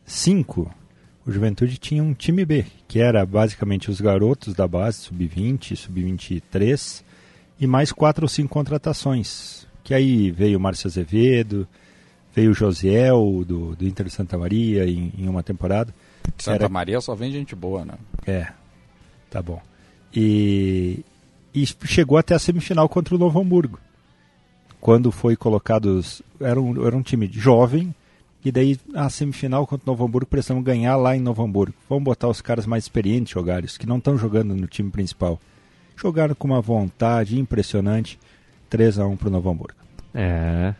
[0.07, 0.73] 2005,
[1.27, 7.03] o Juventude tinha um time B, que era basicamente os garotos da base, sub-20, sub-23,
[7.59, 9.67] e mais quatro ou cinco contratações.
[9.83, 11.67] Que aí veio o Márcio Azevedo,
[12.35, 15.93] veio o Josiel, do, do Inter de Santa Maria, em, em uma temporada.
[16.39, 17.95] Santa Era- Maria só vem gente boa, né?
[18.27, 18.49] É,
[19.29, 19.61] tá bom.
[20.15, 21.05] E,
[21.53, 23.79] e chegou até a semifinal contra o Novo Hamburgo.
[24.81, 26.23] Quando foi colocados.
[26.41, 27.95] Era um, era um time jovem,
[28.47, 31.75] e daí a semifinal contra o Novo Hamburgo precisamos ganhar lá em Novo Hamburgo.
[31.89, 35.41] Vamos botar os caras mais experientes jogarem, os que não estão jogando no time principal.
[35.97, 38.17] Jogaram com uma vontade impressionante.
[38.71, 39.75] 3 a 1 para o Novo Hamburgo.
[40.15, 40.77] É,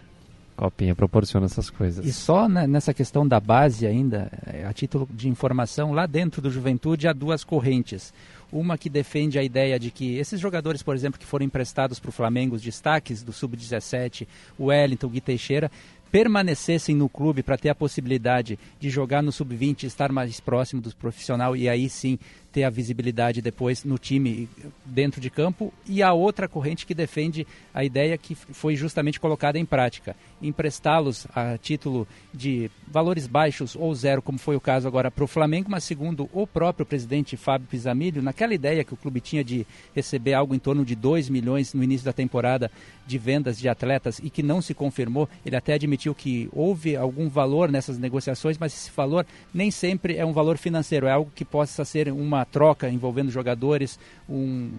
[0.57, 2.05] copinha proporciona essas coisas.
[2.05, 6.41] E só né, nessa questão da base ainda, eh, a título de informação, lá dentro
[6.41, 8.13] do Juventude há duas correntes.
[8.51, 12.09] Uma que defende a ideia de que esses jogadores, por exemplo, que foram emprestados para
[12.09, 14.27] o Flamengo, os destaques do Sub-17,
[14.57, 15.71] o Wellington, o Gui Teixeira,
[16.11, 20.95] permanecessem no clube para ter a possibilidade de jogar no Sub-20, estar mais próximo do
[20.97, 22.19] profissional e aí sim
[22.57, 24.49] ter a visibilidade depois no time
[24.83, 25.75] dentro de campo.
[25.87, 31.27] E a outra corrente que defende a ideia que foi justamente colocada em prática, emprestá-los
[31.35, 35.71] a título de valores baixos ou zero, como foi o caso agora para o Flamengo,
[35.71, 40.33] mas segundo o próprio presidente Fábio Pisamilho, naquela ideia que o clube tinha de receber
[40.33, 42.71] algo em torno de 2 milhões no início da temporada
[43.07, 47.29] de vendas de atletas e que não se confirmou, ele até admitiu que houve algum
[47.29, 51.45] valor nessas negociações, mas esse valor nem sempre é um valor financeiro, é algo que
[51.45, 53.99] possa ser uma troca envolvendo jogadores,
[54.29, 54.71] um,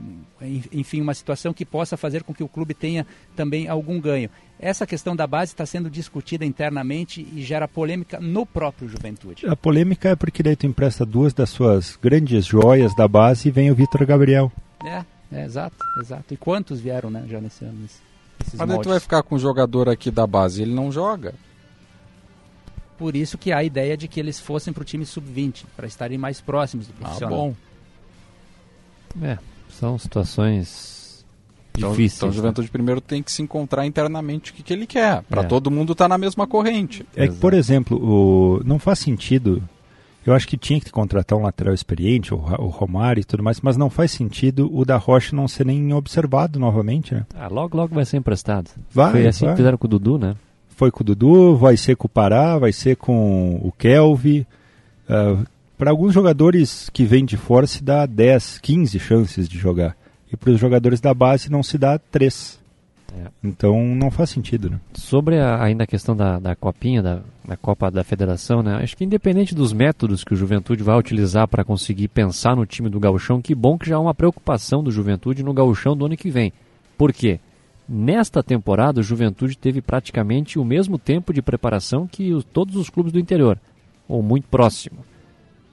[0.71, 4.29] enfim, uma situação que possa fazer com que o clube tenha também algum ganho.
[4.59, 9.45] Essa questão da base está sendo discutida internamente e gera polêmica no próprio Juventude.
[9.45, 13.51] A polêmica é porque daí tu empresta duas das suas grandes joias da base e
[13.51, 14.51] vem o Vitor Gabriel.
[14.83, 16.33] É, é, exato, exato.
[16.33, 17.87] E quantos vieram né, já nesse ano?
[18.67, 21.33] Mas tu vai ficar com um jogador aqui da base, ele não joga.
[22.97, 25.85] Por isso que há a ideia de que eles fossem para o time sub-20, para
[25.87, 27.37] estarem mais próximos do Ah, profissional.
[27.37, 27.55] bom.
[29.21, 29.37] É,
[29.69, 31.25] são situações
[31.75, 32.17] Então, difíceis.
[32.17, 32.35] então o né?
[32.37, 35.45] Juventude primeiro tem que se encontrar internamente o que, que ele quer, para É.
[35.45, 37.05] todo mundo estar na mesma corrente.
[37.15, 39.61] É que, por exemplo, o, não faz sentido.
[40.25, 43.61] Eu acho que tinha que contratar um lateral experiente, o, o Romário e tudo mais,
[43.61, 47.25] mas não faz sentido o da Rocha não ser nem observado novamente, né?
[47.33, 48.69] Ah, logo, logo vai ser emprestado.
[48.91, 49.53] Vai, Foi assim vai.
[49.53, 50.35] que fizeram com o Dudu, né?
[50.77, 54.45] Foi com o Dudu, vai ser com o Pará, vai ser com o Kelvin.
[55.75, 59.97] para alguns jogadores que vêm de fora se dá 10, 15 chances de jogar.
[60.31, 62.59] E para os jogadores da base não se dá 3.
[63.11, 63.27] É.
[63.43, 64.79] Então não faz sentido, né?
[64.93, 68.75] Sobre a, ainda a questão da, da copinha, da, da Copa da Federação, né?
[68.75, 72.87] Acho que independente dos métodos que o Juventude vai utilizar para conseguir pensar no time
[72.87, 76.15] do Gauchão, que bom que já há uma preocupação do Juventude no Gauchão do ano
[76.15, 76.53] que vem.
[76.95, 77.39] Por quê?
[77.87, 82.89] Nesta temporada, o Juventude teve praticamente o mesmo tempo de preparação que os- todos os
[82.89, 83.57] clubes do interior,
[84.07, 84.99] ou muito próximo.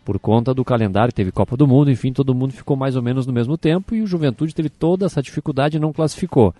[0.04, 3.26] Por conta do calendário, teve Copa do Mundo, enfim, todo mundo ficou mais ou menos
[3.26, 6.54] no mesmo tempo e o Juventude teve toda essa dificuldade e não classificou.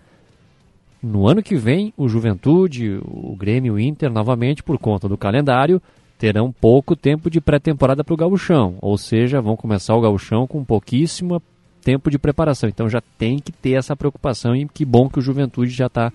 [1.03, 5.81] No ano que vem, o Juventude, o Grêmio o Inter, novamente, por conta do calendário,
[6.19, 8.77] terão pouco tempo de pré-temporada para o gauchão.
[8.81, 11.43] Ou seja, vão começar o gauchão com pouquíssimo
[11.85, 12.69] tempo de preparação.
[12.69, 16.13] Então já tem que ter essa preocupação e que bom que o Juventude já está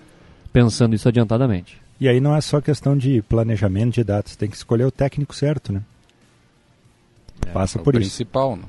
[0.52, 1.80] pensando isso adiantadamente.
[2.00, 5.36] E aí não é só questão de planejamento de datas, tem que escolher o técnico
[5.36, 5.82] certo, né?
[7.46, 8.10] É, Passa é por o isso.
[8.10, 8.64] principal, né?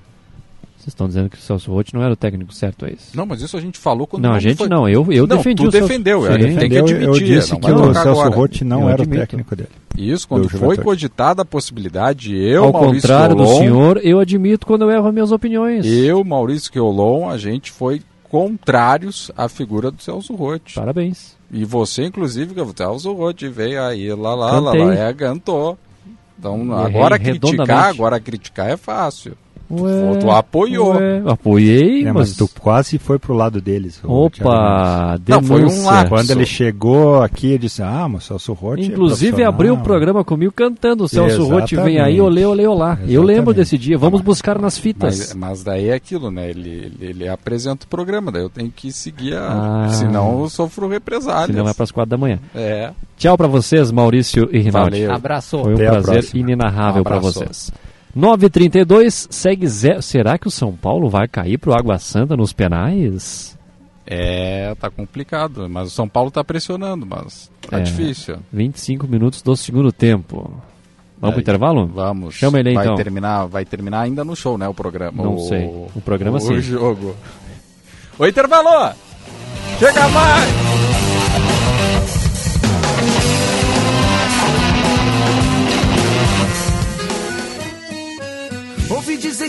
[0.81, 3.15] Vocês estão dizendo que o Celso Rotti não era o técnico certo, é isso?
[3.15, 5.37] Não, mas isso a gente falou quando Não, a gente foi- não, eu- eu não,
[5.37, 6.27] defendi tu o Celso- defendeu, Sim.
[6.29, 7.27] é, tem que Defendeu, eu admitir.
[7.27, 8.31] disse que o Celso.
[8.31, 9.17] Rotti não Eu era admito.
[9.17, 9.69] o técnico dele.
[9.99, 10.85] Isso, quando Do foi Juventude.
[10.85, 15.07] cogitada a possibilidade, eu, Ao Maurício contrário do Keolon, senhor, eu admito quando eu erro
[15.09, 15.85] as minhas opiniões.
[15.85, 18.01] eu, Maurício Keolon, a gente foi
[18.55, 20.75] contrários à figura do Celso Rotti.
[20.77, 21.37] Parabéns.
[21.53, 24.85] E você, inclusive, que o Celso Rotti veio aí, lá, lá, lá, Cantei.
[24.87, 25.79] lá, é, cantou.
[26.39, 29.37] Então, Errei agora criticar, agora criticar é fácil.
[29.71, 30.95] Ué, tu apoiou.
[30.97, 32.31] ué, apoiei, É, mas...
[32.31, 34.01] mas tu quase foi pro lado deles.
[34.05, 35.19] Opa.
[35.29, 36.09] Não, foi um lapso.
[36.09, 38.83] Quando ele chegou aqui, ele disse: Ah, mas o Celso Rotti.
[38.83, 41.05] é Inclusive abriu o profissional." programa comigo cantando.
[41.05, 42.99] O Celso Rotti vem aí, olê, olê, olá.
[43.03, 43.27] Eu Exatamente.
[43.27, 43.97] lembro desse dia.
[43.99, 45.19] Vamos buscar nas fitas.
[45.19, 46.51] Mas, mas daí é aquilo, né?
[46.51, 49.85] Ele, ele, ele apresenta o programa, daí eu tenho que seguir a.
[49.87, 49.89] Ah.
[49.91, 51.47] Senão eu sofro represálias.
[51.51, 52.39] Senão vai para as quatro da manhã.
[52.55, 52.91] É.
[53.17, 55.03] Tchau pra vocês, Maurício e Rinaldi.
[55.03, 55.15] Valeu.
[55.15, 55.63] Abraço.
[55.63, 57.39] Foi um Até prazer inenarrável Um pra abraço.
[57.41, 57.71] vocês.
[58.17, 60.03] 9h32, segue zero.
[60.03, 63.57] Será que o São Paulo vai cair pro Água Santa nos penais?
[64.07, 65.69] É, tá complicado.
[65.69, 67.83] Mas o São Paulo tá pressionando, mas tá É.
[67.83, 68.39] difícil.
[68.53, 70.51] 25 minutos do segundo tempo.
[71.21, 71.87] Vamos pro Aí, intervalo?
[71.87, 72.35] Vamos.
[72.35, 72.97] Chama ele aí, vai então.
[72.97, 74.67] Terminar, vai terminar ainda no show, né?
[74.67, 75.23] O programa.
[75.23, 75.67] Não o, sei.
[75.95, 76.61] O programa, o sim.
[76.61, 77.15] jogo.
[78.19, 78.95] O intervalo!
[79.79, 81.50] Chega mais!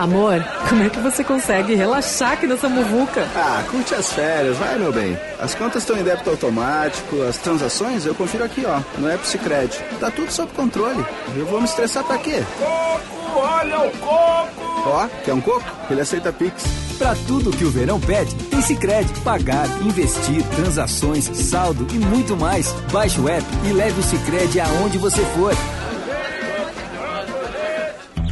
[0.00, 3.28] Amor, como é que você consegue relaxar aqui nessa muvuca?
[3.36, 5.14] Ah, curte as férias, vai meu bem.
[5.38, 9.78] As contas estão em débito automático, as transações eu confiro aqui, ó, no App Cicred.
[10.00, 11.04] Tá tudo sob controle.
[11.36, 12.42] Eu vou me estressar pra quê?
[12.58, 14.82] Coco, olha o coco!
[14.86, 15.70] Ó, quer um coco?
[15.90, 16.64] Ele aceita Pix.
[16.96, 19.12] Pra tudo que o verão pede, tem Sicredi.
[19.20, 22.72] Pagar, investir, transações, saldo e muito mais.
[22.90, 25.54] Baixe o app e leve o Sicredi aonde você for.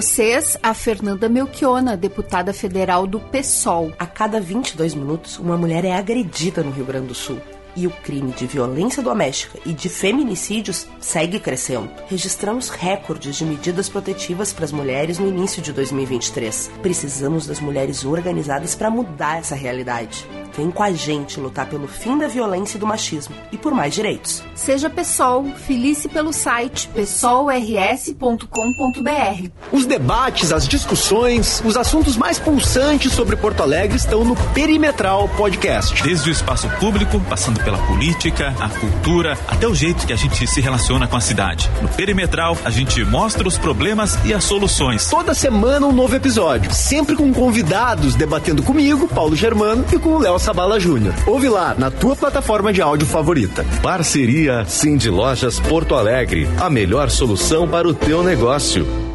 [0.00, 3.92] vocês, a Fernanda Melchiona, deputada federal do PSOL.
[3.98, 7.38] A cada 22 minutos, uma mulher é agredida no Rio Grande do Sul.
[7.76, 11.90] E o crime de violência doméstica e de feminicídios segue crescendo.
[12.08, 16.70] Registramos recordes de medidas protetivas para as mulheres no início de 2023.
[16.82, 20.26] Precisamos das mulheres organizadas para mudar essa realidade.
[20.56, 23.94] Vem com a gente lutar pelo fim da violência e do machismo e por mais
[23.94, 24.42] direitos.
[24.54, 29.50] Seja PSOL, filice pelo site pessolrs.com.br.
[29.72, 36.02] Os debates, as discussões, os assuntos mais pulsantes sobre Porto Alegre estão no Perimetral Podcast.
[36.02, 40.46] Desde o espaço público, passando pela política, a cultura, até o jeito que a gente
[40.46, 41.70] se relaciona com a cidade.
[41.82, 45.08] No Perimetral, a gente mostra os problemas e as soluções.
[45.08, 50.18] Toda semana um novo episódio, sempre com convidados debatendo comigo, Paulo Germano, e com o
[50.18, 51.14] Léo Sabala Júnior.
[51.26, 53.64] Ouve lá na tua plataforma de áudio favorita.
[53.82, 59.09] Parceria Cindy Lojas Porto Alegre, a melhor solução para o teu negócio.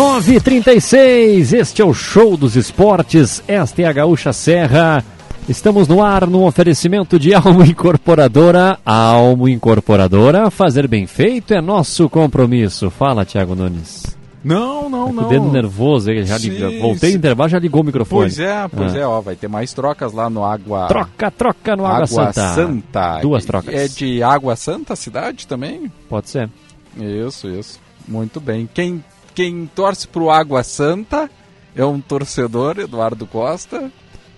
[0.00, 5.04] 9h36, este é o Show dos Esportes, esta é a Gaúcha Serra.
[5.46, 8.78] Estamos no ar no oferecimento de Almo Incorporadora.
[8.82, 12.88] Almo Incorporadora, fazer bem feito é nosso compromisso.
[12.88, 14.16] Fala, Tiago Nunes.
[14.42, 15.26] Não, não, Tá não.
[15.26, 16.80] o dedo nervoso, ele já Sim, liga.
[16.80, 17.16] Voltei sim.
[17.18, 18.22] intervalo, já ligou o microfone.
[18.22, 18.98] Pois é, pois Ah.
[19.00, 20.86] é, ó, vai ter mais trocas lá no Água...
[20.86, 22.54] Troca, troca no Água, Santa.
[22.54, 23.18] Santa.
[23.20, 23.74] Duas trocas.
[23.74, 25.92] É de Água Santa a cidade também?
[26.08, 26.48] Pode ser.
[26.96, 27.78] Isso, isso.
[28.08, 28.66] Muito bem.
[28.72, 29.04] Quem,
[29.34, 31.30] quem torce pro Água Santa
[31.74, 33.90] é um torcedor, Eduardo Costa,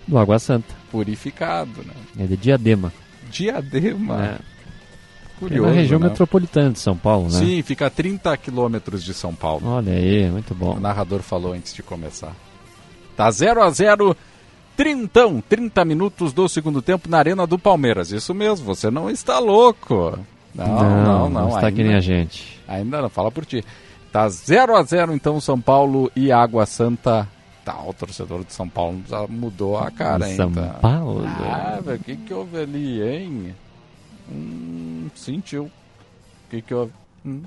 [0.07, 0.73] Do Água Santa.
[0.91, 1.93] purificado, né?
[2.19, 2.93] É de Diadema.
[3.29, 4.25] Diadema.
[4.25, 4.53] É.
[5.39, 6.07] Curioso, é na região né?
[6.09, 7.39] metropolitana de São Paulo, né?
[7.39, 9.67] Sim, fica a 30 quilômetros de São Paulo.
[9.67, 10.75] Olha aí, muito bom.
[10.75, 12.35] O narrador falou antes de começar.
[13.15, 14.15] Tá 0 a 0
[14.75, 18.11] Trintão, 30 minutos do segundo tempo na Arena do Palmeiras.
[18.11, 20.17] Isso mesmo, você não está louco.
[20.53, 21.49] Não, não, não.
[21.49, 22.59] está que nem a gente.
[22.67, 23.63] Ainda não, fala por ti.
[24.13, 27.27] Tá 0 a 0 então São Paulo e Água Santa.
[27.65, 30.35] Tá, o torcedor de São Paulo já mudou a cara, hein?
[30.35, 30.77] São tá.
[30.79, 31.23] Paulo.
[31.25, 33.55] Ah, velho, o que que houve ali, hein?
[34.31, 35.63] Hum, sentiu.
[35.63, 35.71] O
[36.51, 36.91] que que houve?
[37.25, 37.41] Hum.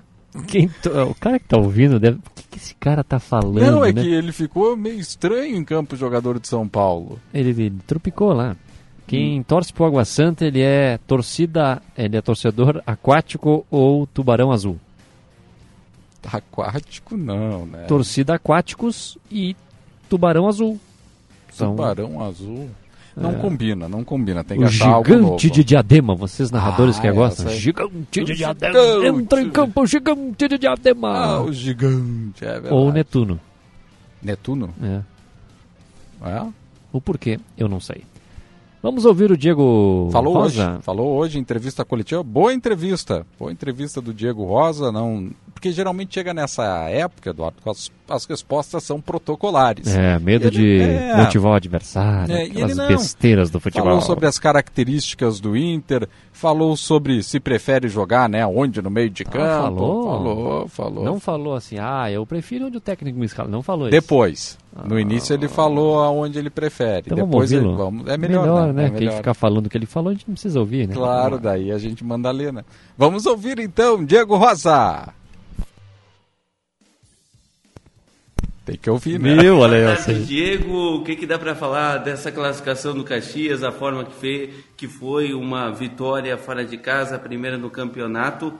[0.82, 2.16] To- O cara que tá ouvindo deve.
[2.18, 3.60] O que, que esse cara tá falando?
[3.60, 4.02] Não, é né?
[4.02, 7.20] que ele ficou meio estranho em campo, jogador de São Paulo.
[7.32, 8.50] Ele, ele tropicou lá.
[8.52, 8.56] Hum.
[9.06, 14.80] Quem torce pro Água Santa, ele é torcida, ele é torcedor aquático ou tubarão azul.
[16.32, 17.84] Aquático não, né?
[17.84, 19.54] Torcida aquáticos e
[20.08, 20.78] tubarão azul.
[21.52, 22.68] São Tubarão azul.
[23.16, 23.34] Não É.
[23.34, 24.44] combina, não combina.
[24.44, 27.46] Tem que o achar gigante de diadema, vocês narradores Ah, que gostam.
[27.46, 27.60] essa aí.
[27.60, 28.78] Gigante de diadema.
[29.06, 31.08] Entra em campo, o gigante de diadema.
[31.16, 32.74] Ah, o gigante, é verdade.
[32.74, 33.40] ou Netuno.
[34.22, 34.74] Netuno?
[34.82, 35.00] É.
[36.28, 36.46] É?
[36.92, 38.02] O porquê, eu não sei.
[38.82, 40.72] Vamos ouvir o Diego Falou Rosa.
[40.72, 46.14] hoje, falou hoje entrevista coletiva, boa entrevista, boa entrevista do Diego Rosa, não, porque geralmente
[46.14, 49.86] chega nessa época, Eduardo, que as, as respostas são protocolares.
[49.94, 51.16] É, medo Ele- de é.
[51.16, 53.86] motivar o adversário, É, aquelas besteiras do futebol.
[53.88, 59.10] Falou sobre as características do Inter, falou sobre se prefere jogar, né, onde no meio
[59.10, 59.38] de campo.
[59.44, 60.04] Ah, falou?
[60.04, 61.04] Falou, falou.
[61.04, 63.48] Não falou assim, ah, eu prefiro onde o técnico me escala.
[63.48, 63.92] Não falou isso.
[63.92, 64.58] Depois.
[64.86, 67.04] No início ele falou aonde ele prefere.
[67.06, 68.84] Então Depois vamos ele, vamos, é melhor, né?
[68.86, 69.16] É Quem melhor.
[69.16, 70.94] ficar falando o que ele falou, a gente não precisa ouvir, né?
[70.94, 72.62] Claro, daí a gente manda ler, né?
[72.96, 75.08] Vamos ouvir então, Diego Rosa.
[78.66, 79.36] Tem que ouvir, né?
[79.36, 79.58] Viu?
[79.60, 83.70] Olha aí, você- Diego, o que, que dá para falar dessa classificação do Caxias, a
[83.70, 88.52] forma que, fez, que foi uma vitória fora de casa, a primeira no campeonato,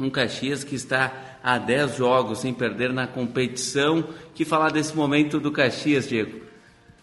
[0.00, 1.12] um Caxias que está
[1.44, 4.02] há 10 jogos sem perder na competição.
[4.34, 6.40] Que falar desse momento do Caxias, Diego?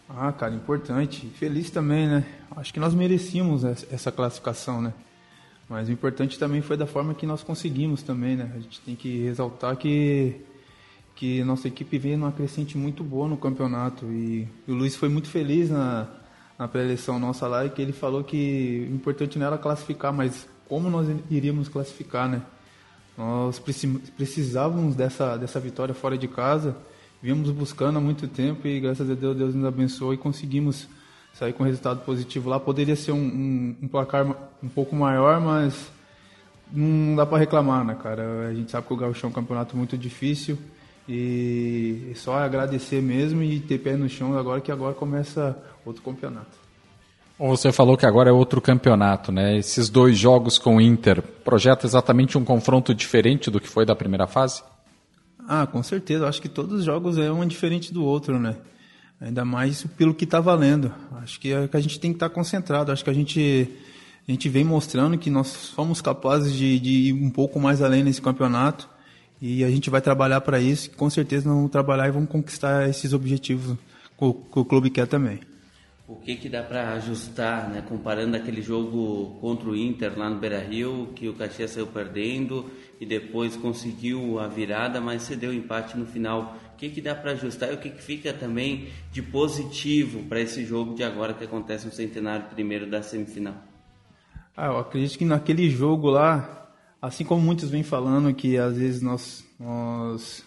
[0.09, 1.27] Ah, cara, importante.
[1.37, 2.25] Feliz também, né?
[2.55, 4.93] Acho que nós merecíamos es- essa classificação, né?
[5.69, 8.49] Mas o importante também foi da forma que nós conseguimos também, né?
[8.55, 10.35] A gente tem que ressaltar que
[11.15, 15.29] que nossa equipe veio numa crescente muito boa no campeonato e o Luiz foi muito
[15.29, 16.07] feliz na,
[16.59, 20.45] na pré-eleição nossa lá e que ele falou que o importante não era classificar, mas
[20.67, 22.41] como nós iríamos classificar, né?
[23.17, 23.87] Nós preci-
[24.17, 26.75] precisávamos dessa, dessa vitória fora de casa,
[27.21, 30.85] viemos buscando há muito tempo e graças a Deus Deus nos abençoou e conseguimos
[31.33, 32.59] sair com resultado positivo lá.
[32.59, 34.25] Poderia ser um, um, um placar
[34.61, 35.89] um pouco maior, mas
[36.73, 38.49] não dá para reclamar, né, cara?
[38.49, 40.57] A gente sabe que o Gauchão é um campeonato muito difícil
[41.07, 46.65] e só agradecer mesmo e ter pé no chão agora que agora começa outro campeonato.
[47.37, 49.57] Você falou que agora é outro campeonato, né?
[49.57, 53.95] Esses dois jogos com o Inter, projeta exatamente um confronto diferente do que foi da
[53.95, 54.63] primeira fase?
[55.47, 56.27] Ah, com certeza.
[56.27, 58.55] Acho que todos os jogos é um diferente do outro, né?
[59.19, 60.93] Ainda mais pelo que está valendo.
[61.21, 62.91] Acho que, é que a gente tem que estar concentrado.
[62.91, 63.69] Acho que a gente,
[64.27, 68.01] a gente vem mostrando que nós somos capazes de, de ir um pouco mais além
[68.01, 68.89] nesse campeonato.
[69.47, 70.89] E a gente vai trabalhar para isso.
[70.97, 73.77] Com certeza vamos trabalhar e vamos conquistar esses objetivos
[74.17, 75.39] que o, que o clube quer também.
[76.07, 77.83] O que, que dá para ajustar, né?
[77.87, 82.71] comparando aquele jogo contra o Inter lá no Beira Rio, que o Caxias saiu perdendo
[82.99, 86.57] e depois conseguiu a virada, mas cedeu o empate no final.
[86.73, 90.41] O que, que dá para ajustar e o que, que fica também de positivo para
[90.41, 93.57] esse jogo de agora que acontece no centenário primeiro da semifinal?
[94.57, 96.64] Ah, eu acredito que naquele jogo lá,
[97.05, 100.43] assim como muitos vêm falando que às vezes nós, nós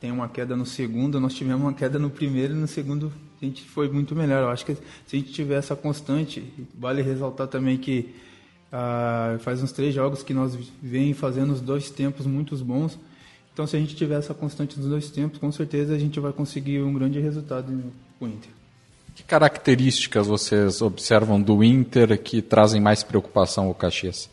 [0.00, 3.44] tem uma queda no segundo, nós tivemos uma queda no primeiro e no segundo a
[3.44, 4.42] gente foi muito melhor.
[4.42, 8.14] Eu acho que se a gente tiver essa constante, vale ressaltar também que
[8.72, 12.98] ah, faz uns três jogos que nós vem fazendo os dois tempos muito bons.
[13.52, 16.32] Então, se a gente tiver essa constante dos dois tempos, com certeza a gente vai
[16.32, 17.66] conseguir um grande resultado
[18.18, 18.50] com o Inter.
[19.14, 24.30] Que características vocês observam do Inter que trazem mais preocupação ao Caxias?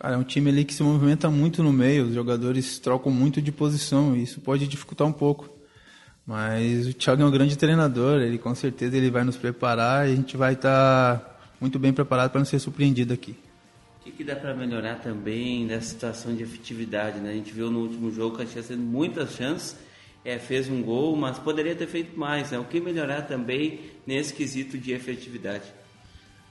[0.00, 3.42] Cara, é um time ali que se movimenta muito no meio, os jogadores trocam muito
[3.42, 5.50] de posição e isso pode dificultar um pouco.
[6.26, 10.12] Mas o Thiago é um grande treinador, ele com certeza ele vai nos preparar e
[10.12, 13.36] a gente vai estar muito bem preparado para não ser surpreendido aqui.
[14.00, 17.20] O que, que dá para melhorar também nessa situação de efetividade?
[17.20, 17.32] Né?
[17.32, 19.76] A gente viu no último jogo que a Caxias tendo muitas chances,
[20.24, 22.50] é, fez um gol, mas poderia ter feito mais.
[22.50, 22.58] Né?
[22.58, 25.64] O que melhorar também nesse quesito de efetividade?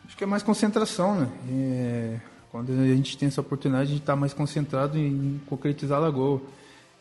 [0.05, 1.31] Acho que é mais concentração, né?
[1.49, 2.19] É,
[2.51, 6.41] quando a gente tem essa oportunidade, a gente está mais concentrado em concretizar a gol.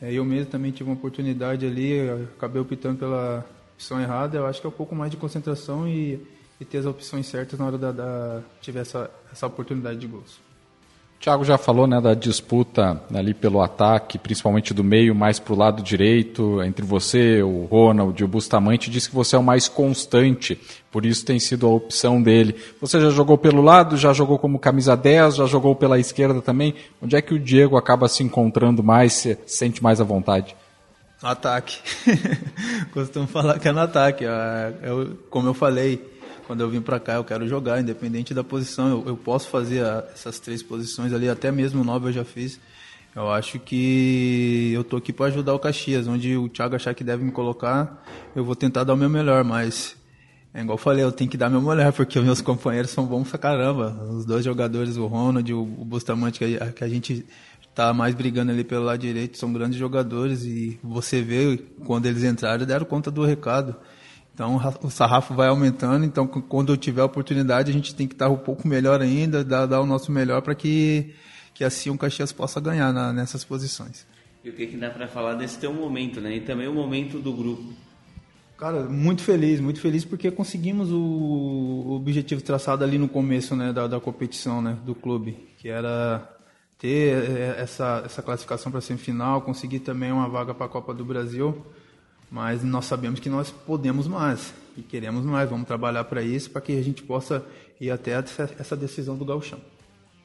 [0.00, 3.44] É, eu mesmo também tive uma oportunidade ali, acabei optando pela
[3.74, 4.36] opção errada.
[4.36, 6.20] Eu acho que é um pouco mais de concentração e,
[6.60, 10.47] e ter as opções certas na hora da, da tiver essa, essa oportunidade de gols.
[11.20, 15.56] Thiago já falou né, da disputa ali pelo ataque, principalmente do meio mais para o
[15.56, 19.68] lado direito, entre você, o Ronald e o Bustamante, disse que você é o mais
[19.68, 20.58] constante,
[20.92, 22.54] por isso tem sido a opção dele.
[22.80, 26.74] Você já jogou pelo lado, já jogou como camisa 10, já jogou pela esquerda também.
[27.02, 30.54] Onde é que o Diego acaba se encontrando mais, se sente mais à vontade?
[31.20, 31.78] No ataque.
[32.94, 34.24] Costumo falar que é no ataque.
[34.82, 36.00] Eu, como eu falei,
[36.48, 38.88] quando eu vim para cá eu quero jogar, independente da posição.
[38.88, 42.58] Eu, eu posso fazer a, essas três posições ali, até mesmo nove eu já fiz.
[43.14, 47.04] Eu acho que eu tô aqui para ajudar o Caxias, onde o Thiago achar que
[47.04, 48.02] deve me colocar,
[48.34, 49.96] eu vou tentar dar o meu melhor, mas
[50.54, 53.04] é igual eu falei, eu tenho que dar meu melhor, porque os meus companheiros são
[53.04, 53.90] bons pra caramba.
[54.10, 57.26] Os dois jogadores, o Ronald e o Bustamante, que a, que a gente
[57.74, 62.24] tá mais brigando ali pelo lado direito, são grandes jogadores e você vê quando eles
[62.24, 63.76] entraram, deram conta do recado.
[64.38, 68.14] Então o sarrafo vai aumentando, então quando eu tiver a oportunidade a gente tem que
[68.14, 71.12] estar um pouco melhor ainda, dar, dar o nosso melhor para que,
[71.52, 74.06] que assim o Caxias possa ganhar na, nessas posições.
[74.44, 76.36] E o que, que dá para falar desse teu momento, né?
[76.36, 77.72] E também o momento do grupo.
[78.56, 83.72] Cara, muito feliz, muito feliz porque conseguimos o, o objetivo traçado ali no começo né,
[83.72, 86.32] da, da competição né, do clube, que era
[86.78, 90.94] ter eh, essa, essa classificação para a semifinal, conseguir também uma vaga para a Copa
[90.94, 91.66] do Brasil.
[92.30, 95.48] Mas nós sabemos que nós podemos mais e queremos mais.
[95.48, 97.44] Vamos trabalhar para isso, para que a gente possa
[97.80, 98.12] ir até
[98.58, 99.58] essa decisão do Gauchão.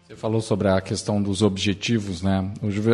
[0.06, 2.52] Você falou sobre a questão dos objetivos, né?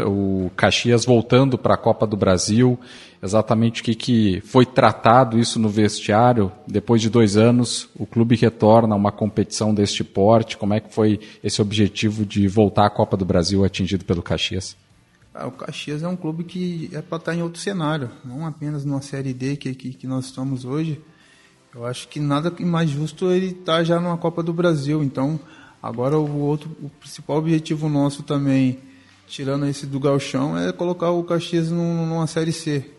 [0.08, 2.80] O, Caxias voltando para a Copa do Brasil,
[3.22, 6.52] exatamente o que, que foi tratado isso no vestiário.
[6.68, 10.56] Depois de dois anos, o clube retorna a uma competição deste porte.
[10.56, 14.78] Como é que foi esse objetivo de voltar à Copa do Brasil atingido pelo Caxias?
[15.40, 18.84] Ah, o Caxias é um clube que é para estar em outro cenário, não apenas
[18.84, 21.02] numa Série D que, que, que nós estamos hoje.
[21.74, 25.02] Eu acho que nada mais justo ele estar tá já numa Copa do Brasil.
[25.02, 25.40] Então,
[25.82, 28.80] agora o outro, o principal objetivo nosso também,
[29.28, 32.92] tirando esse do Galchão, é colocar o Caxias numa Série C.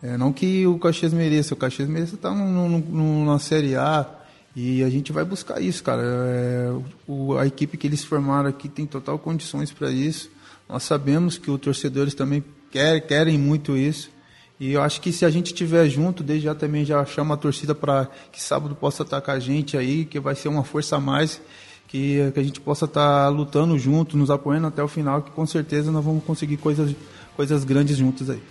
[0.00, 4.08] É, não que o Caxias mereça, o Caxias mereça estar tá numa Série A
[4.54, 6.02] e a gente vai buscar isso, cara.
[6.04, 6.72] É,
[7.08, 10.35] o, a equipe que eles formaram aqui tem total condições para isso.
[10.68, 14.10] Nós sabemos que os torcedores também querem, querem muito isso.
[14.58, 17.36] E eu acho que se a gente estiver junto, desde já também já chama a
[17.36, 20.96] torcida para que sábado possa estar com a gente aí, que vai ser uma força
[20.96, 21.40] a mais,
[21.88, 25.46] que, que a gente possa estar lutando junto, nos apoiando até o final, que com
[25.46, 26.94] certeza nós vamos conseguir coisas,
[27.36, 28.42] coisas grandes juntos aí.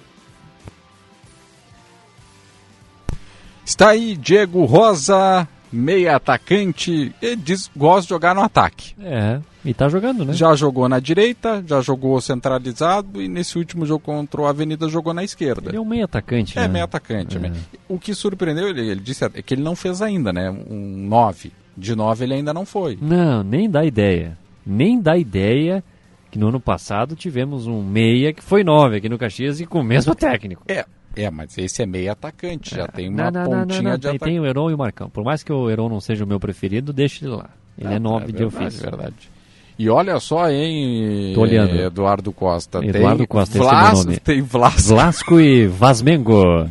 [3.66, 8.94] Está aí Diego Rosa, meia atacante, ele diz gosta de jogar no ataque.
[9.00, 10.34] É, e tá jogando, né?
[10.34, 15.14] Já jogou na direita, já jogou centralizado e nesse último jogo contra o Avenida jogou
[15.14, 15.70] na esquerda.
[15.72, 16.68] Ele é um meia atacante, é, né?
[16.68, 17.38] meia atacante.
[17.38, 17.52] É.
[17.90, 20.52] O que surpreendeu, ele, ele disse é que ele não fez ainda, né?
[20.52, 21.52] Um 9.
[21.76, 22.98] De 9 ele ainda não foi.
[23.02, 24.38] Não, nem dá ideia.
[24.66, 25.84] Nem dá ideia
[26.30, 29.80] que no ano passado tivemos um meia que foi 9 aqui no Caxias e com
[29.80, 30.64] o mesmo técnico.
[30.68, 30.86] É,
[31.16, 34.08] é, mas esse é meio atacante, já tem uma não, não, pontinha não, não, de
[34.08, 34.32] atacante.
[34.32, 35.10] Tem o Heron e o Marcão.
[35.10, 37.50] Por mais que o Heron não seja o meu preferido, deixa ele lá.
[37.78, 38.86] Ele é 9 é de ofício.
[38.86, 39.35] É verdade.
[39.78, 41.76] E olha só, hein, Tô olhando.
[41.76, 42.84] Eduardo Costa.
[42.84, 44.16] Eduardo tem Costa, Vlas, é.
[44.18, 44.88] Tem Vlas.
[44.88, 46.70] Vlasco e Vasmengo.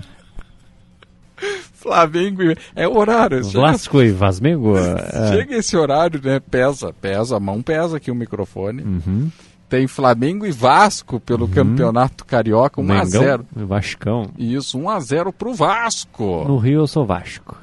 [1.75, 2.57] Flamengo e...
[2.75, 3.45] É o horário.
[3.45, 4.75] Vlasco e Vasmengo.
[5.15, 5.29] É.
[5.33, 6.41] Chega esse horário, né?
[6.41, 8.83] Pesa, pesa, a mão pesa aqui o microfone.
[8.83, 9.31] Uhum.
[9.69, 13.45] Tem Flamengo e Vasco pelo campeonato carioca, 1x0.
[13.53, 14.31] Vascão.
[14.39, 16.45] Isso, 1x0 pro Vasco.
[16.47, 17.57] No Rio eu sou Vasco.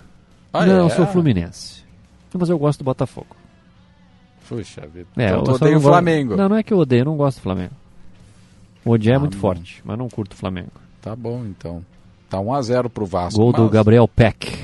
[0.53, 0.79] Ah, não, é?
[0.81, 1.83] eu sou Fluminense.
[2.33, 3.40] Mas eu gosto do Botafogo.
[4.55, 5.07] Puxa vida.
[5.17, 6.35] É, então tu odeia não o Flamengo.
[6.35, 7.71] Não, não é que eu odeio, eu não gosto do Flamengo.
[8.83, 9.41] O odiar é Ah, muito não.
[9.41, 10.71] forte, mas não curto o Flamengo.
[11.01, 11.83] Tá bom, então.
[12.29, 13.39] Tá 1x0 pro Vasco.
[13.39, 14.57] Gol do mas- Gabriel Peck.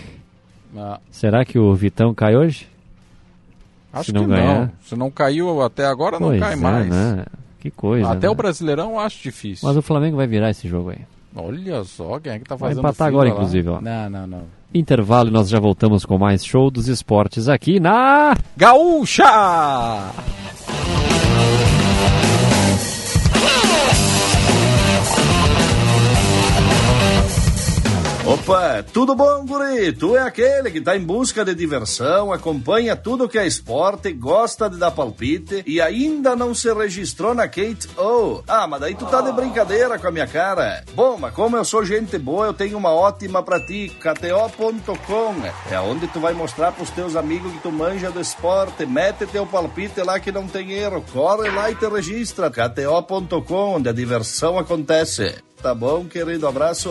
[0.77, 2.67] Ah, Será que o Vitão cai hoje?
[3.93, 4.59] acho Se não que ganhar.
[4.61, 4.71] não.
[4.83, 6.87] Se não caiu até agora, não Pois cai é, mais.
[6.89, 7.25] né?
[7.59, 8.09] Que coisa.
[8.11, 8.29] Até né?
[8.29, 9.67] o Brasileirão eu acho difícil.
[9.67, 10.99] Mas o Flamengo vai virar esse jogo aí.
[11.35, 13.35] Olha só, quem é que tá Vai fazendo empatar fila agora, lá?
[13.35, 13.81] inclusive, ó.
[13.81, 14.43] Não, não, não.
[14.73, 19.23] Intervalo e nós já voltamos com mais show dos esportes aqui na Gaúcha!
[28.27, 29.93] Opa, tudo bom, guri?
[29.93, 34.69] Tu é aquele que tá em busca de diversão, acompanha tudo que é esporte, gosta
[34.69, 38.43] de dar palpite e ainda não se registrou na Kate O.
[38.45, 40.83] Ah, mas daí tu tá de brincadeira com a minha cara.
[40.93, 45.35] Bom, mas como eu sou gente boa, eu tenho uma ótima pra ti, KTO.com.
[45.71, 49.47] É onde tu vai mostrar pros teus amigos que tu manja do esporte, mete teu
[49.47, 54.59] palpite lá que não tem erro, corre lá e te registra, KTO.com, onde a diversão
[54.59, 55.33] acontece.
[55.61, 56.45] Tá bom, querido?
[56.45, 56.89] Abraço.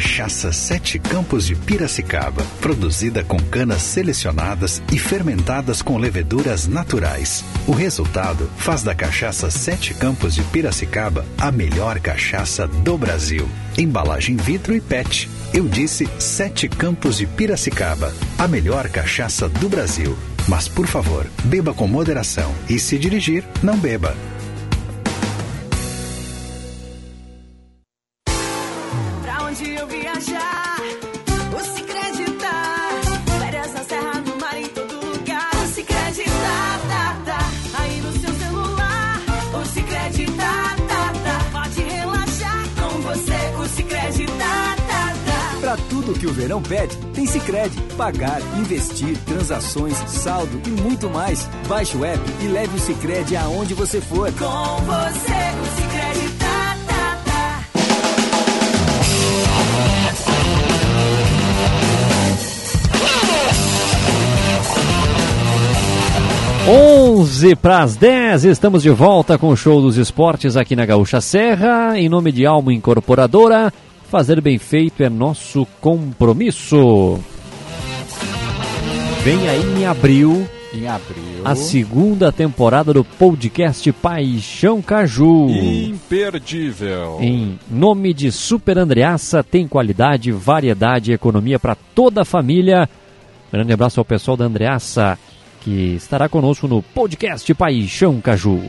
[0.00, 7.44] Cachaça Sete Campos de Piracicaba, produzida com canas selecionadas e fermentadas com leveduras naturais.
[7.66, 13.46] O resultado faz da cachaça Sete Campos de Piracicaba a melhor cachaça do Brasil.
[13.76, 15.28] Embalagem vidro e PET.
[15.52, 20.16] Eu disse Sete Campos de Piracicaba, a melhor cachaça do Brasil.
[20.48, 24.16] Mas por favor, beba com moderação e se dirigir, não beba.
[46.40, 47.76] Verão pede, tem Sicredi.
[47.98, 51.46] Pagar, investir, transações, saldo e muito mais.
[51.68, 54.32] Baixe o app e leve o Sicredi aonde você for.
[54.32, 57.60] Com você, o Cicred tá, tá, tá.
[66.70, 71.20] 11 para as 10, estamos de volta com o show dos esportes aqui na Gaúcha
[71.20, 71.98] Serra.
[71.98, 73.70] Em nome de Alma Incorporadora,
[74.10, 77.18] fazer bem feito é nosso compromisso.
[79.22, 81.42] Vem aí em abril Em abril.
[81.44, 85.48] a segunda temporada do podcast Paixão Caju.
[85.50, 87.18] Imperdível.
[87.20, 92.88] Em nome de Super Andreaça, tem qualidade, variedade e economia para toda a família.
[93.52, 95.18] Grande abraço ao pessoal da Andreaça,
[95.60, 98.60] que estará conosco no podcast Paixão Caju.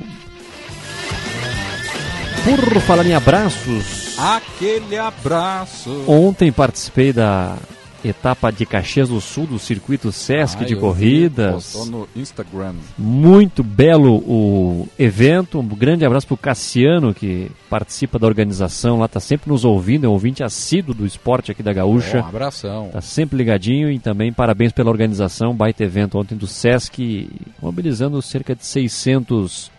[2.44, 6.04] Por falar em abraços, Aquele abraço.
[6.08, 7.58] ontem participei da
[8.04, 11.54] etapa de Caxias do Sul do circuito Sesc Ah, de vi, corridas.
[11.74, 12.74] postou no Instagram.
[12.98, 15.60] Muito belo o evento.
[15.60, 20.06] Um grande abraço para o Cassiano, que participa da organização lá, está sempre nos ouvindo,
[20.06, 22.22] é um ouvinte assíduo do esporte aqui da Gaúcha.
[22.22, 22.90] Um abração.
[22.92, 25.54] Tá sempre ligadinho e também parabéns pela organização.
[25.56, 27.28] Baita evento ontem do Sesc,
[27.62, 29.72] mobilizando cerca de 600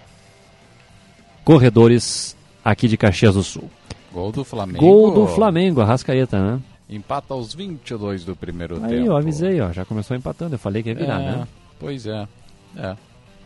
[1.44, 3.68] corredores aqui de Caxias do Sul.
[4.12, 4.78] Gol do Flamengo.
[4.78, 6.60] Gol do Flamengo, a Rascaeta, né?
[6.88, 9.06] Empata aos 22 do primeiro Aí, tempo.
[9.06, 10.54] eu avisei, ó, já começou empatando.
[10.54, 11.48] Eu falei que ia virar, É, né?
[11.80, 12.28] Pois é.
[12.76, 12.96] É.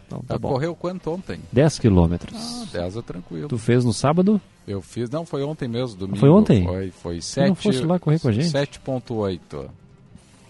[0.06, 0.38] Então, tá.
[0.38, 1.38] Correu quanto ontem?
[1.52, 2.34] 10 quilômetros.
[2.36, 3.48] Ah, 10 é tranquilo.
[3.48, 4.40] Tu fez no sábado?
[4.66, 6.18] Eu fiz, não, foi ontem mesmo, domingo.
[6.18, 6.64] Foi ontem?
[6.64, 7.48] Foi, foi Tu 7.
[7.48, 8.46] não fosse lá correr com a gente?
[8.48, 9.68] 7.8.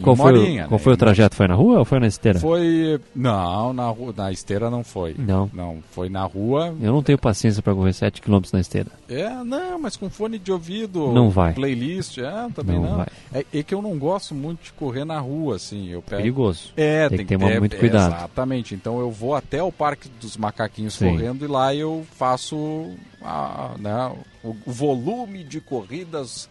[0.02, 0.78] Qual, foi, qual né?
[0.78, 1.34] foi o trajeto?
[1.36, 2.38] Foi na rua ou foi na esteira?
[2.38, 3.00] Foi.
[3.14, 5.14] Não, na, rua, na esteira não foi.
[5.18, 5.50] Não.
[5.54, 6.74] Não, foi na rua.
[6.80, 8.90] Eu não tenho paciência para correr 7 km na esteira.
[9.08, 11.12] É, não, mas com fone de ouvido.
[11.12, 11.54] Não vai.
[11.54, 12.96] Playlist, é, também Não não.
[12.98, 13.06] vai.
[13.32, 15.88] É, é que eu não gosto muito de correr na rua, assim.
[15.88, 16.20] Eu pego...
[16.22, 16.72] Perigoso.
[16.76, 18.14] É, Tem tem, que ter ter muito cuidado.
[18.14, 18.74] Exatamente.
[18.74, 21.10] Então eu vou até o Parque dos Macaquinhos Sim.
[21.10, 22.90] correndo e lá eu faço
[23.22, 24.12] a- né,
[24.44, 26.48] o volume de corridas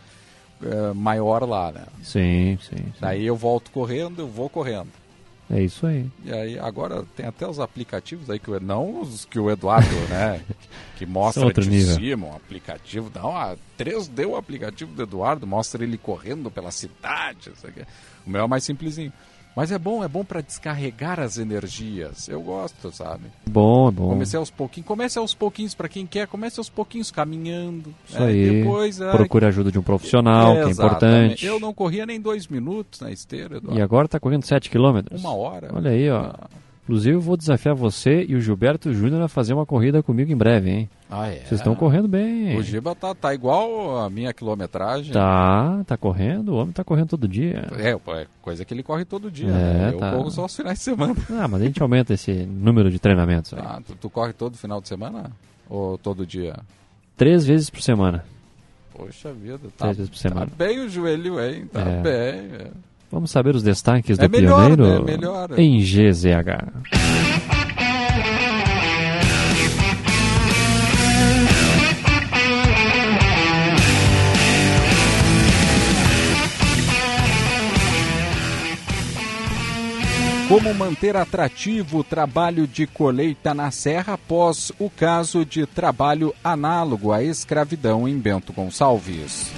[0.64, 1.84] é, maior lá, né?
[2.04, 2.94] Sim, sim, sim.
[3.00, 4.88] Daí eu volto correndo, eu vou correndo.
[5.50, 6.10] É isso aí.
[6.24, 9.96] E aí agora tem até os aplicativos aí que o- não os que o Eduardo,
[10.10, 10.42] né,
[10.98, 11.94] que mostra de nível.
[11.96, 17.52] cima, um aplicativo, não, a 3D o aplicativo do Eduardo mostra ele correndo pela cidade.
[18.26, 19.14] O meu é mais simplesinho.
[19.56, 22.28] Mas é bom, é bom para descarregar as energias.
[22.28, 23.24] Eu gosto, sabe?
[23.50, 24.10] Bom, é bom.
[24.10, 27.96] Comecei aos pouquinhos, comece aos pouquinhos para quem quer, comece aos pouquinhos caminhando.
[28.08, 28.50] Isso É, aí.
[28.64, 31.46] Depois, Procure a ajuda de um profissional, que é importante.
[31.46, 33.80] Eu não corria nem dois minutos na esteira, Eduardo.
[33.80, 35.00] E agora tá correndo 7 km.
[35.12, 35.70] Uma hora.
[35.74, 36.34] Olha aí, ó.
[36.86, 40.36] Inclusive, eu vou desafiar você e o Gilberto Júnior a fazer uma corrida comigo em
[40.38, 40.90] breve, hein?
[41.10, 41.40] Ah, é?
[41.40, 42.56] Vocês estão correndo bem.
[42.56, 45.12] O Giba tá, tá igual a minha quilometragem.
[45.12, 46.50] Tá, tá correndo.
[46.50, 47.66] O homem tá correndo todo dia.
[47.76, 49.48] É, é coisa que ele corre todo dia.
[49.48, 49.90] É, né?
[49.94, 50.12] Eu tá.
[50.12, 51.16] corro só os finais de semana.
[51.32, 53.52] Ah, mas a gente aumenta esse número de treinamentos.
[53.56, 53.60] aí.
[53.64, 55.32] Ah, tu, tu corre todo final de semana?
[55.68, 56.56] Ou todo dia?
[57.18, 58.24] Três vezes por semana.
[58.96, 60.46] Poxa vida, tá, Três vezes por semana.
[60.46, 61.66] tá bem o joelho, hein?
[61.66, 62.02] Tá É.
[62.02, 62.42] bem.
[62.60, 62.72] é.
[63.12, 65.12] Vamos saber os destaques É do melhor, Pioneiro né?
[65.12, 65.60] Melhor.
[65.60, 67.36] em GZH.
[80.48, 87.12] Como manter atrativo o trabalho de colheita na serra após o caso de trabalho análogo
[87.12, 89.52] à escravidão em Bento Gonçalves?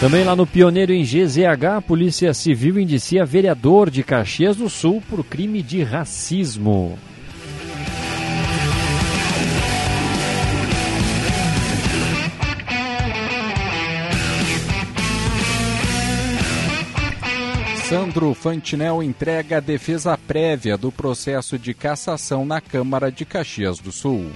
[0.00, 5.02] Também lá no Pioneiro em GZH, a Polícia Civil indicia vereador de Caxias do Sul
[5.10, 6.98] por crime de racismo.
[17.90, 23.92] Sandro Fantinel entrega a defesa prévia do processo de cassação na Câmara de Caxias do
[23.92, 24.30] Sul.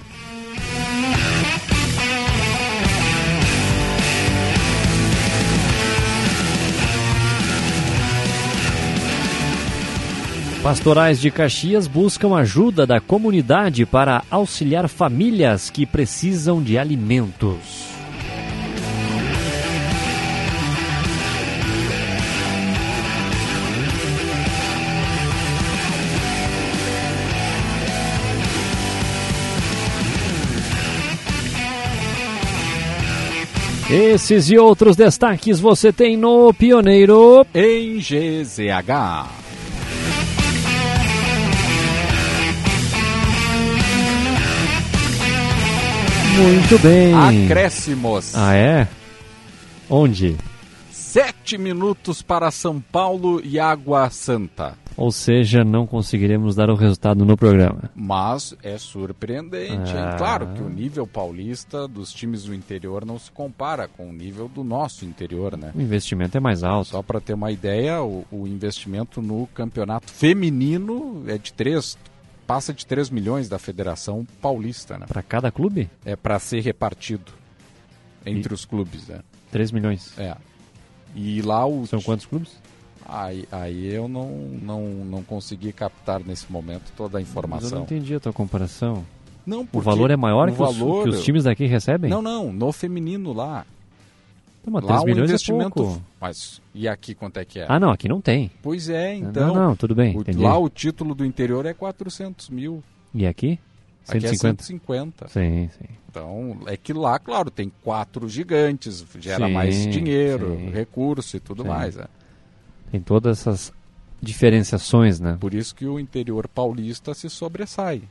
[10.65, 17.85] Pastorais de Caxias buscam ajuda da comunidade para auxiliar famílias que precisam de alimentos.
[33.91, 39.44] Esses e outros destaques você tem no Pioneiro em GZH.
[46.37, 47.15] Muito bem.
[47.15, 48.35] Acréscimos.
[48.35, 48.89] Ah, é?
[49.89, 50.37] Onde?
[50.91, 54.77] Sete minutos para São Paulo e Água Santa.
[54.97, 57.91] Ou seja, não conseguiremos dar o resultado no programa.
[57.95, 60.05] Mas é surpreendente, hein?
[60.05, 60.17] Ah.
[60.17, 64.49] Claro que o nível paulista dos times do interior não se compara com o nível
[64.49, 65.71] do nosso interior, né?
[65.75, 66.91] O investimento é mais alto.
[66.91, 71.97] Só para ter uma ideia, o, o investimento no campeonato feminino é de 3,
[72.47, 75.07] passa de 3 milhões da Federação Paulista, né?
[75.07, 75.91] Para cada clube?
[76.05, 77.33] É para ser repartido
[78.25, 79.21] entre os clubes, né?
[79.51, 80.19] 3 milhões.
[80.19, 80.37] É.
[81.15, 82.59] E lá o São quantos clubes?
[83.07, 84.29] Aí, aí eu não,
[84.63, 87.71] não, não consegui captar nesse momento toda a Mas eu informação.
[87.79, 89.05] não entendi a tua comparação.
[89.45, 92.11] Não, O porque valor é maior o que, os, valor- que os times daqui recebem?
[92.11, 93.67] Não, não, no feminino lá.
[94.67, 95.71] Mas lá 3 um milhões é investimento.
[95.75, 96.03] pouco.
[96.21, 97.67] Mas e aqui quanto é que é?
[97.69, 98.51] Ah, não, aqui não tem.
[98.63, 99.49] Pois é, então.
[99.49, 102.83] Não, não, tudo bem, o- lá o título do interior é 400 mil.
[103.13, 103.59] E aqui?
[104.09, 104.63] Aqui é 150.
[104.65, 105.29] 150.
[105.29, 105.95] Sim, sim.
[106.11, 110.71] Então, é que lá, claro, tem quatro gigantes, gera Sim, mais dinheiro, sim.
[110.71, 111.69] recurso e tudo Sim.
[111.69, 111.97] mais.
[111.97, 112.05] né?
[112.91, 113.73] Tem todas essas
[114.23, 115.37] diferenciações, né?
[115.41, 118.03] Por isso que o interior paulista se sobressai.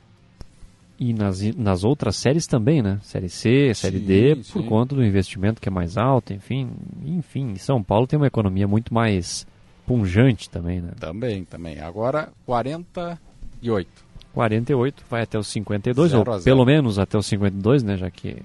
[1.06, 2.98] E nas, nas outras séries também, né?
[3.02, 4.68] Série C, Série Sim, D, por sim.
[4.70, 6.70] conta do investimento que é mais alto, enfim.
[7.06, 9.46] Enfim, São Paulo tem uma economia muito mais
[9.86, 10.92] punjante também, né?
[11.00, 11.80] Também, também.
[11.82, 13.88] Agora, 48.
[14.34, 17.98] 48, vai até os 52, Zero ou pelo menos até os 52, né?
[17.98, 18.38] Já que.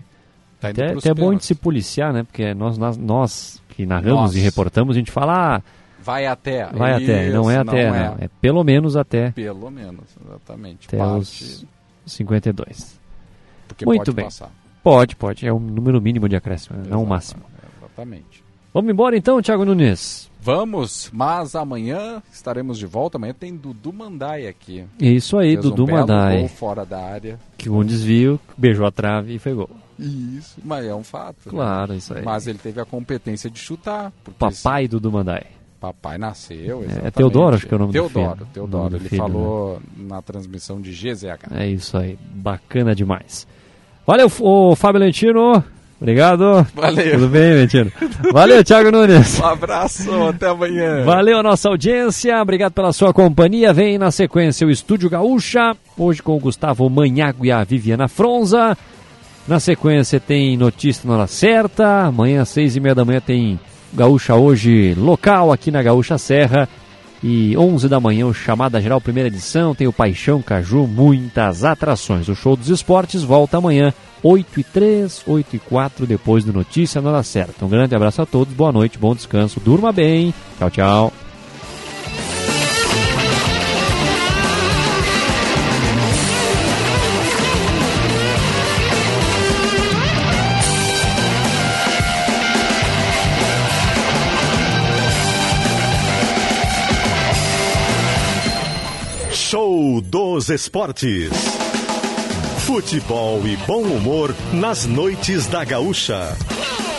[0.61, 2.25] Tá até, até é bom a gente se policiar, né?
[2.25, 4.37] Porque nós, nós, nós que narramos Nós.
[4.37, 5.63] e reportamos, a gente fala, ah,
[6.03, 6.67] Vai até.
[6.73, 7.31] vai até.
[7.31, 7.97] Não é Isso, até, não.
[8.19, 8.29] É.
[8.41, 10.89] pelo menos até, Pelo menos, exatamente.
[10.89, 11.67] até Parte- os
[12.09, 12.99] 52.
[13.67, 14.25] Porque Muito pode bem.
[14.25, 14.51] passar.
[14.83, 15.47] Pode, pode.
[15.47, 16.87] É o número mínimo de acréscimo, né?
[16.89, 17.43] não o máximo.
[17.79, 18.43] Exatamente.
[18.73, 20.31] Vamos embora então, Thiago Nunes.
[20.41, 23.19] Vamos, mas amanhã estaremos de volta.
[23.19, 24.85] Amanhã tem Dudu Mandai aqui.
[25.01, 26.39] Isso aí, Fez um Dudu belo Mandai.
[26.41, 27.39] gol fora da área.
[27.57, 29.71] Que um desvio, beijou a trave e foi gol.
[29.99, 31.37] Isso, mas é um fato.
[31.47, 31.51] né?
[31.51, 32.23] Claro, isso aí.
[32.23, 34.13] Mas ele teve a competência de chutar.
[34.39, 35.45] Papai Dudu Mandai.
[35.81, 37.13] Papai nasceu, É, exatamente.
[37.15, 38.49] Teodoro, acho que é o nome do Teodoro, filho.
[38.53, 38.91] Teodoro.
[38.91, 41.53] Do Ele filho, falou na transmissão de GZH.
[41.55, 43.47] É isso aí, bacana demais.
[44.07, 45.63] Valeu, ô Fábio Lentino.
[46.01, 46.65] Obrigado.
[46.75, 47.13] Valeu.
[47.13, 47.91] Tudo bem, Lentino?
[48.33, 49.41] Valeu, Thiago Nunes.
[49.41, 51.05] Um abraço, até amanhã.
[51.05, 53.73] Valeu a nossa audiência, obrigado pela sua companhia.
[53.73, 58.77] Vem na sequência o Estúdio Gaúcha, hoje com o Gustavo Manhago e a Viviana Fronza.
[59.47, 62.05] Na sequência tem notícia na hora certa.
[62.07, 63.59] Amanhã, às seis e meia da manhã, tem
[63.93, 66.69] Gaúcha hoje local aqui na Gaúcha Serra.
[67.23, 69.75] E 11 da manhã, o Chamada Geral, primeira edição.
[69.75, 72.29] Tem o Paixão Caju, muitas atrações.
[72.29, 73.93] O Show dos Esportes volta amanhã,
[74.23, 77.65] 8 e 3, 8 e 4, depois do Notícia na hora certa.
[77.65, 80.33] Um grande abraço a todos, boa noite, bom descanso, durma bem.
[80.59, 81.28] Tchau, tchau.
[100.03, 101.31] Dos Esportes.
[102.67, 106.37] Futebol e bom humor nas noites da Gaúcha.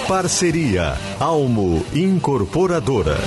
[0.07, 3.17] Parceria Almo Incorporadora.